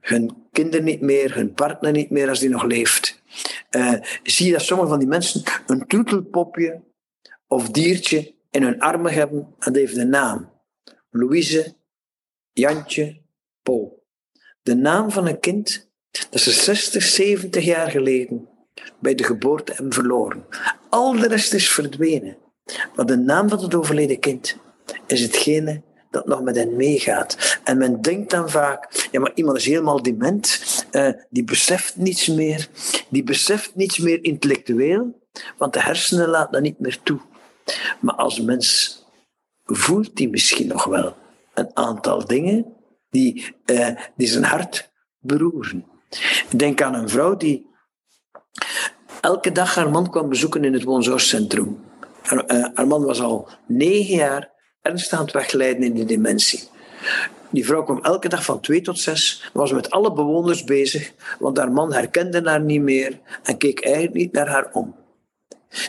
hun 0.00 0.46
kinderen 0.52 0.84
niet 0.84 1.00
meer, 1.00 1.34
hun 1.34 1.52
partner 1.52 1.92
niet 1.92 2.10
meer 2.10 2.28
als 2.28 2.38
die 2.38 2.48
nog 2.48 2.64
leeft, 2.64 3.22
uh, 3.70 3.92
zie 4.22 4.46
je 4.46 4.52
dat 4.52 4.62
sommige 4.62 4.88
van 4.88 4.98
die 4.98 5.08
mensen 5.08 5.42
een 5.66 5.86
troetelpopje 5.86 6.82
of 7.46 7.70
diertje 7.70 8.34
in 8.50 8.62
hun 8.62 8.80
armen 8.80 9.12
hebben 9.12 9.38
en 9.38 9.72
dat 9.72 9.74
heeft 9.74 9.96
een 9.96 10.08
naam. 10.08 10.50
Louise, 11.10 11.74
Jantje, 12.52 13.20
Paul. 13.62 14.06
De 14.62 14.74
naam 14.74 15.10
van 15.10 15.26
een 15.26 15.40
kind 15.40 15.90
dat 16.30 16.40
ze 16.40 16.50
60, 16.50 17.02
70 17.02 17.64
jaar 17.64 17.90
geleden 17.90 18.47
bij 18.98 19.14
de 19.14 19.24
geboorte 19.24 19.72
hebben 19.72 19.92
verloren. 19.92 20.44
Al 20.88 21.12
de 21.12 21.28
rest 21.28 21.52
is 21.52 21.70
verdwenen. 21.70 22.36
Maar 22.96 23.06
de 23.06 23.16
naam 23.16 23.48
van 23.48 23.62
het 23.62 23.74
overleden 23.74 24.18
kind 24.18 24.56
is 25.06 25.20
hetgene 25.20 25.82
dat 26.10 26.26
nog 26.26 26.42
met 26.42 26.56
hen 26.56 26.76
meegaat. 26.76 27.60
En 27.64 27.78
men 27.78 28.00
denkt 28.00 28.30
dan 28.30 28.50
vaak, 28.50 29.08
ja 29.10 29.20
maar 29.20 29.32
iemand 29.34 29.56
is 29.56 29.64
helemaal 29.64 30.02
dement, 30.02 30.60
uh, 30.92 31.10
die 31.30 31.44
beseft 31.44 31.96
niets 31.96 32.26
meer, 32.26 32.68
die 33.08 33.22
beseft 33.22 33.74
niets 33.74 33.98
meer 33.98 34.24
intellectueel, 34.24 35.28
want 35.58 35.72
de 35.72 35.82
hersenen 35.82 36.28
laten 36.28 36.52
dat 36.52 36.62
niet 36.62 36.80
meer 36.80 36.98
toe. 37.02 37.20
Maar 38.00 38.14
als 38.14 38.40
mens 38.40 38.96
voelt 39.64 40.18
hij 40.18 40.26
misschien 40.26 40.66
nog 40.66 40.84
wel 40.84 41.16
een 41.54 41.70
aantal 41.74 42.26
dingen 42.26 42.66
die, 43.10 43.54
uh, 43.66 43.88
die 44.16 44.28
zijn 44.28 44.44
hart 44.44 44.90
beroeren. 45.18 45.84
Denk 46.56 46.82
aan 46.82 46.94
een 46.94 47.08
vrouw 47.08 47.36
die 47.36 47.67
elke 49.20 49.52
dag 49.52 49.74
haar 49.74 49.90
man 49.90 50.10
kwam 50.10 50.28
bezoeken 50.28 50.64
in 50.64 50.72
het 50.72 50.84
woonzorgcentrum. 50.84 51.80
Haar, 52.22 52.70
haar 52.74 52.86
man 52.86 53.04
was 53.04 53.20
al 53.20 53.48
negen 53.66 54.16
jaar 54.16 54.50
ernstig 54.82 55.18
aan 55.18 55.24
het 55.24 55.34
wegleiden 55.34 55.82
in 55.82 55.94
de 55.94 56.04
dementie. 56.04 56.68
Die 57.50 57.64
vrouw 57.64 57.82
kwam 57.82 58.04
elke 58.04 58.28
dag 58.28 58.44
van 58.44 58.60
twee 58.60 58.80
tot 58.80 58.98
zes, 58.98 59.50
was 59.52 59.72
met 59.72 59.90
alle 59.90 60.12
bewoners 60.12 60.64
bezig, 60.64 61.12
want 61.38 61.56
haar 61.56 61.72
man 61.72 61.92
herkende 61.92 62.40
haar 62.44 62.60
niet 62.60 62.82
meer 62.82 63.18
en 63.42 63.56
keek 63.56 63.80
eigenlijk 63.80 64.14
niet 64.14 64.32
naar 64.32 64.48
haar 64.48 64.68
om. 64.72 64.96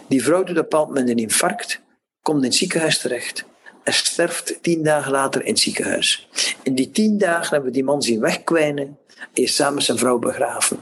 Die 0.07 0.23
vrouw 0.23 0.43
doet 0.43 0.49
op 0.49 0.55
een 0.55 0.61
bepaald 0.61 0.87
moment 0.87 1.09
een 1.09 1.17
infarct, 1.17 1.81
komt 2.21 2.37
in 2.37 2.43
het 2.43 2.55
ziekenhuis 2.55 2.99
terecht 2.99 3.45
en 3.83 3.93
sterft 3.93 4.57
tien 4.61 4.83
dagen 4.83 5.11
later 5.11 5.41
in 5.41 5.51
het 5.51 5.59
ziekenhuis. 5.59 6.29
In 6.63 6.75
die 6.75 6.91
tien 6.91 7.17
dagen 7.17 7.49
hebben 7.49 7.69
we 7.69 7.75
die 7.75 7.83
man 7.83 8.01
zien 8.01 8.19
wegkwijnen 8.19 8.97
en 9.17 9.43
is 9.43 9.55
samen 9.55 9.81
zijn 9.81 9.97
vrouw 9.97 10.19
begraven. 10.19 10.79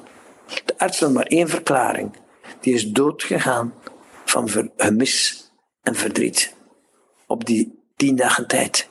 De 0.65 0.77
arts 0.77 0.99
had 0.99 1.11
maar 1.11 1.25
één 1.25 1.47
verklaring. 1.47 2.11
Die 2.59 2.73
is 2.73 2.91
doodgegaan 2.91 3.73
van 4.25 4.71
gemis 4.77 5.49
en 5.81 5.95
verdriet. 5.95 6.55
Op 7.27 7.45
die 7.45 7.83
tien 7.95 8.15
dagen 8.15 8.47
tijd. 8.47 8.89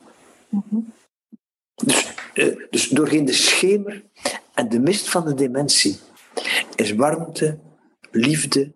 Dus, 1.75 2.13
uh, 2.35 2.69
dus 2.71 2.89
doorheen 2.89 3.25
de 3.25 3.33
schemer 3.33 4.05
en 4.55 4.69
de 4.69 4.81
mist 4.81 5.09
van 5.09 5.25
de 5.25 5.35
dementie 5.35 5.99
is 6.75 6.93
warmte, 6.93 7.59
liefde 8.11 8.75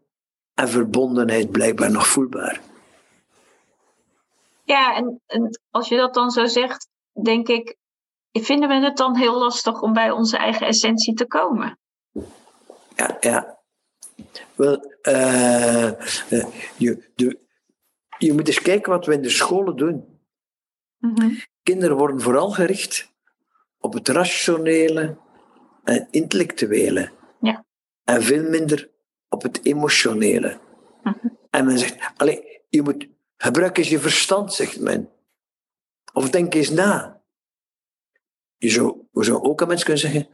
en 0.55 0.68
verbondenheid 0.68 1.51
blijkbaar 1.51 1.91
nog 1.91 2.07
voelbaar. 2.07 2.61
Ja, 4.64 4.95
en, 4.95 5.20
en, 5.26 5.61
als 5.70 5.89
je 5.89 5.97
dat 5.97 6.14
dan 6.14 6.31
zo 6.31 6.47
zegt, 6.47 6.89
denk 7.22 7.49
ik, 7.49 7.76
vinden 8.33 8.68
we 8.68 8.74
het 8.74 8.97
dan 8.97 9.16
heel 9.16 9.39
lastig 9.39 9.81
om 9.81 9.93
bij 9.93 10.11
onze 10.11 10.37
eigen 10.37 10.66
essentie 10.66 11.14
te 11.14 11.26
komen? 11.26 11.78
Ja, 13.01 13.17
ja. 13.21 13.59
Wel, 14.55 14.93
uh, 15.03 15.93
je, 16.77 17.11
de, 17.15 17.39
je 18.19 18.33
moet 18.33 18.47
eens 18.47 18.63
kijken 18.63 18.93
wat 18.93 19.07
we 19.07 19.13
in 19.13 19.23
de 19.23 19.31
scholen 19.31 19.77
doen. 19.77 20.19
Mm-hmm. 20.99 21.41
Kinderen 21.63 21.97
worden 21.97 22.21
vooral 22.21 22.51
gericht 22.51 23.13
op 23.79 23.93
het 23.93 24.09
rationele 24.09 25.17
en 25.85 26.09
intellectuele. 26.11 27.11
Ja. 27.41 27.65
En 28.05 28.23
veel 28.23 28.49
minder 28.49 28.91
op 29.29 29.43
het 29.43 29.65
emotionele. 29.65 30.61
Mm-hmm. 31.03 31.39
En 31.51 31.65
men 31.65 31.79
zegt, 31.79 31.97
allee, 32.17 32.61
je 32.69 32.83
moet 32.83 33.09
gebruik 33.37 33.79
eens 33.79 33.89
je 33.89 33.99
verstand, 33.99 34.53
zegt 34.53 34.81
men. 34.81 35.11
Of 36.13 36.31
denk 36.31 36.55
eens 36.55 36.71
na. 36.71 37.23
Je 38.57 38.69
zou, 38.69 39.07
we 39.13 39.25
zou 39.25 39.43
ook 39.43 39.63
aan 39.63 39.69
mensen 39.69 39.87
kunnen 39.87 40.03
zeggen, 40.03 40.29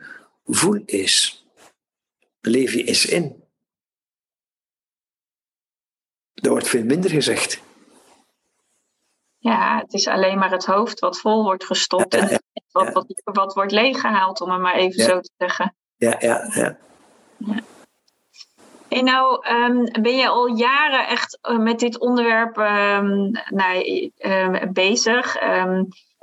voel 0.44 0.82
eens. 0.84 1.45
Leef 2.46 2.72
je 2.72 2.84
eens 2.84 3.06
in. 3.06 3.44
Dat 6.34 6.52
wordt 6.52 6.68
veel 6.68 6.84
minder 6.84 7.10
gezegd. 7.10 7.62
Ja, 9.38 9.78
het 9.78 9.92
is 9.92 10.06
alleen 10.06 10.38
maar 10.38 10.50
het 10.50 10.66
hoofd 10.66 11.00
wat 11.00 11.20
vol 11.20 11.42
wordt 11.42 11.64
gestopt 11.64 12.14
ja, 12.14 12.20
ja, 12.20 12.28
en 12.28 12.40
wat, 12.72 12.92
wat, 12.92 13.20
wat, 13.24 13.54
wordt 13.54 13.72
leeggehaald, 13.72 14.40
om 14.40 14.50
het 14.50 14.60
maar 14.60 14.74
even 14.74 15.04
zo 15.04 15.20
te 15.20 15.30
zeggen. 15.36 15.74
Ja, 15.96 16.16
ja, 16.18 16.50
ja. 16.54 16.78
Hey, 18.88 19.02
nou, 19.02 19.48
um, 19.48 20.02
ben 20.02 20.16
je 20.16 20.28
al 20.28 20.46
jaren 20.46 21.06
echt 21.08 21.38
uh, 21.42 21.58
met 21.58 21.78
dit 21.78 21.98
onderwerp 21.98 22.56
um, 22.56 23.30
nou, 23.48 24.10
um, 24.18 24.72
bezig? 24.72 25.36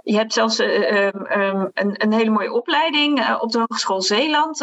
Je 0.03 0.15
hebt 0.15 0.33
zelfs 0.33 0.59
uh, 0.59 1.05
een, 1.05 1.71
een, 1.73 2.13
hele 2.13 2.29
mooie 2.29 2.53
opleiding 2.53 3.19
uh, 3.19 3.37
op 3.41 3.51
de 3.51 3.59
Hogeschool 3.59 4.01
Zeeland 4.01 4.57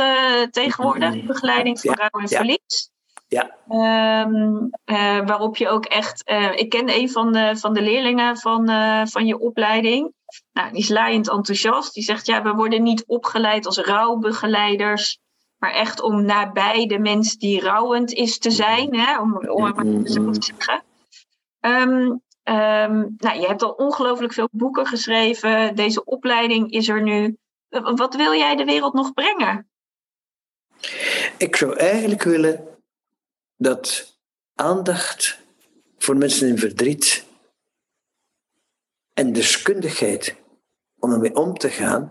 tegenwoordig, 0.51 1.25
begeleiding 1.25 1.81
voor 1.81 1.91
ja, 1.99 2.09
rouw 2.09 2.21
en 2.21 2.29
verlies. 2.29 2.91
Ja. 3.29 3.57
waarop 5.25 5.57
je 5.57 5.69
ook 5.69 5.85
echt, 5.85 6.23
ik 6.55 6.69
ken 6.69 6.89
een 6.89 7.11
van 7.11 7.33
de, 7.33 7.57
van 7.57 7.75
de 7.75 7.83
leerlingen 7.83 8.37
van, 8.37 8.67
van 9.09 9.27
je 9.27 9.39
opleiding. 9.39 10.13
Nou, 10.53 10.71
die 10.71 10.81
is 10.81 10.89
laaiend 10.89 11.29
enthousiast. 11.29 11.95
Die 11.95 12.03
zegt, 12.03 12.27
ja, 12.27 12.43
we 12.43 12.53
worden 12.53 12.83
niet 12.83 13.05
opgeleid 13.07 13.67
als 13.67 13.79
rouwbegeleiders 13.79 15.19
maar 15.61 15.73
echt 15.73 16.01
om 16.01 16.25
nabij 16.25 16.87
de 16.87 16.99
mens 16.99 17.37
die 17.37 17.61
rouwend 17.61 18.13
is 18.13 18.39
te 18.39 18.51
zijn, 18.51 18.97
hè, 18.97 19.21
om, 19.21 19.49
om 19.49 19.65
het 19.65 19.77
maar 19.77 19.85
zo 20.05 20.31
te 20.31 20.43
zeggen. 20.43 20.83
Um, 21.61 22.23
um, 22.51 23.15
nou, 23.17 23.41
je 23.41 23.47
hebt 23.47 23.63
al 23.63 23.71
ongelooflijk 23.71 24.33
veel 24.33 24.49
boeken 24.53 24.87
geschreven. 24.87 25.77
Deze 25.77 26.05
opleiding 26.05 26.71
is 26.71 26.89
er 26.89 27.03
nu. 27.03 27.37
Wat 27.69 28.15
wil 28.15 28.35
jij 28.35 28.57
de 28.57 28.65
wereld 28.65 28.95
nog 28.95 29.13
brengen? 29.13 29.71
Ik 31.39 31.57
zou 31.57 31.77
eigenlijk 31.77 32.23
willen 32.23 32.69
dat 33.57 34.17
aandacht 34.55 35.41
voor 35.99 36.17
mensen 36.17 36.49
in 36.49 36.59
verdriet 36.59 37.27
en 39.15 39.33
deskundigheid 39.33 40.37
om 40.99 41.13
ermee 41.13 41.35
om 41.35 41.55
te 41.55 41.69
gaan. 41.69 42.11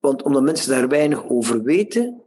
Want 0.00 0.22
omdat 0.22 0.42
mensen 0.42 0.70
daar 0.70 0.88
weinig 0.88 1.28
over 1.28 1.62
weten, 1.62 2.22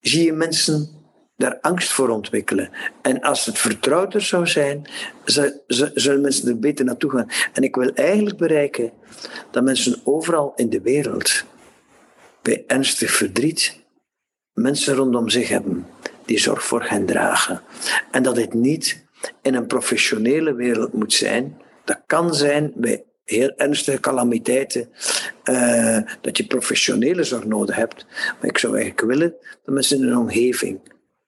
zie 0.00 0.24
je 0.24 0.32
mensen 0.32 0.99
daar 1.40 1.58
angst 1.60 1.92
voor 1.92 2.08
ontwikkelen. 2.08 2.70
En 3.02 3.20
als 3.20 3.46
het 3.46 3.58
vertrouwder 3.58 4.22
zou 4.22 4.46
zijn, 4.46 4.86
zullen 5.94 6.20
mensen 6.20 6.48
er 6.48 6.58
beter 6.58 6.84
naartoe 6.84 7.10
gaan. 7.10 7.30
En 7.52 7.62
ik 7.62 7.74
wil 7.74 7.92
eigenlijk 7.94 8.36
bereiken 8.36 8.92
dat 9.50 9.64
mensen 9.64 10.00
overal 10.04 10.52
in 10.56 10.70
de 10.70 10.80
wereld, 10.80 11.44
bij 12.42 12.64
ernstig 12.66 13.10
verdriet, 13.10 13.80
mensen 14.52 14.94
rondom 14.94 15.28
zich 15.28 15.48
hebben 15.48 15.86
die 16.24 16.38
zorg 16.38 16.64
voor 16.64 16.84
hen 16.84 17.06
dragen. 17.06 17.62
En 18.10 18.22
dat 18.22 18.34
dit 18.34 18.54
niet 18.54 19.04
in 19.42 19.54
een 19.54 19.66
professionele 19.66 20.54
wereld 20.54 20.92
moet 20.92 21.12
zijn. 21.12 21.60
Dat 21.84 22.00
kan 22.06 22.34
zijn 22.34 22.72
bij 22.74 23.04
heel 23.24 23.52
ernstige 23.56 24.00
calamiteiten, 24.00 24.88
uh, 25.44 25.98
dat 26.20 26.36
je 26.36 26.46
professionele 26.46 27.24
zorg 27.24 27.44
nodig 27.44 27.76
hebt. 27.76 28.06
Maar 28.08 28.48
ik 28.48 28.58
zou 28.58 28.72
eigenlijk 28.72 29.06
willen 29.06 29.34
dat 29.64 29.74
mensen 29.74 29.98
in 29.98 30.08
een 30.08 30.16
omgeving 30.16 30.80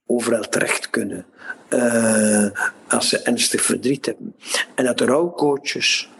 overal 0.07 0.48
terecht 0.48 0.90
kunnen 0.90 1.26
uh, 1.70 2.46
als 2.88 3.09
ze 3.09 3.22
ernstig 3.22 3.62
verdriet 3.62 4.07
hebben. 4.07 4.36
En 4.74 4.84
dat 4.84 5.00
rouwcoaches 5.00 6.11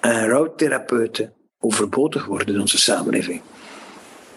en 0.00 0.28
rouwtherapeuten 0.28 1.32
overbodig 1.58 2.24
worden 2.26 2.54
in 2.54 2.60
onze 2.60 2.78
samenleving. 2.78 3.42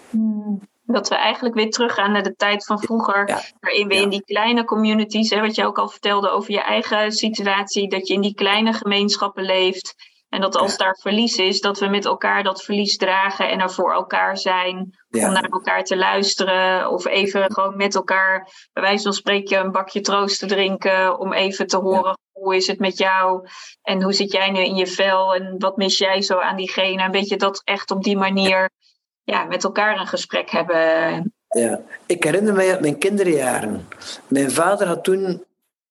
Hmm. 0.10 0.62
Dat 0.86 1.10
we 1.10 1.16
eigenlijk 1.16 1.56
weer 1.56 1.70
teruggaan 1.70 2.12
naar 2.12 2.24
de 2.24 2.36
tijd 2.36 2.66
van 2.66 2.80
vroeger, 2.80 3.26
waarin 3.60 3.88
we 3.88 3.96
in 3.96 4.10
die 4.10 4.24
kleine 4.24 4.64
communities, 4.64 5.30
hè, 5.30 5.42
wat 5.42 5.56
je 5.56 5.66
ook 5.66 5.78
al 5.78 5.90
vertelde 5.90 6.30
over 6.30 6.52
je 6.52 6.62
eigen 6.62 7.12
situatie, 7.12 7.90
dat 7.90 8.08
je 8.08 8.14
in 8.14 8.22
die 8.22 8.34
kleine 8.34 8.74
gemeenschappen 8.74 9.44
leeft. 9.44 9.96
En 10.34 10.42
dat 10.42 10.56
als 10.56 10.78
daar 10.78 10.98
verlies 11.02 11.36
is, 11.38 11.62
dat 11.62 11.80
we 11.80 11.88
met 11.88 12.06
elkaar 12.06 12.44
dat 12.44 12.64
verlies 12.64 12.98
dragen 12.98 13.50
en 13.50 13.60
er 13.60 13.72
voor 13.72 13.94
elkaar 13.94 14.38
zijn. 14.38 14.78
Om 15.12 15.32
naar 15.32 15.50
elkaar 15.50 15.84
te 15.84 15.98
luisteren. 15.98 16.90
Of 16.90 17.06
even 17.06 17.54
gewoon 17.54 17.78
met 17.78 17.96
elkaar, 17.96 18.50
bij 18.74 18.84
wijze 18.84 19.04
van 19.04 19.14
spreken, 19.14 19.60
een 19.60 19.72
bakje 19.72 20.02
troost 20.02 20.40
te 20.40 20.46
drinken. 20.46 21.20
Om 21.20 21.34
even 21.34 21.68
te 21.68 21.78
horen, 21.78 22.18
hoe 22.32 22.56
is 22.56 22.68
het 22.68 22.80
met 22.80 22.98
jou? 22.98 23.48
En 23.82 24.04
hoe 24.04 24.14
zit 24.14 24.32
jij 24.32 24.52
nu 24.52 24.60
in 24.60 24.76
je 24.76 24.88
vel? 24.88 25.36
En 25.36 25.56
wat 25.58 25.78
mis 25.78 25.98
jij 25.98 26.22
zo 26.22 26.40
aan 26.40 26.58
diegene? 26.58 27.02
En 27.02 27.12
weet 27.12 27.30
je, 27.30 27.38
dat 27.38 27.62
echt 27.64 27.92
op 27.92 28.04
die 28.04 28.18
manier 28.18 28.70
ja, 29.24 29.44
met 29.44 29.64
elkaar 29.64 30.00
een 30.00 30.08
gesprek 30.08 30.50
hebben. 30.50 31.34
Ja, 31.48 31.82
ik 32.06 32.24
herinner 32.24 32.54
mij 32.54 32.72
uit 32.72 32.82
mijn 32.82 32.98
kinderjaren. 32.98 33.88
Mijn 34.28 34.52
vader 34.52 34.88
had 34.88 35.04
toen 35.04 35.44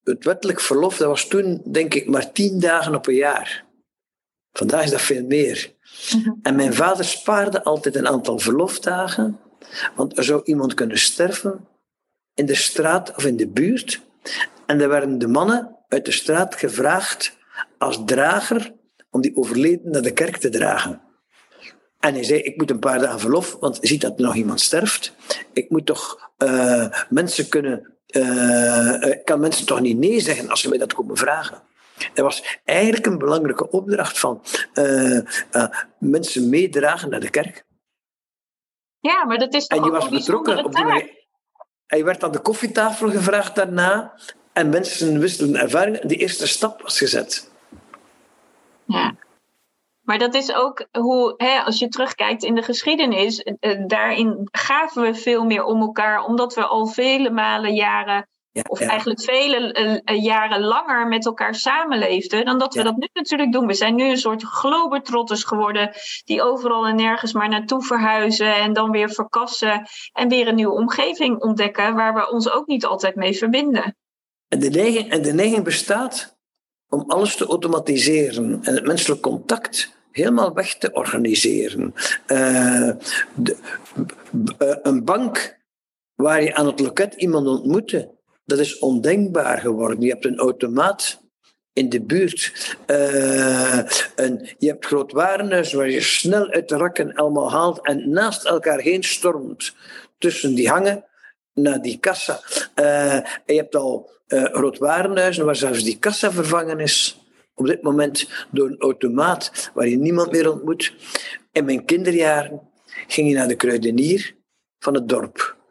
het 0.05 0.24
wettelijk 0.24 0.61
verlof, 0.61 0.97
dat 0.97 1.09
was 1.09 1.26
toen 1.26 1.62
denk 1.64 1.95
ik 1.95 2.09
maar 2.09 2.32
tien 2.32 2.61
dagen 2.61 2.95
op 2.95 3.07
een 3.07 3.14
jaar. 3.14 3.70
Vandaag 4.53 4.84
is 4.84 4.90
dat 4.90 5.00
veel 5.00 5.24
meer. 5.24 5.74
Mhm. 6.16 6.32
En 6.42 6.55
mijn 6.55 6.74
vader 6.74 7.05
spaarde 7.05 7.64
altijd 7.64 7.96
een 7.96 8.09
aantal 8.09 8.38
verlofdagen, 8.38 9.38
want 9.94 10.18
er 10.18 10.24
zou 10.24 10.40
iemand 10.44 10.74
kunnen 10.74 10.98
sterven 10.98 11.66
in 12.34 12.46
de 12.46 12.55
straat 12.55 13.16
of 13.16 13.24
in 13.24 13.36
de 13.36 13.48
buurt. 13.48 14.00
En 14.66 14.80
er 14.80 14.88
werden 14.88 15.18
de 15.18 15.28
mannen 15.28 15.76
uit 15.88 16.05
de 16.05 16.12
straat 16.12 16.55
gevraagd 16.55 17.36
als 17.78 18.03
drager 18.07 18.74
om 19.11 19.20
die 19.20 19.36
overleden 19.36 19.90
naar 19.90 20.03
de 20.03 20.12
kerk 20.12 20.36
te 20.36 20.48
dragen. 20.48 21.00
En 22.00 22.14
hij 22.14 22.24
zei, 22.24 22.40
ik 22.40 22.57
moet 22.57 22.70
een 22.70 22.78
paar 22.78 22.98
dagen 22.98 23.20
verlof, 23.20 23.57
want 23.61 23.78
je 23.80 23.86
ziet 23.86 24.00
dat 24.00 24.18
er 24.18 24.24
nog 24.24 24.34
iemand 24.34 24.61
sterft. 24.61 25.12
Ik 25.53 25.70
moet 25.70 25.86
toch 25.86 26.30
uh, 26.38 26.86
mensen 27.09 27.48
kunnen... 27.48 27.96
Uh, 28.07 29.03
ik 29.03 29.24
kan 29.24 29.40
mensen 29.40 29.66
toch 29.66 29.80
niet 29.80 29.98
nee 29.98 30.20
zeggen 30.20 30.48
als 30.48 30.61
ze 30.61 30.68
mij 30.68 30.78
dat 30.78 30.92
komen 30.92 31.16
vragen. 31.16 31.62
Dat 32.14 32.24
was 32.24 32.61
eigenlijk 32.64 33.07
een 33.07 33.18
belangrijke 33.18 33.70
opdracht 33.70 34.18
van 34.18 34.42
uh, 34.74 35.20
mensen 35.98 36.48
meedragen 36.48 37.11
naar 37.11 37.20
de 37.20 37.30
kerk. 37.30 37.64
Ja, 39.00 39.24
maar 39.24 39.38
dat 39.38 39.55
is 39.55 39.66
toch 39.66 39.78
En 39.78 39.84
je 39.84 39.90
was 39.90 40.09
betrokken 40.09 40.64
op 40.64 40.74
die 40.74 40.84
manier. 40.84 41.20
Je 41.86 42.05
werd 42.05 42.24
aan 42.24 42.32
de 42.32 42.40
koffietafel 42.40 43.11
gevraagd 43.11 43.55
daarna. 43.55 44.14
En 44.53 44.68
mensen 44.68 45.18
wisselden 45.18 45.57
ervaringen. 45.57 46.09
De 46.09 46.16
eerste 46.16 46.46
stap 46.46 46.82
was 46.82 46.98
gezet. 46.98 47.50
Ja. 48.84 49.14
Maar 50.03 50.18
dat 50.18 50.34
is 50.34 50.55
ook 50.55 50.86
hoe, 50.90 51.34
hè, 51.36 51.61
als 51.61 51.78
je 51.78 51.88
terugkijkt 51.88 52.42
in 52.42 52.55
de 52.55 52.62
geschiedenis, 52.62 53.42
eh, 53.42 53.86
daarin 53.86 54.48
gaven 54.50 55.03
we 55.03 55.14
veel 55.14 55.44
meer 55.44 55.64
om 55.64 55.80
elkaar, 55.80 56.24
omdat 56.24 56.55
we 56.55 56.66
al 56.66 56.86
vele 56.86 57.30
malen 57.30 57.74
jaren, 57.74 58.28
of 58.68 58.80
eigenlijk 58.80 59.20
vele 59.20 60.00
uh, 60.05 60.22
jaren 60.22 60.61
langer 60.61 61.07
met 61.07 61.26
elkaar 61.26 61.55
samenleefden, 61.55 62.44
dan 62.44 62.59
dat 62.59 62.74
we 62.74 62.82
dat 62.82 62.96
nu 62.96 63.09
natuurlijk 63.12 63.53
doen. 63.53 63.66
We 63.66 63.74
zijn 63.74 63.94
nu 63.94 64.11
een 64.11 64.18
soort 64.18 64.42
globetrotters 64.42 65.44
geworden, 65.44 65.90
die 66.24 66.42
overal 66.42 66.86
en 66.86 66.96
nergens 66.96 67.32
maar 67.32 67.48
naartoe 67.48 67.84
verhuizen 67.84 68.55
en 68.55 68.72
dan 68.72 68.90
weer 68.90 69.11
verkassen 69.11 69.86
en 70.12 70.28
weer 70.28 70.48
een 70.48 70.55
nieuwe 70.55 70.74
omgeving 70.74 71.40
ontdekken, 71.40 71.94
waar 71.94 72.14
we 72.14 72.30
ons 72.30 72.50
ook 72.50 72.66
niet 72.66 72.84
altijd 72.84 73.14
mee 73.14 73.36
verbinden. 73.36 73.96
En 74.48 74.59
de 74.59 74.70
neiging, 74.70 75.11
en 75.11 75.22
de 75.22 75.32
neiging 75.32 75.64
bestaat 75.64 76.36
om 76.88 77.05
alles 77.07 77.36
te 77.36 77.46
automatiseren 77.46 78.59
en 78.62 78.74
het 78.74 78.86
menselijk 78.86 79.20
contact 79.20 80.00
helemaal 80.11 80.55
weg 80.55 80.74
te 80.74 80.92
organiseren. 80.92 81.94
Uh, 82.26 82.90
de, 83.34 83.57
uh, 84.59 84.76
een 84.82 85.05
bank 85.05 85.61
waar 86.14 86.42
je 86.42 86.55
aan 86.55 86.66
het 86.66 86.80
loket 86.80 87.14
iemand 87.14 87.46
ontmoette, 87.46 88.20
dat 88.45 88.59
is 88.59 88.78
ondenkbaar 88.78 89.59
geworden. 89.59 90.01
Je 90.01 90.11
hebt 90.11 90.24
een 90.24 90.38
automaat 90.38 91.20
in 91.72 91.88
de 91.88 92.03
buurt. 92.03 92.53
Uh, 92.86 93.78
een, 94.16 94.49
je 94.59 94.66
hebt 94.66 94.86
groot 94.86 95.12
warenhuis 95.12 95.72
waar 95.72 95.90
je 95.90 96.01
snel 96.01 96.51
uit 96.51 96.68
de 96.68 96.76
rakken 96.76 97.14
allemaal 97.14 97.51
haalt 97.51 97.86
en 97.86 98.11
naast 98.11 98.45
elkaar 98.45 98.78
heen 98.78 99.03
stormt 99.03 99.74
tussen 100.18 100.55
die 100.55 100.68
hangen 100.68 101.05
naar 101.55 101.82
die 101.82 101.99
kassa. 101.99 102.40
Uh, 102.76 103.14
en 103.14 103.24
je 103.47 103.55
hebt 103.55 103.74
al 103.74 104.11
uh, 104.28 104.45
groot 104.45 104.78
warenhuizen 104.78 105.45
waar 105.45 105.57
zelfs 105.57 105.84
die 105.84 105.99
kassa 105.99 106.32
vervangen 106.32 106.80
is 106.80 107.20
op 107.55 107.66
dit 107.66 107.82
moment 107.82 108.28
door 108.51 108.68
een 108.68 108.80
automaat 108.80 109.70
waar 109.74 109.88
je 109.88 109.97
niemand 109.97 110.30
meer 110.30 110.53
ontmoet. 110.53 110.95
In 111.53 111.64
mijn 111.64 111.84
kinderjaren 111.84 112.61
ging 113.07 113.28
je 113.28 113.34
naar 113.34 113.49
de 113.49 113.57
kruidenier 113.57 114.36
van 114.78 114.95
het 114.95 115.09
dorp. 115.09 115.62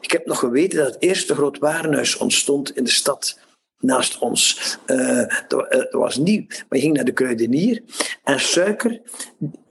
Ik 0.00 0.10
heb 0.10 0.26
nog 0.26 0.38
geweten 0.38 0.78
dat 0.78 0.94
het 0.94 1.02
eerste 1.02 1.34
groot 1.34 1.58
warenhuis 1.58 2.16
ontstond 2.16 2.76
in 2.76 2.84
de 2.84 2.90
stad 2.90 3.38
naast 3.78 4.18
ons. 4.18 4.78
Uh, 4.86 5.26
dat, 5.48 5.88
was 5.90 6.16
nieuw. 6.16 6.46
Maar 6.46 6.78
je 6.78 6.80
ging 6.80 6.94
naar 6.94 7.04
de 7.04 7.12
kruidenier 7.12 7.82
en 8.24 8.40
suiker, 8.40 9.00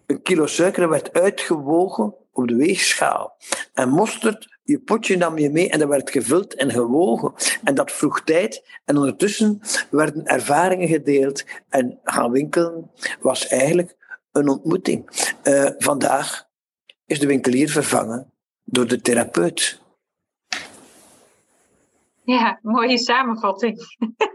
een 0.06 0.22
kilo 0.22 0.46
suiker 0.46 0.90
werd 0.90 1.14
uitgewogen 1.14 2.16
op 2.32 2.48
de 2.48 2.56
weegschaal. 2.56 3.38
En 3.74 3.90
mosterd 3.90 4.60
je 4.70 4.80
potje 4.80 5.18
nam 5.18 5.38
je 5.38 5.50
mee 5.50 5.70
en 5.70 5.80
dat 5.80 5.88
werd 5.88 6.10
gevuld 6.10 6.54
en 6.54 6.72
gewogen. 6.72 7.34
En 7.64 7.76
dat 7.76 7.92
vroeg 7.92 8.24
tijd. 8.24 8.64
En 8.86 8.98
ondertussen 8.98 9.62
werden 9.90 10.26
ervaringen 10.26 10.88
gedeeld. 10.88 11.46
En 11.70 12.00
gaan 12.04 12.32
winkelen 12.32 12.92
was 13.20 13.48
eigenlijk 13.48 13.96
een 14.32 14.50
ontmoeting. 14.50 15.10
Uh, 15.44 15.70
vandaag 15.78 16.48
is 17.06 17.20
de 17.20 17.28
winkelier 17.28 17.70
vervangen 17.70 18.34
door 18.64 18.88
de 18.88 19.02
therapeut. 19.02 19.82
Ja, 22.38 22.60
mooie 22.62 22.98
samenvatting. 22.98 23.78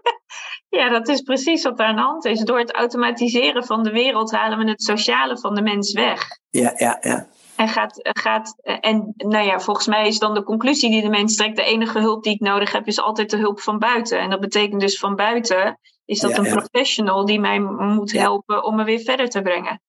ja, 0.79 0.89
dat 0.89 1.09
is 1.09 1.21
precies 1.21 1.63
wat 1.63 1.79
er 1.79 1.87
aan 1.87 1.97
de 1.97 2.03
hand 2.03 2.25
is. 2.25 2.41
Door 2.41 2.59
het 2.59 2.73
automatiseren 2.73 3.65
van 3.65 3.83
de 3.83 3.91
wereld 3.91 4.33
halen 4.33 4.59
we 4.59 4.71
het 4.71 4.83
sociale 4.83 5.39
van 5.39 5.55
de 5.55 5.63
mens 5.63 5.93
weg. 5.93 6.27
Ja, 6.51 6.73
ja, 6.77 6.99
ja. 7.01 7.27
En, 7.57 7.69
gaat, 7.69 7.99
gaat, 8.03 8.57
en 8.63 9.15
nou 9.17 9.47
ja, 9.47 9.61
volgens 9.61 9.87
mij 9.87 10.07
is 10.09 10.19
dan 10.19 10.35
de 10.35 10.43
conclusie 10.43 10.91
die 10.91 11.03
de 11.03 11.09
mens 11.09 11.37
trekt: 11.37 11.57
de 11.57 11.65
enige 11.65 11.99
hulp 11.99 12.23
die 12.23 12.35
ik 12.35 12.41
nodig 12.41 12.73
heb, 12.73 12.87
is 12.87 13.01
altijd 13.01 13.31
de 13.31 13.37
hulp 13.37 13.61
van 13.61 13.79
buiten. 13.79 14.19
En 14.19 14.31
dat 14.31 14.41
betekent 14.41 14.81
dus 14.81 14.99
van 14.99 15.15
buiten 15.17 15.79
is 16.05 16.21
dat 16.21 16.39
een 16.39 16.53
professional 16.53 17.25
die 17.25 17.41
mij 17.41 17.61
moet 17.61 18.13
helpen 18.13 18.65
om 18.65 18.77
me 18.77 18.85
weer 18.85 19.01
verder 19.01 19.29
te 19.29 19.43
brengen. 19.43 19.81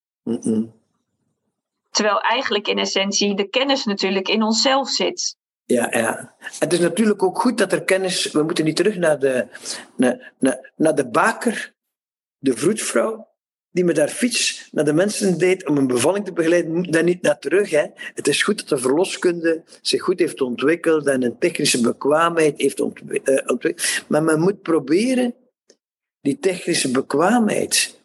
Terwijl 1.89 2.21
eigenlijk 2.21 2.67
in 2.67 2.77
essentie 2.77 3.35
de 3.35 3.49
kennis 3.49 3.85
natuurlijk 3.85 4.27
in 4.27 4.43
onszelf 4.43 4.89
zit. 4.89 5.37
Ja, 5.65 5.87
ja. 5.91 6.35
Het 6.59 6.73
is 6.73 6.79
natuurlijk 6.79 7.23
ook 7.23 7.39
goed 7.39 7.57
dat 7.57 7.71
er 7.71 7.83
kennis. 7.83 8.31
We 8.31 8.43
moeten 8.43 8.65
niet 8.65 8.75
terug 8.75 8.97
naar 8.97 9.19
de, 9.19 9.47
naar, 9.97 10.33
naar, 10.39 10.71
naar 10.75 10.95
de 10.95 11.07
baker, 11.07 11.73
de 12.37 12.57
vroedvrouw 12.57 13.33
die 13.75 13.83
met 13.83 13.97
haar 13.97 14.09
fiets 14.09 14.69
naar 14.71 14.85
de 14.85 14.93
mensen 14.93 15.37
deed 15.37 15.67
om 15.67 15.77
een 15.77 15.87
bevalling 15.87 16.25
te 16.25 16.33
begeleiden, 16.33 16.91
daar 16.91 17.03
niet 17.03 17.21
naar 17.21 17.39
terug. 17.39 17.69
Hè. 17.69 17.85
Het 18.13 18.27
is 18.27 18.43
goed 18.43 18.57
dat 18.57 18.69
de 18.69 18.77
verloskunde 18.77 19.63
zich 19.81 20.01
goed 20.01 20.19
heeft 20.19 20.41
ontwikkeld 20.41 21.07
en 21.07 21.23
een 21.23 21.37
technische 21.37 21.81
bekwaamheid 21.81 22.61
heeft 22.61 22.79
eh, 22.79 22.85
ontwikkeld. 22.85 24.03
Maar 24.07 24.23
men 24.23 24.39
moet 24.39 24.61
proberen 24.61 25.35
die 26.21 26.39
technische 26.39 26.91
bekwaamheid 26.91 28.01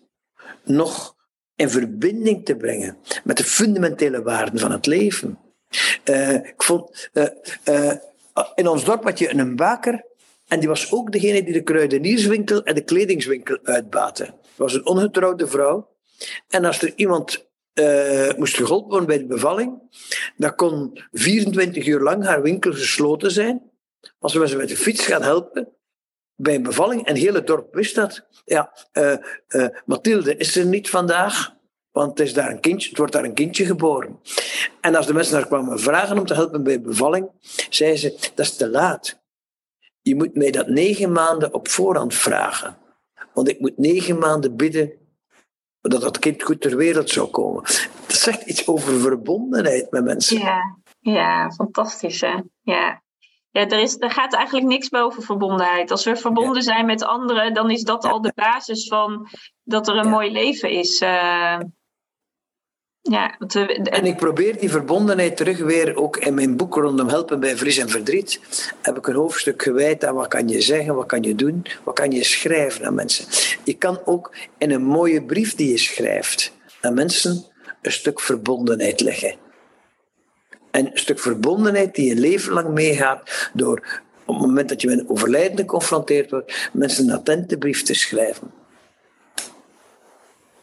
nog 0.64 1.16
in 1.54 1.70
verbinding 1.70 2.44
te 2.44 2.56
brengen 2.56 2.96
met 3.24 3.36
de 3.36 3.44
fundamentele 3.44 4.22
waarden 4.22 4.60
van 4.60 4.72
het 4.72 4.86
leven. 4.86 5.38
Ik 6.42 6.62
vond, 6.62 7.10
uh, 7.12 7.92
in 8.54 8.68
ons 8.68 8.84
dorp 8.84 9.04
had 9.04 9.18
je 9.18 9.34
een 9.34 9.56
baker 9.56 10.04
en 10.48 10.60
die 10.60 10.68
was 10.68 10.92
ook 10.92 11.12
degene 11.12 11.42
die 11.44 11.52
de 11.52 11.62
kruidenierswinkel 11.62 12.62
en 12.62 12.74
de 12.74 12.84
kledingswinkel 12.84 13.58
uitbaatte 13.62 14.34
was 14.56 14.74
een 14.74 14.86
ongetrouwde 14.86 15.46
vrouw. 15.46 15.88
En 16.48 16.64
als 16.64 16.82
er 16.82 16.92
iemand 16.96 17.48
moest 18.36 18.56
geholpen 18.56 18.88
worden 18.88 19.06
bij 19.06 19.18
de 19.18 19.26
bevalling, 19.26 19.82
dan 20.36 20.54
kon 20.54 21.00
24 21.12 21.86
uur 21.86 22.00
lang 22.00 22.24
haar 22.24 22.42
winkel 22.42 22.72
gesloten 22.72 23.30
zijn. 23.30 23.70
Als 24.18 24.34
we 24.34 24.48
ze 24.48 24.56
met 24.56 24.68
de 24.68 24.76
fiets 24.76 25.06
gaan 25.06 25.22
helpen 25.22 25.68
bij 26.36 26.54
een 26.54 26.62
bevalling, 26.62 27.06
en 27.06 27.14
het 27.14 27.22
hele 27.22 27.44
dorp 27.44 27.74
wist 27.74 27.94
dat. 27.94 28.26
Ja, 28.44 28.72
Mathilde 29.84 30.36
is 30.36 30.56
er 30.56 30.66
niet 30.66 30.90
vandaag, 30.90 31.54
want 31.92 32.18
het, 32.18 32.26
is 32.26 32.34
daar 32.34 32.50
een 32.50 32.60
kindje, 32.60 32.88
het 32.88 32.98
wordt 32.98 33.12
daar 33.12 33.24
een 33.24 33.34
kindje 33.34 33.64
geboren. 33.64 34.20
En 34.80 34.94
als 34.94 35.06
de 35.06 35.14
mensen 35.14 35.34
daar 35.34 35.46
kwamen 35.46 35.80
vragen 35.80 36.18
om 36.18 36.26
te 36.26 36.34
helpen 36.34 36.62
bij 36.62 36.80
bevalling, 36.80 37.30
zeiden 37.70 38.00
ze, 38.00 38.30
dat 38.34 38.46
is 38.46 38.56
te 38.56 38.68
laat. 38.68 39.20
Je 40.02 40.14
moet 40.14 40.34
mij 40.34 40.50
dat 40.50 40.68
negen 40.68 41.12
maanden 41.12 41.54
op 41.54 41.68
voorhand 41.68 42.14
vragen. 42.14 42.76
Want 43.34 43.48
ik 43.48 43.60
moet 43.60 43.78
negen 43.78 44.18
maanden 44.18 44.56
bidden 44.56 44.92
dat 45.80 46.00
dat 46.00 46.18
kind 46.18 46.42
goed 46.42 46.60
ter 46.60 46.76
wereld 46.76 47.10
zou 47.10 47.28
komen. 47.28 47.62
Dat 48.06 48.16
zegt 48.16 48.42
iets 48.42 48.66
over 48.66 49.00
verbondenheid 49.00 49.90
met 49.90 50.04
mensen. 50.04 50.38
Ja, 50.38 50.78
ja 51.00 51.50
fantastisch 51.50 52.20
hè. 52.20 52.40
Ja. 52.62 53.02
Ja, 53.52 53.68
er, 53.68 53.80
is, 53.80 53.96
er 53.98 54.10
gaat 54.10 54.34
eigenlijk 54.34 54.66
niks 54.66 54.88
boven 54.88 55.22
verbondenheid. 55.22 55.90
Als 55.90 56.04
we 56.04 56.16
verbonden 56.16 56.62
zijn 56.62 56.86
met 56.86 57.04
anderen, 57.04 57.54
dan 57.54 57.70
is 57.70 57.82
dat 57.82 58.04
al 58.04 58.20
de 58.20 58.32
basis 58.34 58.88
van 58.88 59.28
dat 59.62 59.88
er 59.88 59.96
een 59.96 60.08
mooi 60.08 60.32
leven 60.32 60.70
is. 60.70 61.00
Uh, 61.00 61.58
ja, 63.10 63.36
En 63.84 64.04
ik 64.04 64.16
probeer 64.16 64.58
die 64.58 64.70
verbondenheid 64.70 65.36
terug 65.36 65.58
weer 65.58 65.96
ook 65.96 66.16
in 66.16 66.34
mijn 66.34 66.56
boek 66.56 66.74
rondom 66.74 67.08
helpen 67.08 67.40
bij 67.40 67.56
vries 67.56 67.78
en 67.78 67.88
verdriet. 67.88 68.40
Heb 68.82 68.96
ik 68.96 69.06
een 69.06 69.14
hoofdstuk 69.14 69.62
gewijd 69.62 70.04
aan 70.04 70.14
wat 70.14 70.28
kan 70.28 70.48
je 70.48 70.60
zeggen, 70.60 70.94
wat 70.94 71.06
kan 71.06 71.22
je 71.22 71.34
doen, 71.34 71.66
wat 71.84 71.94
kan 71.94 72.10
je 72.10 72.24
schrijven 72.24 72.86
aan 72.86 72.94
mensen. 72.94 73.24
Je 73.64 73.74
kan 73.74 74.00
ook 74.04 74.34
in 74.58 74.70
een 74.70 74.82
mooie 74.82 75.22
brief 75.22 75.54
die 75.54 75.70
je 75.70 75.78
schrijft 75.78 76.52
aan 76.80 76.94
mensen 76.94 77.44
een 77.82 77.92
stuk 77.92 78.20
verbondenheid 78.20 79.00
leggen. 79.00 79.34
En 80.70 80.86
een 80.86 80.98
stuk 80.98 81.18
verbondenheid 81.18 81.94
die 81.94 82.08
je 82.08 82.20
leven 82.20 82.52
lang 82.52 82.68
meegaat 82.68 83.50
door 83.52 84.02
op 84.24 84.34
het 84.36 84.46
moment 84.46 84.68
dat 84.68 84.80
je 84.80 84.88
met 84.88 84.98
een 84.98 85.08
overlijden 85.08 85.58
geconfronteerd 85.58 86.30
wordt, 86.30 86.70
mensen 86.72 87.08
een 87.08 87.14
attente 87.14 87.58
brief 87.58 87.82
te 87.82 87.94
schrijven. 87.94 88.59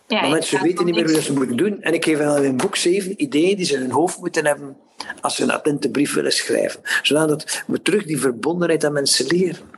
Ja, 0.08 0.22
maar 0.22 0.30
mensen 0.30 0.62
weten 0.62 0.86
niet 0.86 0.95
meer 0.95 1.12
hoe 1.12 1.22
ze 1.22 1.34
moeten 1.34 1.58
doen. 1.58 1.82
En 1.82 1.93
ik 1.93 2.03
geef 2.03 2.18
hen 2.18 2.43
in 2.43 2.58
boek 2.58 2.76
zeven 2.76 3.22
ideeën 3.22 3.55
die 3.55 3.66
ze 3.66 3.74
in 3.74 3.82
hun 3.82 3.91
hoofd 3.91 4.20
moeten 4.20 4.45
hebben 4.45 4.78
als 5.22 5.36
ze 5.36 5.43
een 5.43 5.51
attente 5.51 5.89
brief 5.89 6.14
willen 6.14 6.32
schrijven. 6.32 6.82
Zodat 7.01 7.64
we 7.68 7.82
terug 7.82 8.05
die 8.05 8.20
verbondenheid 8.20 8.86
aan 8.86 8.93
mensen 8.93 9.26
leren. 9.26 9.70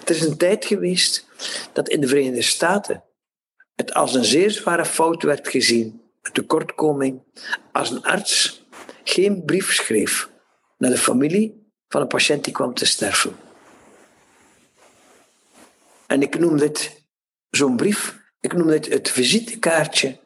Het 0.00 0.10
is 0.10 0.20
een 0.20 0.36
tijd 0.36 0.64
geweest 0.64 1.26
dat 1.72 1.88
in 1.88 2.00
de 2.00 2.08
Verenigde 2.08 2.42
Staten 2.42 3.04
het 3.74 3.94
als 3.94 4.14
een 4.14 4.24
zeer 4.24 4.50
zware 4.50 4.84
fout 4.84 5.22
werd 5.22 5.48
gezien, 5.48 6.00
een 6.22 6.32
tekortkoming, 6.32 7.22
als 7.72 7.90
een 7.90 8.02
arts 8.02 8.66
geen 9.04 9.44
brief 9.44 9.72
schreef 9.72 10.30
naar 10.78 10.90
de 10.90 10.98
familie 10.98 11.72
van 11.88 12.00
een 12.00 12.06
patiënt 12.06 12.44
die 12.44 12.52
kwam 12.52 12.74
te 12.74 12.86
sterven. 12.86 13.36
En 16.06 16.22
ik 16.22 16.38
noem 16.38 16.58
dit 16.58 17.02
zo'n 17.50 17.76
brief 17.76 18.17
ik 18.40 18.52
noem 18.52 18.68
het 18.68 18.88
het 18.88 19.10
visitekaartje 19.10 20.18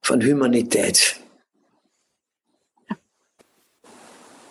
van 0.00 0.20
humaniteit. 0.20 1.22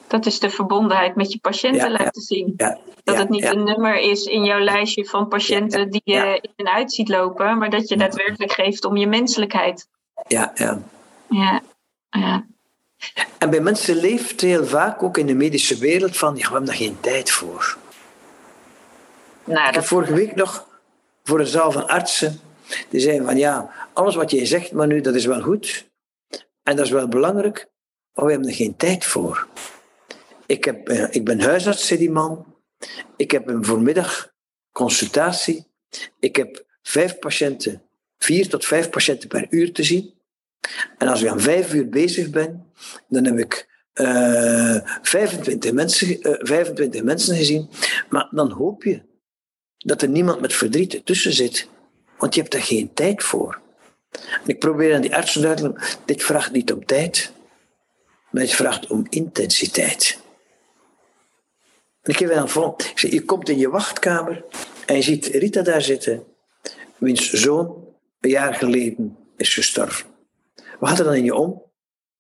Dat 0.08 0.26
is 0.26 0.40
de 0.40 0.50
verbondenheid 0.50 1.16
met 1.16 1.32
je 1.32 1.40
patiënten 1.40 1.92
laten 1.92 2.22
zien. 2.22 2.54
Ja, 2.58 2.78
dat 3.04 3.18
het 3.18 3.30
niet 3.30 3.44
een 3.44 3.64
nummer 3.64 3.96
is 3.96 4.24
in 4.24 4.44
jouw 4.44 4.60
lijstje 4.60 5.06
van 5.06 5.28
patiënten 5.28 5.90
die 5.90 6.02
je 6.04 6.40
in 6.42 6.52
en 6.56 6.74
uit 6.74 6.94
ziet 6.94 7.10
lopen, 7.10 7.58
maar 7.58 7.70
dat 7.70 7.90
je 7.90 7.98
daadwerkelijk 7.98 8.52
geeft 8.52 8.86
om 8.86 8.98
je 8.98 9.08
menselijkheid. 9.08 9.88
Ja, 10.28 10.52
ja. 10.56 10.82
Ja, 11.30 11.62
ja. 12.10 12.46
En 13.38 13.50
bij 13.50 13.60
mensen 13.60 13.96
leeft 13.96 14.42
heel 14.42 14.66
vaak 14.66 15.04
ook 15.04 15.18
in 15.18 15.26
de 15.26 15.34
medische 15.34 15.78
wereld 15.78 16.18
van, 16.18 16.36
ja, 16.36 16.42
we 16.42 16.52
hebben 16.52 16.66
daar 16.66 16.76
geen 16.76 17.00
tijd 17.00 17.32
voor. 17.32 17.78
Nou, 19.44 19.72
dat... 19.72 19.86
vorige 19.86 20.14
week 20.14 20.36
nog 20.36 20.68
voor 21.24 21.40
een 21.40 21.48
zaal 21.48 21.72
van 21.72 21.88
artsen 21.88 22.40
die 22.90 23.00
zeiden 23.00 23.26
van 23.26 23.38
ja, 23.38 23.72
alles 23.94 24.16
wat 24.16 24.32
jij 24.32 24.46
zegt, 24.46 24.72
maar 24.72 24.88
nu, 24.88 25.02
dat 25.02 25.16
is 25.16 25.26
wel 25.26 25.42
goed. 25.42 25.92
En 26.64 26.76
dat 26.76 26.86
is 26.86 26.92
wel 26.92 27.08
belangrijk, 27.08 27.70
maar 28.14 28.26
we 28.26 28.32
hebben 28.32 28.50
er 28.50 28.56
geen 28.56 28.76
tijd 28.76 29.06
voor. 29.06 29.48
Ik, 30.46 30.64
heb, 30.64 30.90
eh, 30.90 31.08
ik 31.10 31.26
ben 31.26 31.42
huisarts, 31.42 31.88
zei 31.88 32.00
die 32.00 32.12
man. 32.12 32.56
Ik 33.16 33.32
heb 33.32 33.48
een 33.48 33.66
voormiddag 33.66 34.34
consultatie. 34.72 35.68
Ik 36.20 36.36
heb 36.36 36.66
vijf 36.82 37.20
patiënten, 37.20 37.82
vier 38.18 38.50
tot 38.50 38.66
vijf 38.66 38.90
patiënten 38.90 39.30
per 39.30 39.48
uur 39.50 39.74
te 39.74 39.84
zien. 39.84 40.14
En 40.98 41.08
als 41.08 41.22
ik 41.22 41.30
aan 41.30 41.42
vijf 41.42 41.74
uur 41.74 41.90
bezig 41.90 42.30
ben, 42.30 42.72
dan 43.08 43.26
heb 43.26 43.38
ik 43.38 43.72
uh, 43.94 44.80
25, 45.02 45.72
mensen, 45.72 46.08
uh, 46.08 46.34
eh, 46.34 46.40
25 46.40 47.04
mensen 47.04 47.36
gezien. 47.36 47.70
Maar 48.10 48.28
dan 48.32 48.52
hoop 48.52 48.84
je 48.84 49.02
dat 49.78 50.02
er 50.02 50.10
niemand 50.10 50.42
met 50.42 50.54
verdriet 50.54 51.06
tussen 51.06 51.34
zit. 51.34 51.70
Want 52.24 52.36
je 52.36 52.42
hebt 52.42 52.54
er 52.54 52.62
geen 52.62 52.94
tijd 52.94 53.24
voor. 53.24 53.60
Ik 54.46 54.60
probeer 54.60 54.96
aan 54.96 55.02
die 55.02 55.16
artsen 55.16 55.42
leggen, 55.42 55.76
dit 56.06 56.24
vraagt 56.24 56.52
niet 56.52 56.74
om 56.74 56.86
tijd, 56.86 57.32
maar 58.30 58.42
het 58.42 58.54
vraagt 58.54 58.88
om 58.88 59.06
intensiteit. 59.10 60.20
En 62.02 62.12
ik 62.12 62.18
geef 62.18 62.30
dan 62.30 62.50
vol. 62.50 62.76
Je 62.96 63.24
komt 63.26 63.50
in 63.50 63.58
je 63.58 63.70
wachtkamer 63.70 64.44
en 64.86 64.96
je 64.96 65.02
ziet 65.02 65.26
Rita 65.26 65.62
daar 65.62 65.82
zitten, 65.82 66.24
wiens 66.98 67.30
zoon 67.30 67.88
een 68.20 68.30
jaar 68.30 68.54
geleden 68.54 69.18
is 69.38 69.54
gestorven. 69.54 70.06
Wat 70.80 70.90
gaat 70.90 71.00
er 71.00 71.06
dan 71.06 71.16
in 71.16 71.24
je 71.24 71.36
om? 71.36 71.62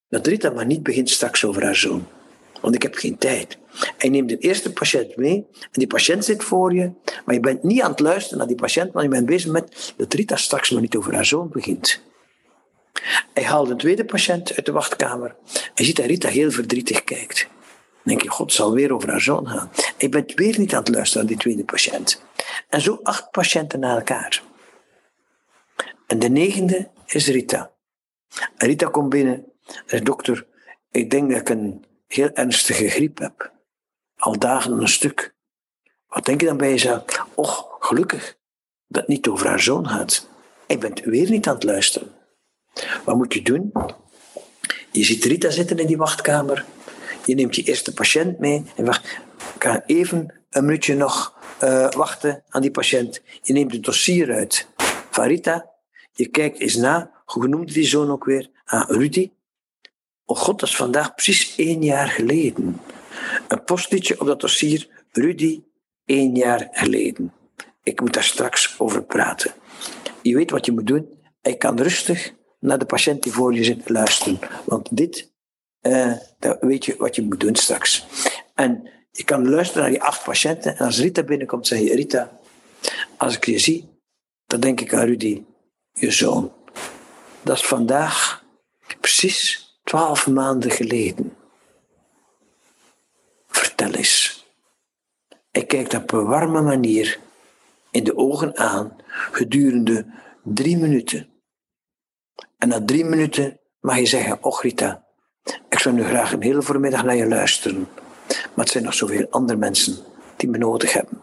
Dat 0.09 0.27
Rita 0.27 0.49
maar 0.49 0.65
niet 0.65 0.83
begint 0.83 1.09
straks 1.09 1.45
over 1.45 1.63
haar 1.63 1.75
zoon. 1.75 2.07
Want 2.63 2.75
ik 2.75 2.83
heb 2.83 2.95
geen 2.95 3.17
tijd. 3.17 3.57
Je 3.97 4.09
neemt 4.09 4.29
de 4.29 4.37
eerste 4.37 4.73
patiënt 4.73 5.15
mee. 5.15 5.47
En 5.61 5.69
die 5.71 5.87
patiënt 5.87 6.25
zit 6.25 6.43
voor 6.43 6.73
je. 6.73 6.91
Maar 7.25 7.35
je 7.35 7.41
bent 7.41 7.63
niet 7.63 7.81
aan 7.81 7.91
het 7.91 7.99
luisteren 7.99 8.37
naar 8.37 8.47
die 8.47 8.55
patiënt. 8.55 8.93
Maar 8.93 9.03
je 9.03 9.09
bent 9.09 9.25
bezig 9.25 9.51
met 9.51 9.93
dat 9.97 10.13
Rita 10.13 10.35
straks 10.35 10.69
maar 10.69 10.81
niet 10.81 10.95
over 10.95 11.13
haar 11.13 11.25
zoon 11.25 11.49
begint. 11.49 12.01
Hij 13.33 13.43
haalt 13.43 13.69
een 13.69 13.77
tweede 13.77 14.05
patiënt 14.05 14.55
uit 14.55 14.65
de 14.65 14.71
wachtkamer. 14.71 15.35
En 15.75 15.85
ziet 15.85 15.95
dat 15.95 16.05
Rita 16.05 16.29
heel 16.29 16.51
verdrietig 16.51 17.03
kijkt. 17.03 17.47
Dan 17.57 18.01
denk 18.03 18.21
je, 18.21 18.29
God 18.29 18.53
zal 18.53 18.73
weer 18.73 18.93
over 18.93 19.09
haar 19.09 19.21
zoon 19.21 19.47
gaan. 19.47 19.69
En 19.75 19.93
je 19.97 20.09
bent 20.09 20.33
weer 20.33 20.59
niet 20.59 20.73
aan 20.73 20.83
het 20.83 20.93
luisteren 20.95 21.25
naar 21.25 21.35
die 21.35 21.41
tweede 21.41 21.63
patiënt. 21.63 22.23
En 22.69 22.81
zo 22.81 22.99
acht 23.03 23.31
patiënten 23.31 23.79
na 23.79 23.95
elkaar. 23.95 24.43
En 26.07 26.19
de 26.19 26.29
negende 26.29 26.89
is 27.05 27.27
Rita. 27.27 27.71
Rita 28.57 28.87
komt 28.87 29.09
binnen 29.09 29.35
en 29.65 29.83
zegt, 29.85 30.05
dokter, 30.05 30.45
ik 30.91 31.09
denk 31.11 31.31
dat 31.31 31.39
ik 31.39 31.49
een 31.49 31.85
heel 32.13 32.29
ernstige 32.29 32.89
griep 32.89 33.17
heb. 33.17 33.51
Al 34.15 34.39
dagen 34.39 34.71
een 34.71 34.87
stuk. 34.87 35.35
Wat 36.07 36.25
denk 36.25 36.41
je 36.41 36.47
dan 36.47 36.57
bij 36.57 36.69
jezelf? 36.69 37.03
Och, 37.35 37.75
gelukkig 37.79 38.37
dat 38.87 39.01
het 39.01 39.07
niet 39.07 39.27
over 39.27 39.47
haar 39.47 39.59
zoon 39.59 39.87
gaat. 39.87 40.27
Je 40.67 40.77
bent 40.77 40.99
weer 40.99 41.29
niet 41.29 41.47
aan 41.47 41.53
het 41.53 41.63
luisteren. 41.63 42.11
Wat 43.05 43.15
moet 43.15 43.33
je 43.33 43.41
doen? 43.41 43.71
Je 44.91 45.03
ziet 45.03 45.25
Rita 45.25 45.49
zitten 45.49 45.77
in 45.77 45.87
die 45.87 45.97
wachtkamer. 45.97 46.65
Je 47.25 47.35
neemt 47.35 47.55
je 47.55 47.63
eerste 47.63 47.93
patiënt 47.93 48.39
mee. 48.39 48.65
En 48.75 48.85
wacht, 48.85 49.05
ik 49.55 49.63
ga 49.63 49.83
even 49.85 50.33
een 50.49 50.65
minuutje 50.65 50.95
nog 50.95 51.37
uh, 51.63 51.91
wachten 51.91 52.43
aan 52.49 52.61
die 52.61 52.71
patiënt. 52.71 53.21
Je 53.41 53.53
neemt 53.53 53.71
het 53.71 53.83
dossier 53.83 54.33
uit 54.33 54.67
van 55.09 55.27
Rita. 55.27 55.69
Je 56.11 56.27
kijkt 56.27 56.59
eens 56.59 56.75
na. 56.75 57.11
Hoe 57.25 57.47
noemde 57.47 57.73
die 57.73 57.85
zoon 57.85 58.11
ook 58.11 58.25
weer? 58.25 58.49
Ah, 58.65 58.89
Rudy. 58.89 59.31
Oh 60.33 60.39
god, 60.39 60.59
dat 60.59 60.69
is 60.69 60.75
vandaag 60.75 61.13
precies 61.13 61.55
één 61.55 61.83
jaar 61.83 62.07
geleden. 62.07 62.81
Een 63.47 63.63
postliedje 63.63 64.19
op 64.19 64.27
dat 64.27 64.39
dossier, 64.39 64.87
Rudy, 65.11 65.63
één 66.05 66.35
jaar 66.35 66.67
geleden. 66.71 67.33
Ik 67.83 68.01
moet 68.01 68.13
daar 68.13 68.23
straks 68.23 68.75
over 68.79 69.03
praten. 69.03 69.53
Je 70.21 70.35
weet 70.35 70.51
wat 70.51 70.65
je 70.65 70.71
moet 70.71 70.87
doen. 70.87 71.19
Je 71.41 71.57
kan 71.57 71.81
rustig 71.81 72.33
naar 72.59 72.79
de 72.79 72.85
patiënt 72.85 73.23
die 73.23 73.31
voor 73.31 73.53
je 73.53 73.63
zit 73.63 73.89
luisteren. 73.89 74.39
Want 74.65 74.97
dit, 74.97 75.31
uh, 75.81 76.13
dat 76.39 76.57
weet 76.61 76.85
je 76.85 76.95
wat 76.97 77.15
je 77.15 77.21
moet 77.21 77.39
doen 77.39 77.55
straks. 77.55 78.05
En 78.55 78.89
je 79.11 79.23
kan 79.23 79.49
luisteren 79.49 79.81
naar 79.81 79.91
die 79.91 80.01
acht 80.01 80.23
patiënten. 80.23 80.77
En 80.77 80.85
als 80.85 80.99
Rita 80.99 81.23
binnenkomt, 81.23 81.67
zeg 81.67 81.79
je: 81.79 81.95
Rita, 81.95 82.39
als 83.17 83.35
ik 83.35 83.45
je 83.45 83.59
zie, 83.59 83.89
dan 84.45 84.59
denk 84.59 84.81
ik 84.81 84.93
aan 84.93 85.05
Rudy, 85.05 85.43
je 85.93 86.11
zoon. 86.11 86.51
Dat 87.43 87.55
is 87.55 87.65
vandaag 87.65 88.43
precies 88.99 89.62
Twaalf 89.83 90.27
maanden 90.27 90.71
geleden. 90.71 91.35
Vertel 93.47 93.91
eens. 93.91 94.45
Hij 95.51 95.65
kijkt 95.65 95.93
op 95.93 96.11
een 96.11 96.25
warme 96.25 96.61
manier 96.61 97.19
in 97.91 98.03
de 98.03 98.17
ogen 98.17 98.57
aan 98.57 98.95
gedurende 99.31 100.05
drie 100.43 100.77
minuten. 100.77 101.29
En 102.57 102.67
na 102.67 102.85
drie 102.85 103.05
minuten 103.05 103.59
mag 103.79 103.97
je 103.97 104.05
zeggen: 104.05 104.43
Och 104.43 104.61
Rita, 104.61 105.03
ik 105.69 105.79
zou 105.79 105.95
nu 105.95 106.03
graag 106.03 106.31
een 106.31 106.41
hele 106.41 106.61
voormiddag 106.61 107.03
naar 107.03 107.15
je 107.15 107.27
luisteren. 107.27 107.87
Maar 108.27 108.65
het 108.65 108.69
zijn 108.69 108.83
nog 108.83 108.93
zoveel 108.93 109.27
andere 109.29 109.59
mensen 109.59 109.97
die 110.35 110.49
me 110.49 110.57
nodig 110.57 110.93
hebben. 110.93 111.21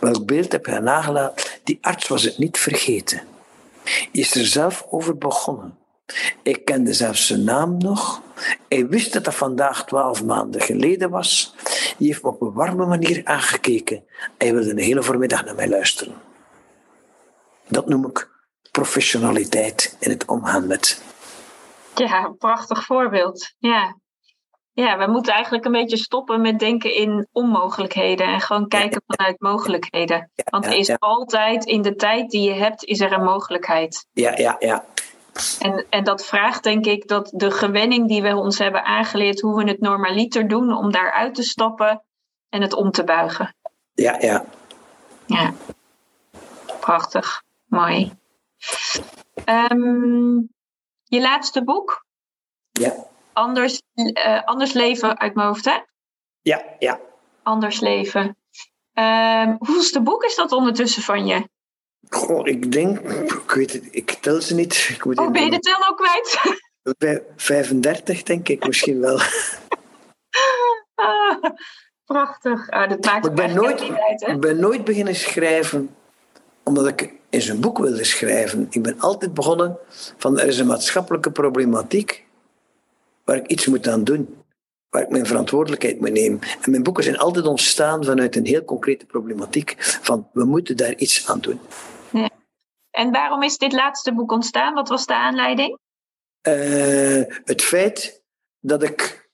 Welk 0.00 0.26
beeld 0.26 0.52
heb 0.52 0.66
je 0.66 0.80
nagelaten? 0.80 1.46
Die 1.64 1.78
arts 1.80 2.08
was 2.08 2.22
het 2.22 2.38
niet 2.38 2.58
vergeten. 2.58 3.20
Is 4.12 4.34
er 4.34 4.46
zelf 4.46 4.86
over 4.90 5.18
begonnen. 5.18 5.78
Ik 6.46 6.64
kende 6.64 6.92
zelfs 6.92 7.26
zijn 7.26 7.44
naam 7.44 7.78
nog. 7.78 8.22
Hij 8.68 8.86
wist 8.86 9.12
dat 9.12 9.24
dat 9.24 9.34
vandaag 9.34 9.84
twaalf 9.84 10.24
maanden 10.24 10.60
geleden 10.60 11.10
was. 11.10 11.54
Hij 11.64 12.06
heeft 12.06 12.22
me 12.22 12.28
op 12.28 12.40
een 12.40 12.52
warme 12.52 12.86
manier 12.86 13.20
aangekeken. 13.24 14.04
Hij 14.38 14.54
wilde 14.54 14.70
een 14.70 14.78
hele 14.78 15.02
voormiddag 15.02 15.44
naar 15.44 15.54
mij 15.54 15.68
luisteren. 15.68 16.14
Dat 17.68 17.88
noem 17.88 18.06
ik 18.06 18.30
professionaliteit 18.70 19.96
in 20.00 20.10
het 20.10 20.24
omgaan 20.24 20.66
met. 20.66 21.02
Ja, 21.94 22.24
een 22.24 22.36
prachtig 22.36 22.84
voorbeeld. 22.84 23.54
Ja. 23.58 23.96
ja, 24.72 24.98
we 24.98 25.06
moeten 25.06 25.32
eigenlijk 25.32 25.64
een 25.64 25.72
beetje 25.72 25.96
stoppen 25.96 26.40
met 26.40 26.58
denken 26.58 26.94
in 26.94 27.28
onmogelijkheden 27.32 28.26
en 28.26 28.40
gewoon 28.40 28.68
kijken 28.68 29.02
vanuit 29.06 29.40
mogelijkheden. 29.40 30.30
Want 30.50 30.66
er 30.66 30.76
is 30.76 30.98
altijd 30.98 31.64
in 31.64 31.82
de 31.82 31.94
tijd 31.94 32.30
die 32.30 32.42
je 32.42 32.54
hebt, 32.54 32.84
is 32.84 33.00
er 33.00 33.12
een 33.12 33.24
mogelijkheid. 33.24 34.06
Ja, 34.12 34.36
ja, 34.36 34.56
ja. 34.58 34.84
En, 35.58 35.86
en 35.90 36.04
dat 36.04 36.26
vraagt 36.26 36.62
denk 36.62 36.86
ik 36.86 37.08
dat 37.08 37.30
de 37.34 37.50
gewenning 37.50 38.08
die 38.08 38.22
we 38.22 38.36
ons 38.36 38.58
hebben 38.58 38.84
aangeleerd, 38.84 39.40
hoe 39.40 39.64
we 39.64 39.70
het 39.70 39.80
normaliter 39.80 40.48
doen, 40.48 40.76
om 40.76 40.92
daaruit 40.92 41.34
te 41.34 41.42
stappen 41.42 42.02
en 42.48 42.62
het 42.62 42.72
om 42.72 42.90
te 42.90 43.04
buigen. 43.04 43.54
Ja, 43.94 44.16
ja. 44.20 44.44
Ja, 45.26 45.52
prachtig. 46.80 47.42
Mooi. 47.66 48.12
Ehm, 49.44 50.36
je 51.04 51.20
laatste 51.20 51.64
boek? 51.64 52.04
Ja. 52.72 52.94
Anders, 53.32 53.82
uh, 53.94 54.42
anders 54.44 54.72
leven 54.72 55.18
uit 55.18 55.34
mijn 55.34 55.46
hoofd, 55.46 55.64
hè? 55.64 55.78
Ja, 56.42 56.62
ja. 56.78 57.00
Anders 57.42 57.80
leven. 57.80 58.36
Um, 58.94 59.56
hoeveelste 59.58 60.00
boek 60.02 60.24
is 60.24 60.34
dat 60.34 60.52
ondertussen 60.52 61.02
van 61.02 61.26
je? 61.26 61.48
Goh, 62.08 62.46
ik 62.46 62.72
denk, 62.72 62.98
ik 63.20 63.50
weet 63.54 63.72
het, 63.72 63.88
ik 63.90 64.10
tel 64.10 64.40
ze 64.40 64.54
niet. 64.54 64.88
Ik 64.90 65.04
moet 65.04 65.18
oh, 65.18 65.30
ben 65.30 65.44
je 65.44 65.50
de 65.50 65.58
tel 65.58 65.88
ook 65.88 65.96
kwijt? 65.96 66.60
Bij 66.98 67.22
35 67.36 68.22
denk 68.22 68.48
ik 68.48 68.66
misschien 68.66 69.00
wel. 69.00 69.20
Ah, 70.94 71.44
prachtig. 72.04 72.70
Ah, 72.70 72.88
dat 72.88 73.04
maakt 73.04 73.26
ik 73.26 73.34
ben 73.34 73.54
nooit, 73.54 73.82
ben 74.40 74.60
nooit 74.60 74.84
beginnen 74.84 75.14
schrijven 75.14 75.94
omdat 76.62 76.86
ik 76.86 77.12
in 77.30 77.42
zijn 77.42 77.60
boek 77.60 77.78
wilde 77.78 78.04
schrijven. 78.04 78.66
Ik 78.70 78.82
ben 78.82 79.00
altijd 79.00 79.34
begonnen 79.34 79.78
van 80.16 80.38
er 80.38 80.46
is 80.46 80.58
een 80.58 80.66
maatschappelijke 80.66 81.30
problematiek 81.30 82.24
waar 83.24 83.36
ik 83.36 83.46
iets 83.46 83.66
moet 83.66 83.88
aan 83.88 84.04
doen. 84.04 84.36
Waar 84.90 85.02
ik 85.02 85.10
mijn 85.10 85.26
verantwoordelijkheid 85.26 86.00
moet 86.00 86.12
nemen. 86.12 86.40
En 86.62 86.70
mijn 86.70 86.82
boeken 86.82 87.04
zijn 87.04 87.18
altijd 87.18 87.46
ontstaan 87.46 88.04
vanuit 88.04 88.36
een 88.36 88.46
heel 88.46 88.64
concrete 88.64 89.06
problematiek. 89.06 89.74
Van 89.78 90.28
we 90.32 90.44
moeten 90.44 90.76
daar 90.76 90.94
iets 90.94 91.28
aan 91.28 91.40
doen. 91.40 91.60
En 92.96 93.10
waarom 93.10 93.42
is 93.42 93.58
dit 93.58 93.72
laatste 93.72 94.14
boek 94.14 94.32
ontstaan? 94.32 94.74
Wat 94.74 94.88
was 94.88 95.06
de 95.06 95.14
aanleiding? 95.14 95.78
Uh, 96.48 97.22
het 97.44 97.62
feit 97.62 98.22
dat 98.60 98.82
ik 98.82 99.28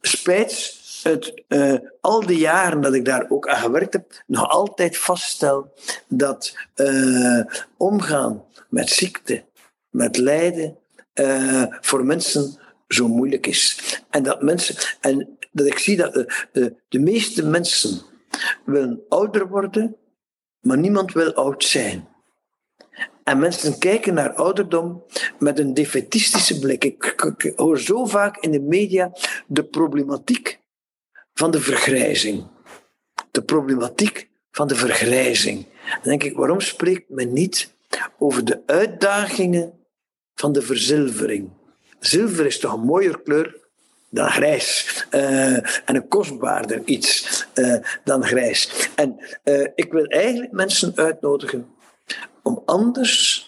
spijt 0.00 0.80
het, 1.02 1.42
uh, 1.48 1.78
al 2.00 2.26
die 2.26 2.38
jaren 2.38 2.80
dat 2.80 2.94
ik 2.94 3.04
daar 3.04 3.26
ook 3.28 3.48
aan 3.48 3.60
gewerkt 3.60 3.92
heb, 3.92 4.22
nog 4.26 4.48
altijd 4.48 4.98
vaststel 4.98 5.72
dat 6.08 6.56
uh, 6.76 7.44
omgaan 7.76 8.44
met 8.68 8.90
ziekte, 8.90 9.44
met 9.90 10.16
lijden, 10.16 10.78
voor 11.80 12.04
mensen 12.04 12.58
zo 12.88 13.08
moeilijk 13.08 13.46
is. 13.46 14.00
En 14.10 14.22
dat 14.22 14.42
mensen, 14.42 14.96
en 15.00 15.38
dat 15.52 15.66
ik 15.66 15.78
zie 15.78 15.96
dat 15.96 16.12
de 16.88 16.98
meeste 16.98 17.46
mensen 17.46 18.00
willen 18.64 19.04
ouder 19.08 19.48
worden, 19.48 19.96
maar 20.60 20.78
niemand 20.78 21.12
wil 21.12 21.32
oud 21.32 21.64
zijn. 21.64 22.08
En 23.24 23.38
mensen 23.38 23.78
kijken 23.78 24.14
naar 24.14 24.32
ouderdom 24.32 25.04
met 25.38 25.58
een 25.58 25.74
defetistische 25.74 26.58
blik. 26.58 26.84
Ik, 26.84 27.52
hoor 27.56 27.80
zo 27.80 28.04
vaak 28.04 28.36
in 28.36 28.50
de 28.50 28.60
media 28.60 29.12
de 29.46 29.64
problematiek 29.64 30.60
van 31.34 31.50
de 31.50 31.60
vergrijzing. 31.60 32.46
De 33.30 33.42
problematiek 33.42 34.28
van 34.50 34.68
de 34.68 34.74
vergrijzing. 34.74 35.66
Dan 35.90 36.00
denk 36.02 36.22
ik, 36.22 36.36
waarom 36.36 36.60
spreekt 36.60 37.08
men 37.08 37.32
niet 37.32 37.74
over 38.18 38.44
de 38.44 38.62
uitdagingen 38.66 39.72
van 40.34 40.52
de 40.52 40.62
verzilvering? 40.62 41.50
Zilver 41.98 42.46
is 42.46 42.58
toch 42.58 42.72
een 42.72 42.80
mooier 42.80 43.20
kleur 43.20 43.56
dan 44.10 44.30
grijs. 44.30 45.06
Uh, 45.10 45.56
en 45.56 45.94
een 45.94 46.08
kostbaarder 46.08 46.82
iets 46.84 47.46
uh, 47.54 47.76
dan 48.04 48.24
grijs. 48.24 48.90
En 48.94 49.16
uh, 49.44 49.66
ik 49.74 49.92
wil 49.92 50.04
eigenlijk 50.04 50.52
mensen 50.52 50.92
uitnodigen 50.96 51.74
om 52.46 52.62
anders 52.64 53.44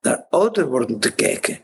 naar 0.00 0.26
ouder 0.30 0.66
worden 0.68 0.98
te 0.98 1.14
kijken. 1.14 1.58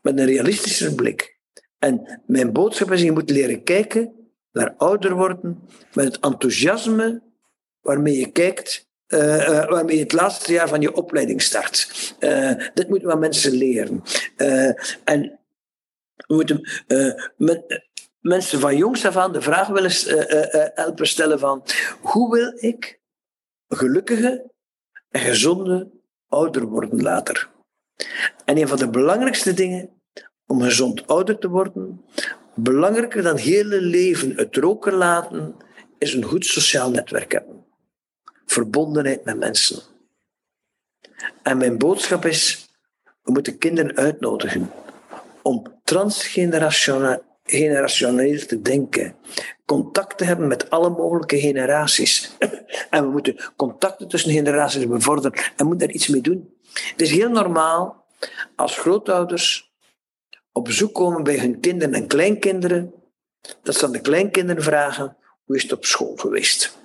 Met 0.00 0.18
een 0.18 0.26
realistische 0.26 0.94
blik. 0.94 1.38
En 1.78 2.22
mijn 2.26 2.52
boodschap 2.52 2.90
is, 2.90 3.02
je 3.02 3.12
moet 3.12 3.30
leren 3.30 3.62
kijken 3.62 4.32
naar 4.52 4.74
ouder 4.76 5.14
worden 5.14 5.68
met 5.94 6.04
het 6.04 6.20
enthousiasme 6.20 7.22
waarmee 7.80 8.18
je 8.18 8.30
kijkt, 8.30 8.88
uh, 9.08 9.20
uh, 9.20 9.68
waarmee 9.68 9.96
je 9.96 10.02
het 10.02 10.12
laatste 10.12 10.52
jaar 10.52 10.68
van 10.68 10.80
je 10.80 10.94
opleiding 10.94 11.42
start. 11.42 12.14
Uh, 12.20 12.52
dit 12.74 12.88
moeten 12.88 13.08
we 13.08 13.16
mensen 13.16 13.52
leren. 13.52 14.02
en 15.04 15.40
we 16.16 16.34
moeten 16.34 16.68
met, 17.36 17.88
mensen 18.20 18.60
van 18.60 18.76
jongs 18.76 19.06
af 19.06 19.16
aan 19.16 19.32
de 19.32 19.40
vraag 19.40 19.68
willen 19.68 19.92
helpen 20.74 21.06
stellen 21.06 21.38
van 21.38 21.64
hoe 22.00 22.34
wil 22.34 22.52
ik 22.56 23.00
gelukkige 23.68 24.52
en 25.10 25.20
gezonde 25.20 25.93
ouder 26.34 26.64
worden 26.64 27.02
later? 27.02 27.50
En 28.44 28.58
een 28.58 28.68
van 28.68 28.78
de 28.78 28.88
belangrijkste 28.88 29.54
dingen 29.54 29.90
om 30.46 30.62
gezond 30.62 31.06
ouder 31.06 31.38
te 31.38 31.48
worden, 31.48 32.04
Belangrijker 32.54 33.22
dan 33.22 33.36
hele 33.36 33.80
leven 33.80 34.36
het 34.36 34.56
roken 34.56 34.92
laten, 34.92 35.56
is 35.98 36.14
een 36.14 36.22
goed 36.22 36.46
sociaal 36.46 36.90
netwerk 36.90 37.32
hebben. 37.32 37.64
Verbondenheid 38.46 39.24
met 39.24 39.38
mensen. 39.38 39.82
En 41.42 41.56
mijn 41.56 41.78
boodschap 41.78 42.24
is, 42.24 42.68
we 43.22 43.32
moeten 43.32 43.58
kinderen 43.58 43.96
uitnodigen 43.96 44.70
om 45.42 45.82
transgenerationeel 47.44 48.46
te 48.46 48.60
denken. 48.60 49.16
Contact 49.64 50.18
te 50.18 50.24
hebben 50.24 50.46
met 50.46 50.70
alle 50.70 50.90
mogelijke 50.90 51.38
generaties. 51.38 52.30
En 52.90 53.04
we 53.04 53.10
moeten 53.10 53.36
contacten 53.56 54.08
tussen 54.08 54.32
generaties 54.32 54.86
bevorderen 54.86 55.32
en 55.56 55.66
moeten 55.66 55.86
daar 55.86 55.96
iets 55.96 56.08
mee 56.08 56.20
doen. 56.20 56.54
Het 56.72 57.00
is 57.00 57.10
heel 57.10 57.28
normaal 57.28 58.06
als 58.56 58.78
grootouders 58.78 59.72
op 60.52 60.64
bezoek 60.64 60.94
komen 60.94 61.22
bij 61.22 61.38
hun 61.38 61.60
kinderen 61.60 61.94
en 61.94 62.06
kleinkinderen, 62.06 62.94
dat 63.62 63.74
ze 63.74 63.84
aan 63.84 63.92
de 63.92 64.00
kleinkinderen 64.00 64.62
vragen, 64.62 65.16
hoe 65.44 65.56
is 65.56 65.62
het 65.62 65.72
op 65.72 65.84
school 65.84 66.16
geweest? 66.16 66.78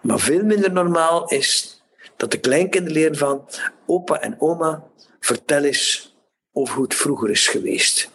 Maar 0.00 0.18
veel 0.18 0.44
minder 0.44 0.72
normaal 0.72 1.28
is 1.28 1.82
dat 2.16 2.30
de 2.30 2.40
kleinkinderen 2.40 2.98
leren 2.98 3.16
van 3.16 3.48
opa 3.86 4.20
en 4.20 4.40
oma, 4.40 4.84
vertel 5.20 5.62
eens 5.62 6.16
over 6.52 6.74
hoe 6.74 6.84
het 6.84 6.94
vroeger 6.94 7.30
is 7.30 7.48
geweest, 7.48 8.10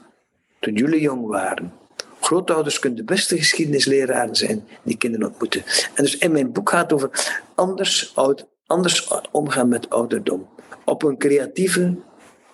toen 0.60 0.74
jullie 0.74 1.02
jong 1.02 1.28
waren. 1.28 1.74
Grootouders 2.20 2.80
kunnen 2.80 3.00
de 3.00 3.14
beste 3.14 3.38
geschiedenisleraren 3.38 4.36
zijn 4.36 4.68
die 4.84 4.98
kinderen 4.98 5.28
ontmoeten. 5.28 5.64
En 5.94 6.04
dus 6.04 6.18
in 6.18 6.32
mijn 6.32 6.52
boek 6.52 6.70
gaat 6.70 6.82
het 6.82 6.94
over 6.94 7.10
anders, 7.56 8.12
oud, 8.16 8.48
anders 8.66 9.08
omgaan 9.32 9.68
met 9.68 9.90
ouderdom. 9.90 10.50
Op 10.86 11.04
een 11.04 11.18
creatieve, 11.18 11.96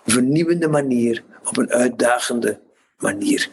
vernieuwende 0.05 0.67
manier, 0.67 1.23
op 1.43 1.57
een 1.57 1.71
uitdagende 1.71 2.59
manier. 2.97 3.49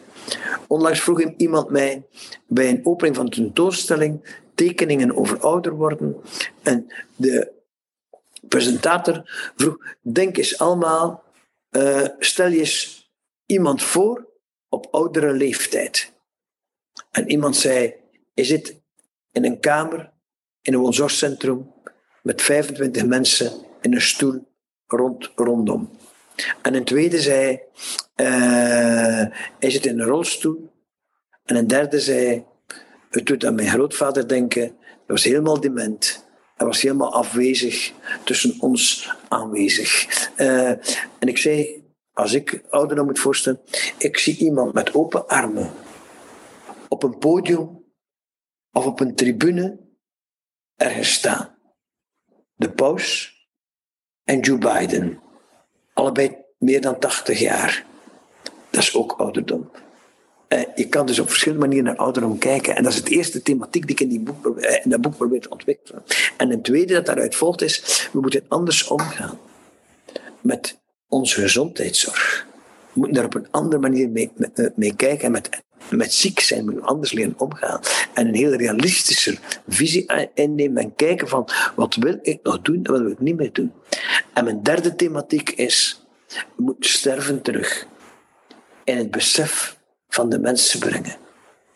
Onlangs 0.67 1.01
vroeg 1.01 1.21
iemand 1.21 1.69
mij 1.69 2.05
bij 2.47 2.69
een 2.69 2.85
opening 2.85 3.15
van 3.15 3.25
een 3.25 3.31
tentoonstelling 3.31 4.41
tekeningen 4.55 5.15
over 5.15 5.39
ouder 5.39 5.73
worden. 5.73 6.15
En 6.61 6.93
de 7.15 7.51
presentator 8.47 9.21
vroeg: 9.55 9.77
Denk 10.01 10.37
eens 10.37 10.59
allemaal, 10.59 11.23
uh, 11.71 12.07
stel 12.19 12.47
je 12.47 12.59
eens 12.59 13.11
iemand 13.45 13.83
voor 13.83 14.31
op 14.73 14.87
oudere 14.91 15.33
leeftijd. 15.33 16.11
En 17.11 17.29
iemand 17.29 17.55
zei: 17.55 17.93
Is 18.33 18.49
het 18.49 18.81
in 19.31 19.45
een 19.45 19.59
kamer 19.59 20.11
in 20.61 20.73
een 20.73 20.79
woonzorgcentrum 20.79 21.71
met 22.21 22.41
25 22.41 23.05
mensen 23.05 23.51
in 23.81 23.93
een 23.93 24.01
stoel 24.01 24.47
rond, 24.87 25.31
rondom? 25.35 25.89
En 26.61 26.73
een 26.73 26.83
tweede 26.83 27.21
zei, 27.21 27.59
uh, 28.15 29.25
hij 29.59 29.69
zit 29.69 29.85
in 29.85 29.99
een 29.99 30.05
rolstoel. 30.05 30.71
En 31.45 31.55
een 31.55 31.67
derde 31.67 31.99
zei, 31.99 32.43
het 33.09 33.25
doet 33.25 33.45
aan 33.45 33.55
mijn 33.55 33.69
grootvader 33.69 34.27
denken, 34.27 34.61
hij 34.61 35.01
was 35.07 35.23
helemaal 35.23 35.59
dement. 35.59 36.25
Hij 36.55 36.67
was 36.67 36.81
helemaal 36.81 37.13
afwezig, 37.13 37.91
tussen 38.23 38.55
ons 38.59 39.09
aanwezig. 39.27 40.07
Uh, 40.37 40.69
en 41.19 41.27
ik 41.27 41.37
zei, 41.37 41.82
als 42.13 42.33
ik 42.33 42.63
ouder 42.69 42.95
dan 42.95 43.05
moet 43.05 43.19
voorstellen, 43.19 43.61
ik 43.97 44.17
zie 44.17 44.37
iemand 44.37 44.73
met 44.73 44.93
open 44.93 45.27
armen 45.27 45.71
op 46.87 47.03
een 47.03 47.17
podium 47.17 47.83
of 48.71 48.85
op 48.85 48.99
een 48.99 49.15
tribune 49.15 49.79
ergens 50.75 51.13
staan. 51.13 51.57
De 52.55 52.71
paus 52.71 53.37
en 54.23 54.39
Joe 54.39 54.57
Biden 54.57 55.21
allebei 55.93 56.37
meer 56.57 56.81
dan 56.81 56.99
80 56.99 57.39
jaar. 57.39 57.85
Dat 58.69 58.81
is 58.81 58.95
ook 58.95 59.11
ouderdom. 59.11 59.71
Uh, 60.49 60.61
je 60.75 60.87
kan 60.87 61.05
dus 61.05 61.19
op 61.19 61.29
verschillende 61.29 61.65
manieren 61.65 61.85
naar 61.87 62.05
ouderdom 62.05 62.37
kijken. 62.37 62.75
En 62.75 62.83
dat 62.83 62.91
is 62.91 62.97
het 62.97 63.09
eerste 63.09 63.41
thematiek 63.41 63.87
die 63.87 63.95
ik 63.95 64.01
in, 64.01 64.09
die 64.09 64.19
boek, 64.19 64.57
in 64.57 64.89
dat 64.89 65.01
boek 65.01 65.15
probeer 65.15 65.41
te 65.41 65.49
ontwikkelen. 65.49 66.03
En 66.37 66.51
een 66.51 66.61
tweede 66.61 66.93
dat 66.93 67.05
daaruit 67.05 67.35
volgt 67.35 67.61
is, 67.61 68.09
we 68.11 68.19
moeten 68.19 68.45
anders 68.47 68.87
omgaan 68.87 69.39
met 70.41 70.82
onze 71.13 71.41
gezondheidszorg. 71.41 72.45
We 72.93 72.99
moeten 72.99 73.13
daar 73.13 73.25
op 73.25 73.35
een 73.35 73.47
andere 73.51 73.81
manier 73.81 74.09
mee, 74.09 74.31
mee, 74.75 74.95
kijken. 74.95 75.25
En 75.25 75.31
met, 75.31 75.49
met 75.89 76.13
ziek 76.13 76.39
zijn 76.39 76.63
moeten 76.63 76.81
we 76.81 76.87
anders 76.87 77.11
leren 77.11 77.33
omgaan. 77.37 77.79
En 78.13 78.27
een 78.27 78.35
heel 78.35 78.53
realistische 78.53 79.37
visie 79.67 80.29
innemen 80.33 80.83
en 80.83 80.95
kijken 80.95 81.27
van 81.27 81.47
wat 81.75 81.95
wil 81.95 82.19
ik 82.21 82.39
nog 82.43 82.61
doen 82.61 82.83
en 82.83 82.91
wat 82.91 83.01
wil 83.01 83.11
ik 83.11 83.19
niet 83.19 83.37
meer 83.37 83.53
doen. 83.53 83.71
En 84.33 84.43
mijn 84.43 84.63
derde 84.63 84.95
thematiek 84.95 85.49
is, 85.49 86.05
we 86.27 86.63
moeten 86.63 86.89
sterven 86.89 87.41
terug. 87.41 87.87
In 88.83 88.97
het 88.97 89.11
besef 89.11 89.77
van 90.07 90.29
de 90.29 90.39
mensen 90.39 90.79
brengen. 90.79 91.15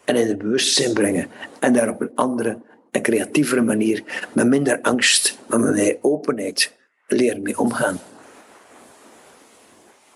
En 0.05 0.15
in 0.15 0.27
het 0.27 0.37
bewustzijn 0.37 0.93
brengen. 0.93 1.27
En 1.59 1.73
daar 1.73 1.89
op 1.89 2.01
een 2.01 2.11
andere 2.15 2.61
en 2.91 3.01
creatievere 3.01 3.61
manier, 3.61 4.03
met 4.33 4.47
minder 4.47 4.81
angst, 4.81 5.37
maar 5.47 5.59
met 5.59 5.75
meer 5.75 5.97
openheid, 6.01 6.73
leren 7.07 7.41
mee 7.41 7.59
omgaan. 7.59 7.99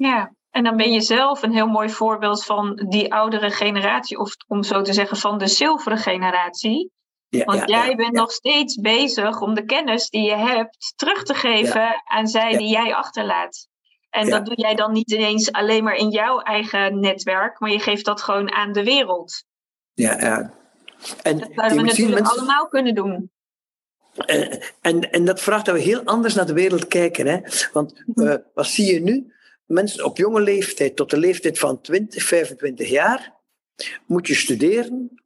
Ja, 0.02 0.34
en 0.50 0.64
dan 0.64 0.78
ben 0.78 0.92
je 0.92 1.02
zelf 1.02 1.42
een 1.42 1.54
heel 1.54 1.68
mooi 1.68 1.90
voorbeeld 1.90 2.46
van 2.46 2.86
die 2.90 3.14
oudere 3.14 3.52
generatie, 3.52 4.18
of 4.18 4.36
om 4.48 4.64
zo 4.64 4.82
te 4.82 4.94
zeggen, 4.94 5.18
van 5.18 5.38
de 5.38 5.48
zilveren 5.48 5.98
generatie. 5.98 6.92
Ja, 7.30 7.44
Want 7.44 7.70
jij 7.70 7.96
bent 7.96 8.14
nog 8.14 8.32
steeds 8.32 8.76
bezig 8.76 9.42
om 9.42 9.54
de 9.54 9.66
kennis 9.66 10.10
die 10.10 10.24
je 10.24 10.36
hebt 10.36 10.94
terug 10.96 11.24
te 11.24 11.34
geven 11.34 12.02
aan 12.04 12.28
zij 12.28 12.58
die 12.58 12.70
jij 12.70 12.96
achterlaat. 12.96 13.68
En 14.10 14.30
dat 14.30 14.46
doe 14.46 14.56
jij 14.56 14.76
dan 14.76 14.92
niet 14.92 15.12
ineens 15.12 15.52
alleen 15.52 15.84
maar 15.84 15.96
in 15.96 16.10
jouw 16.10 16.40
eigen 16.40 17.00
netwerk, 17.00 17.60
maar 17.60 17.72
je 17.72 17.80
geeft 17.80 18.06
dat 18.06 18.22
gewoon 18.22 18.52
aan 18.52 18.72
de 18.72 18.84
wereld. 18.84 19.44
Ja, 19.94 20.20
ja. 20.20 20.54
En 21.24 21.40
dat 21.40 21.50
zouden 21.56 21.78
we 21.78 21.84
natuurlijk 21.84 22.28
allemaal 22.28 22.68
kunnen 22.68 22.96
doen. 22.96 23.32
En, 24.16 24.62
en, 24.82 25.12
en, 25.12 25.26
dat 25.26 25.42
vraagt 25.42 25.66
dat 25.66 25.76
we 25.76 25.82
heel 25.82 26.04
anders 26.04 26.34
naar 26.34 26.46
de 26.46 26.54
wereld 26.54 26.88
kijken. 26.88 27.28
Hè? 27.28 27.40
Want 27.74 28.04
uh, 28.16 28.36
wat 28.54 28.68
zie 28.68 28.94
je 28.94 29.00
nu? 29.02 29.34
Mensen 29.72 30.06
op 30.06 30.18
jonge 30.18 30.42
leeftijd, 30.42 30.96
tot 30.96 31.10
de 31.10 31.18
leeftijd 31.18 31.60
van 31.60 31.82
20, 31.82 32.24
25 32.24 32.90
jaar, 32.90 33.34
moet 34.06 34.28
je 34.28 34.36
studeren. 34.36 35.22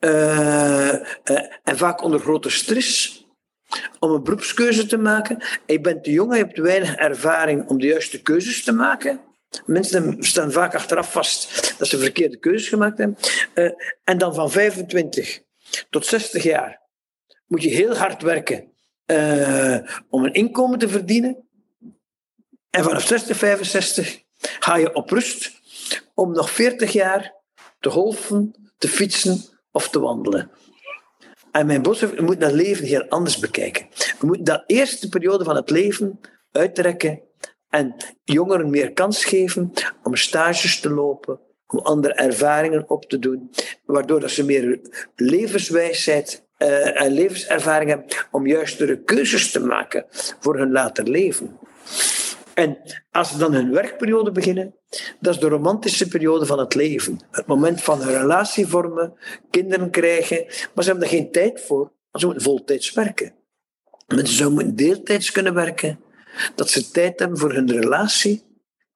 Uh, 0.00 0.92
uh, 0.92 1.02
en 1.62 1.76
vaak 1.76 2.02
onder 2.02 2.20
grote 2.20 2.50
stress 2.50 3.24
om 3.98 4.10
een 4.10 4.22
beroepskeuze 4.22 4.86
te 4.86 4.96
maken. 4.96 5.42
Je 5.66 5.80
bent 5.80 6.04
te 6.04 6.10
jong, 6.10 6.32
je 6.32 6.38
hebt 6.38 6.58
weinig 6.58 6.94
ervaring 6.94 7.68
om 7.68 7.78
de 7.78 7.86
juiste 7.86 8.22
keuzes 8.22 8.64
te 8.64 8.72
maken. 8.72 9.20
Mensen 9.66 10.16
staan 10.18 10.52
vaak 10.52 10.74
achteraf 10.74 11.12
vast 11.12 11.74
dat 11.78 11.88
ze 11.88 11.98
verkeerde 11.98 12.38
keuzes 12.38 12.68
gemaakt 12.68 12.98
hebben. 12.98 13.18
Uh, 13.54 13.70
en 14.04 14.18
dan 14.18 14.34
van 14.34 14.50
25 14.50 15.40
tot 15.90 16.06
60 16.06 16.42
jaar 16.42 16.80
moet 17.46 17.62
je 17.62 17.68
heel 17.68 17.96
hard 17.96 18.22
werken 18.22 18.70
om 20.10 20.24
een 20.24 20.32
inkomen 20.32 20.78
te 20.78 20.88
verdienen. 20.88 21.45
En 22.76 22.84
vanaf 22.84 23.06
60, 23.06 23.36
65 23.36 24.22
ga 24.38 24.76
je 24.76 24.94
op 24.94 25.10
rust 25.10 25.52
om 26.14 26.32
nog 26.32 26.50
40 26.50 26.92
jaar 26.92 27.34
te 27.80 27.90
golfen, 27.90 28.54
te 28.78 28.88
fietsen 28.88 29.40
of 29.70 29.88
te 29.88 30.00
wandelen. 30.00 30.50
En 31.52 31.66
mijn 31.66 31.82
boodschap, 31.82 32.16
we 32.16 32.22
moeten 32.22 32.48
dat 32.48 32.52
leven 32.52 32.84
heel 32.84 33.08
anders 33.08 33.38
bekijken. 33.38 33.86
We 34.18 34.26
moeten 34.26 34.44
dat 34.44 34.64
eerste 34.66 35.08
periode 35.08 35.44
van 35.44 35.56
het 35.56 35.70
leven 35.70 36.20
uittrekken 36.52 37.20
en 37.68 37.96
jongeren 38.24 38.70
meer 38.70 38.92
kans 38.92 39.24
geven 39.24 39.72
om 40.02 40.16
stages 40.16 40.80
te 40.80 40.90
lopen, 40.90 41.40
om 41.66 41.78
andere 41.78 42.14
ervaringen 42.14 42.90
op 42.90 43.04
te 43.04 43.18
doen, 43.18 43.50
waardoor 43.84 44.20
dat 44.20 44.30
ze 44.30 44.44
meer 44.44 44.80
levenswijsheid 45.14 46.44
uh, 46.58 47.00
en 47.00 47.12
levenservaring 47.12 47.90
hebben 47.90 48.06
om 48.30 48.46
juistere 48.46 49.02
keuzes 49.02 49.50
te 49.50 49.60
maken 49.60 50.04
voor 50.40 50.58
hun 50.58 50.72
later 50.72 51.08
leven. 51.08 51.58
En 52.56 52.78
als 53.10 53.30
ze 53.30 53.38
dan 53.38 53.52
hun 53.52 53.70
werkperiode 53.70 54.32
beginnen, 54.32 54.74
dat 55.20 55.34
is 55.34 55.40
de 55.40 55.48
romantische 55.48 56.08
periode 56.08 56.46
van 56.46 56.58
het 56.58 56.74
leven. 56.74 57.20
Het 57.30 57.46
moment 57.46 57.82
van 57.82 58.00
een 58.00 58.18
relatie 58.18 58.66
vormen, 58.66 59.14
kinderen 59.50 59.90
krijgen. 59.90 60.44
Maar 60.46 60.84
ze 60.84 60.90
hebben 60.90 61.08
er 61.08 61.14
geen 61.14 61.30
tijd 61.30 61.60
voor, 61.60 61.78
want 61.78 62.24
ze 62.24 62.26
moeten 62.26 62.44
voltijds 62.44 62.92
werken. 62.92 63.34
Mensen 64.06 64.52
moeten 64.52 64.76
deeltijds 64.76 65.30
kunnen 65.30 65.54
werken, 65.54 66.00
dat 66.54 66.70
ze 66.70 66.90
tijd 66.90 67.18
hebben 67.18 67.38
voor 67.38 67.52
hun 67.52 67.70
relatie 67.70 68.44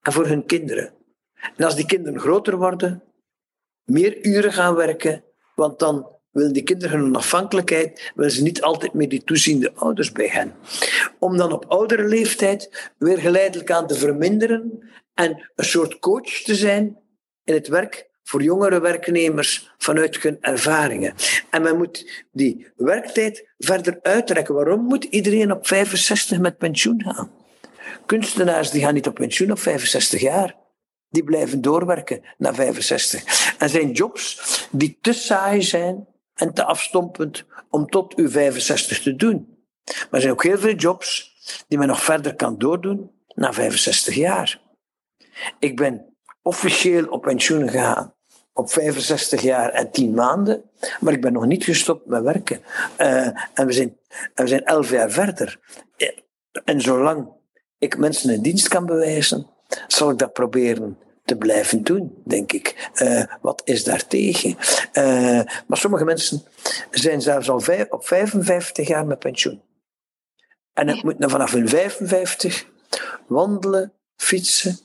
en 0.02 0.12
voor 0.12 0.26
hun 0.26 0.46
kinderen. 0.46 0.92
En 1.56 1.64
als 1.64 1.74
die 1.74 1.86
kinderen 1.86 2.20
groter 2.20 2.56
worden, 2.56 3.02
meer 3.84 4.24
uren 4.24 4.52
gaan 4.52 4.74
werken, 4.74 5.24
want 5.54 5.78
dan 5.78 6.19
willen 6.31 6.53
die 6.53 6.62
kinderen 6.62 7.01
hun 7.01 7.16
afhankelijkheid, 7.16 8.12
willen 8.14 8.31
ze 8.31 8.43
niet 8.43 8.62
altijd 8.62 8.93
meer 8.93 9.09
die 9.09 9.24
toeziende 9.24 9.72
ouders 9.74 10.12
bij 10.12 10.28
hen. 10.28 10.55
Om 11.18 11.37
dan 11.37 11.53
op 11.53 11.64
oudere 11.68 12.05
leeftijd 12.05 12.91
weer 12.99 13.18
geleidelijk 13.18 13.70
aan 13.70 13.87
te 13.87 13.95
verminderen 13.95 14.91
en 15.14 15.51
een 15.55 15.64
soort 15.64 15.99
coach 15.99 16.43
te 16.43 16.55
zijn 16.55 16.99
in 17.45 17.55
het 17.55 17.68
werk 17.68 18.09
voor 18.22 18.43
jongere 18.43 18.81
werknemers 18.81 19.72
vanuit 19.78 20.22
hun 20.22 20.39
ervaringen. 20.41 21.14
En 21.51 21.62
men 21.62 21.76
moet 21.76 22.24
die 22.33 22.66
werktijd 22.76 23.49
verder 23.59 23.99
uitrekken. 24.03 24.55
Waarom 24.55 24.85
moet 24.85 25.05
iedereen 25.05 25.53
op 25.53 25.66
65 25.66 26.39
met 26.39 26.59
pensioen 26.59 27.03
gaan? 27.03 27.31
Kunstenaars 28.07 28.70
die 28.70 28.83
gaan 28.83 28.95
niet 28.95 29.07
op 29.07 29.14
pensioen 29.14 29.51
op 29.51 29.59
65 29.59 30.20
jaar. 30.20 30.57
Die 31.09 31.24
blijven 31.24 31.61
doorwerken 31.61 32.24
na 32.39 32.55
65. 32.55 33.55
En 33.59 33.68
zijn 33.68 33.93
jobs 33.93 34.68
die 34.70 34.99
te 35.01 35.12
saai 35.12 35.62
zijn, 35.62 36.07
en 36.41 36.53
te 36.53 36.64
afstompend 36.64 37.45
om 37.70 37.86
tot 37.86 38.14
uw 38.14 38.30
65 38.30 39.03
te 39.03 39.16
doen. 39.16 39.59
Maar 39.84 40.09
er 40.11 40.20
zijn 40.20 40.32
ook 40.32 40.43
heel 40.43 40.59
veel 40.59 40.74
jobs 40.74 41.34
die 41.68 41.78
men 41.78 41.88
nog 41.88 42.03
verder 42.03 42.34
kan 42.34 42.59
doordoen 42.59 43.11
na 43.34 43.53
65 43.53 44.14
jaar. 44.14 44.61
Ik 45.59 45.76
ben 45.76 46.16
officieel 46.43 47.07
op 47.07 47.22
pensioen 47.22 47.68
gegaan 47.68 48.14
op 48.53 48.70
65 48.70 49.43
jaar 49.43 49.70
en 49.70 49.91
10 49.91 50.14
maanden, 50.14 50.62
maar 51.01 51.12
ik 51.12 51.20
ben 51.20 51.32
nog 51.32 51.47
niet 51.47 51.64
gestopt 51.64 52.07
met 52.07 52.22
werken. 52.22 52.61
Uh, 52.99 53.26
en, 53.55 53.66
we 53.66 53.72
zijn, 53.72 53.97
en 54.34 54.49
zijn 54.49 54.64
11 54.64 54.91
jaar 54.91 55.11
verder. 55.11 55.59
En 56.64 56.80
zolang 56.80 57.28
ik 57.78 57.99
mensen 57.99 58.30
een 58.30 58.43
dienst 58.43 58.68
kan 58.68 58.86
bewijzen, 58.86 59.47
zal 59.86 60.11
ik 60.11 60.18
dat 60.18 60.32
proberen 60.32 60.99
te 61.31 61.37
blijven 61.37 61.83
doen, 61.83 62.22
denk 62.24 62.53
ik. 62.53 62.91
Uh, 63.03 63.22
wat 63.41 63.62
is 63.64 63.85
daartegen? 63.85 64.57
Uh, 64.93 65.41
maar 65.66 65.78
sommige 65.78 66.05
mensen 66.05 66.43
zijn 66.91 67.20
zelfs 67.20 67.51
al 67.51 67.61
vijf, 67.61 67.91
op 67.91 68.07
55 68.07 68.89
jaar 68.89 69.07
met 69.07 69.18
pensioen. 69.18 69.62
En 70.72 70.89
het 70.89 71.03
moet 71.03 71.20
dan 71.20 71.31
vanaf 71.31 71.53
hun 71.53 71.68
55 71.68 72.66
wandelen, 73.26 73.93
fietsen 74.16 74.78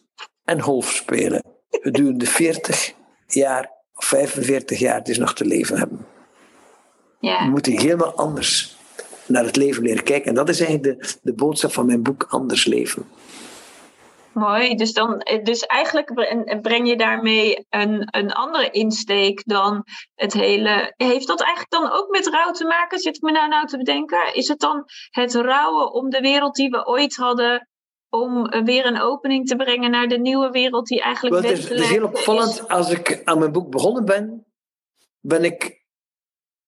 en 0.44 0.62
golf 0.62 0.92
spelen. 0.92 1.44
Gedurende 1.70 2.26
40 2.26 2.94
jaar 3.28 3.72
of 3.94 4.06
45 4.06 4.80
jaar 4.80 4.98
het 4.98 5.10
is 5.10 5.18
nog 5.18 5.34
te 5.34 5.46
leven 5.46 5.78
hebben. 5.78 6.06
Ja. 7.20 7.44
We 7.44 7.50
moeten 7.50 7.80
helemaal 7.80 8.16
anders 8.16 8.78
naar 9.26 9.46
het 9.46 9.56
leven 9.56 9.84
leren 9.84 10.04
kijken. 10.04 10.30
En 10.30 10.36
dat 10.36 10.50
is 10.50 10.60
eigenlijk 10.60 11.02
de, 11.02 11.18
de 11.22 11.34
boodschap 11.34 11.72
van 11.72 11.86
mijn 11.86 12.04
boek 12.04 12.26
Anders 12.30 12.66
Leven. 12.66 13.06
Mooi, 14.36 14.76
dus, 14.76 14.94
dan, 14.94 15.26
dus 15.44 15.66
eigenlijk 15.66 16.14
breng 16.62 16.88
je 16.88 16.98
daarmee 16.98 17.66
een, 17.70 18.08
een 18.10 18.32
andere 18.32 18.70
insteek 18.70 19.44
dan 19.46 19.84
het 20.16 20.34
hele. 20.34 20.94
Heeft 20.98 21.28
dat 21.28 21.42
eigenlijk 21.42 21.72
dan 21.72 21.92
ook 21.92 22.10
met 22.10 22.28
rouw 22.28 22.52
te 22.52 22.66
maken? 22.66 23.00
Zit 23.00 23.16
ik 23.16 23.22
me 23.22 23.32
nou, 23.32 23.48
nou 23.48 23.68
te 23.68 23.78
bedenken? 23.78 24.36
Is 24.36 24.48
het 24.48 24.60
dan 24.60 24.84
het 25.10 25.34
rouwen 25.34 25.94
om 25.94 26.10
de 26.10 26.20
wereld 26.20 26.56
die 26.56 26.70
we 26.70 26.86
ooit 26.86 27.16
hadden, 27.16 27.70
om 28.10 28.50
weer 28.66 28.86
een 28.86 29.02
opening 29.02 29.48
te 29.48 29.56
brengen 29.56 29.92
naar 29.92 30.08
de 30.08 30.20
nieuwe 30.20 30.50
wereld 30.50 30.88
die 30.88 31.02
eigenlijk. 31.02 31.42
Wel, 31.42 31.52
het, 31.52 31.60
is, 31.60 31.70
het 31.70 31.80
is 31.80 31.90
heel 31.90 32.06
opvallend. 32.06 32.68
Als 32.68 32.90
ik 32.90 33.22
aan 33.24 33.40
mijn 33.40 33.52
boek 33.52 33.72
begonnen 33.72 34.06
ben, 34.06 34.46
ben 35.20 35.44
ik 35.44 35.86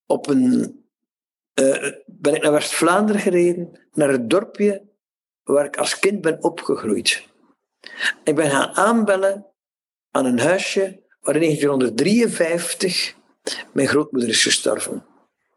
op 0.06 0.28
een. 0.28 0.76
Uh, 1.60 1.92
ben 2.06 2.34
ik 2.34 2.42
naar 2.42 2.52
West-Vlaanderen 2.52 3.20
gereden, 3.20 3.88
naar 3.92 4.08
het 4.08 4.30
dorpje 4.30 4.86
waar 5.42 5.64
ik 5.64 5.76
als 5.76 5.98
kind 5.98 6.20
ben 6.20 6.42
opgegroeid. 6.42 7.27
Ik 8.24 8.34
ben 8.34 8.50
gaan 8.50 8.74
aanbellen 8.74 9.46
aan 10.10 10.24
een 10.24 10.38
huisje 10.38 11.02
waar 11.20 11.34
in 11.34 11.40
1953 11.40 13.16
mijn 13.72 13.88
grootmoeder 13.88 14.30
is 14.30 14.42
gestorven. 14.42 15.06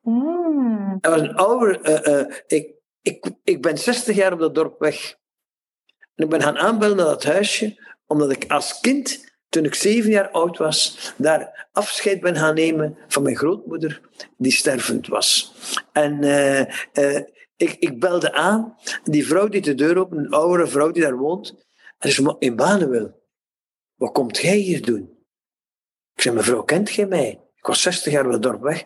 Mm. 0.01 0.97
Dat 1.01 1.11
was 1.11 1.21
een 1.21 1.35
oude... 1.35 1.79
Uh, 1.83 2.15
uh, 2.15 2.35
ik, 2.47 2.73
ik, 3.01 3.31
ik 3.43 3.61
ben 3.61 3.77
60 3.77 4.15
jaar 4.15 4.33
op 4.33 4.39
dat 4.39 4.55
dorp 4.55 4.79
weg. 4.79 5.15
En 6.15 6.23
ik 6.23 6.29
ben 6.29 6.41
gaan 6.41 6.57
aanbellen 6.57 6.97
naar 6.97 7.05
dat 7.05 7.23
huisje, 7.23 7.93
omdat 8.07 8.31
ik 8.31 8.51
als 8.51 8.79
kind, 8.79 9.31
toen 9.49 9.65
ik 9.65 9.75
zeven 9.75 10.09
jaar 10.09 10.29
oud 10.29 10.57
was, 10.57 11.13
daar 11.17 11.69
afscheid 11.71 12.21
ben 12.21 12.35
gaan 12.35 12.55
nemen 12.55 12.97
van 13.07 13.23
mijn 13.23 13.35
grootmoeder, 13.35 14.01
die 14.37 14.51
stervend 14.51 15.07
was. 15.07 15.53
En 15.91 16.23
uh, 16.23 16.59
ik, 17.55 17.75
ik 17.79 17.99
belde 17.99 18.33
aan, 18.33 18.77
die 19.03 19.27
vrouw 19.27 19.47
die 19.47 19.61
de 19.61 19.75
deur 19.75 19.97
opende, 19.97 20.23
een 20.23 20.31
oudere 20.31 20.67
vrouw 20.67 20.91
die 20.91 21.01
daar 21.01 21.17
woont, 21.17 21.65
En 22.01 22.11
ze 22.11 22.35
in 22.39 22.55
Manuel, 22.55 23.21
wat 23.95 24.11
komt 24.11 24.37
jij 24.37 24.57
hier 24.57 24.85
doen? 24.85 25.09
Ik 26.15 26.21
zei, 26.21 26.35
mevrouw, 26.35 26.63
kent 26.63 26.91
jij 26.91 27.05
mij? 27.05 27.39
Ik 27.55 27.65
was 27.65 27.81
60 27.81 28.13
jaar 28.13 28.23
uit 28.23 28.33
het 28.33 28.43
dorp 28.43 28.61
weg. 28.61 28.85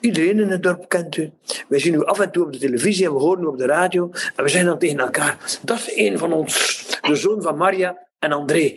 Iedereen 0.00 0.38
in 0.40 0.48
het 0.48 0.62
dorp 0.62 0.88
kent 0.88 1.16
u. 1.16 1.32
Wij 1.68 1.78
zien 1.78 1.94
u 1.94 2.04
af 2.04 2.20
en 2.20 2.32
toe 2.32 2.44
op 2.44 2.52
de 2.52 2.58
televisie 2.58 3.06
en 3.06 3.12
we 3.12 3.18
horen 3.18 3.42
u 3.42 3.46
op 3.46 3.58
de 3.58 3.66
radio. 3.66 4.10
En 4.36 4.44
we 4.44 4.48
zeggen 4.48 4.70
dan 4.70 4.78
tegen 4.78 4.98
elkaar, 4.98 5.58
dat 5.62 5.78
is 5.78 5.96
een 5.96 6.18
van 6.18 6.32
ons, 6.32 6.84
de 7.00 7.16
zoon 7.16 7.42
van 7.42 7.56
Maria 7.56 8.06
en 8.18 8.32
André. 8.32 8.72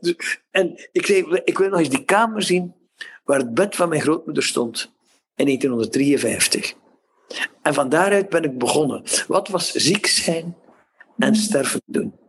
Dus, 0.00 0.14
en 0.50 0.88
ik 0.92 1.06
zei, 1.06 1.40
ik 1.44 1.58
wil 1.58 1.68
nog 1.68 1.78
eens 1.78 1.88
die 1.88 2.04
kamer 2.04 2.42
zien 2.42 2.74
waar 3.24 3.38
het 3.38 3.54
bed 3.54 3.76
van 3.76 3.88
mijn 3.88 4.00
grootmoeder 4.00 4.42
stond 4.42 4.92
in 5.34 5.44
1953. 5.44 6.74
En 7.62 7.74
van 7.74 7.88
daaruit 7.88 8.28
ben 8.28 8.44
ik 8.44 8.58
begonnen. 8.58 9.02
Wat 9.26 9.48
was 9.48 9.72
ziek 9.72 10.06
zijn 10.06 10.56
en 11.18 11.34
sterven 11.34 11.82
doen? 11.84 12.25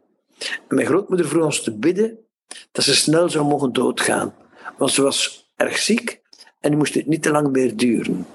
Mijn 0.68 0.88
grootmoeder 0.88 1.28
vroeg 1.28 1.44
ons 1.44 1.64
te 1.64 1.78
bidden 1.78 2.18
dat 2.72 2.84
ze 2.84 2.96
snel 2.96 3.30
zou 3.30 3.46
mogen 3.46 3.74
doodgaan. 3.74 4.36
Want 4.78 4.92
ze 4.92 5.02
was 5.02 5.52
erg 5.56 5.78
ziek 5.78 6.22
en 6.60 6.70
die 6.70 6.78
moest 6.78 6.94
het 6.94 7.08
niet 7.08 7.24
te 7.24 7.32
lang 7.32 7.52
meer 7.52 7.76
duren. 7.78 8.28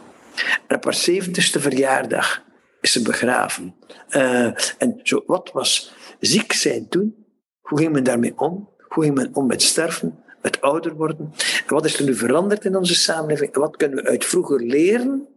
En 0.67 0.77
op 0.77 0.85
haar 0.85 0.95
zeventigste 0.95 1.61
verjaardag 1.61 2.43
is 2.81 2.93
ze 2.93 3.03
begraven. 3.03 3.75
Uh, 4.11 4.47
en 4.79 5.01
zo, 5.03 5.23
wat 5.27 5.51
was 5.53 5.93
ziek 6.21 6.53
zijn 6.53 6.89
toen? 6.89 7.27
Hoe 7.61 7.79
ging 7.79 7.93
men 7.93 8.05
daarmee 8.05 8.39
om? 8.39 8.71
Hoe 8.89 9.03
ging 9.03 9.15
men 9.15 9.35
om 9.35 9.47
met 9.47 9.63
sterven, 9.63 10.25
met 10.43 10.61
ouder 10.61 10.95
worden? 10.95 11.33
En 11.67 11.75
wat 11.75 11.85
is 11.85 11.99
er 11.99 12.05
nu 12.05 12.15
veranderd 12.15 12.65
in 12.65 12.77
onze 12.77 12.95
samenleving? 12.95 13.53
En 13.53 13.61
wat 13.61 13.77
kunnen 13.77 14.03
we 14.03 14.11
uit 14.11 14.25
vroeger 14.25 14.61
leren 14.61 15.29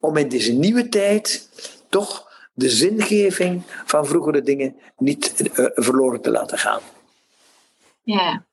om 0.00 0.16
in 0.16 0.28
deze 0.28 0.52
nieuwe 0.52 0.88
tijd 0.88 1.48
toch 1.88 2.29
de 2.60 2.68
zingeving 2.68 3.62
van 3.84 4.06
vroegere 4.06 4.42
dingen 4.42 4.76
niet 4.96 5.40
uh, 5.40 5.66
verloren 5.74 6.20
te 6.20 6.30
laten 6.30 6.58
gaan? 6.58 6.80
Ja, 8.02 8.46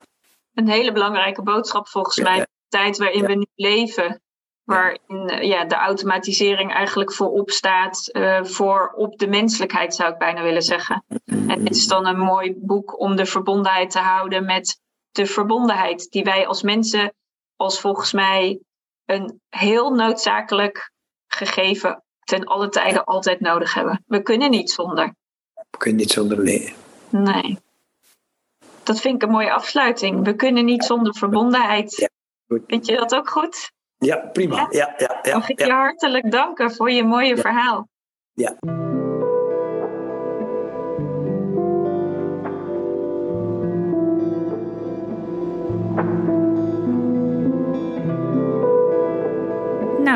een 0.54 0.68
hele 0.68 0.92
belangrijke 0.92 1.42
boodschap 1.42 1.88
volgens 1.88 2.20
mij. 2.20 2.38
De 2.38 2.48
tijd 2.68 2.98
waarin 2.98 3.26
we 3.26 3.34
nu 3.34 3.46
leven. 3.54 4.20
Waarin 4.64 5.28
eh, 5.28 5.48
ja, 5.48 5.64
de 5.64 5.74
automatisering 5.74 6.72
eigenlijk 6.72 7.12
voorop 7.12 7.50
staat. 7.50 8.08
Uh, 8.12 8.44
voor 8.44 8.92
op 8.96 9.18
de 9.18 9.26
menselijkheid 9.26 9.94
zou 9.94 10.12
ik 10.12 10.18
bijna 10.18 10.42
willen 10.42 10.62
zeggen. 10.62 11.04
En 11.24 11.64
dit 11.64 11.76
is 11.76 11.86
dan 11.86 12.06
een 12.06 12.18
mooi 12.18 12.54
boek 12.56 13.00
om 13.00 13.16
de 13.16 13.26
verbondenheid 13.26 13.90
te 13.90 13.98
houden 13.98 14.44
met 14.44 14.80
de 15.10 15.26
verbondenheid 15.26 16.10
die 16.10 16.24
wij 16.24 16.46
als 16.46 16.62
mensen, 16.62 17.14
als 17.56 17.80
volgens 17.80 18.12
mij 18.12 18.60
een 19.04 19.40
heel 19.48 19.90
noodzakelijk 19.90 20.92
gegeven 21.26 22.02
ten 22.28 22.44
alle 22.44 22.68
tijden 22.68 23.04
altijd 23.04 23.40
nodig 23.40 23.74
hebben. 23.74 24.02
We 24.06 24.22
kunnen 24.22 24.50
niet 24.50 24.70
zonder. 24.70 25.14
We 25.54 25.78
kunnen 25.78 26.00
niet 26.00 26.10
zonder, 26.10 26.42
nee. 26.42 26.74
Nee 27.10 27.58
dat 28.88 29.00
vind 29.00 29.14
ik 29.14 29.22
een 29.22 29.34
mooie 29.34 29.52
afsluiting. 29.52 30.24
We 30.24 30.34
kunnen 30.34 30.64
niet 30.64 30.84
zonder 30.84 31.14
verbondenheid. 31.14 31.96
Ja, 31.96 32.08
Vind 32.66 32.86
je 32.86 32.96
dat 32.96 33.14
ook 33.14 33.30
goed? 33.30 33.72
Ja, 33.98 34.16
prima. 34.16 34.66
Ja? 34.70 34.94
Ja, 34.96 35.18
ja, 35.22 35.34
Mag 35.34 35.48
ik 35.48 35.58
je 35.58 35.72
hartelijk 35.72 36.30
danken 36.30 36.70
voor 36.74 36.90
je 36.90 37.04
mooie 37.04 37.36
verhaal. 37.36 37.88
Ja. 38.32 38.56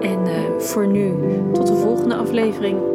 En 0.00 0.18
voor 0.58 0.86
nu, 0.86 1.14
tot 1.52 1.66
de 1.66 1.74
volgende 1.74 2.14
aflevering. 2.14 2.89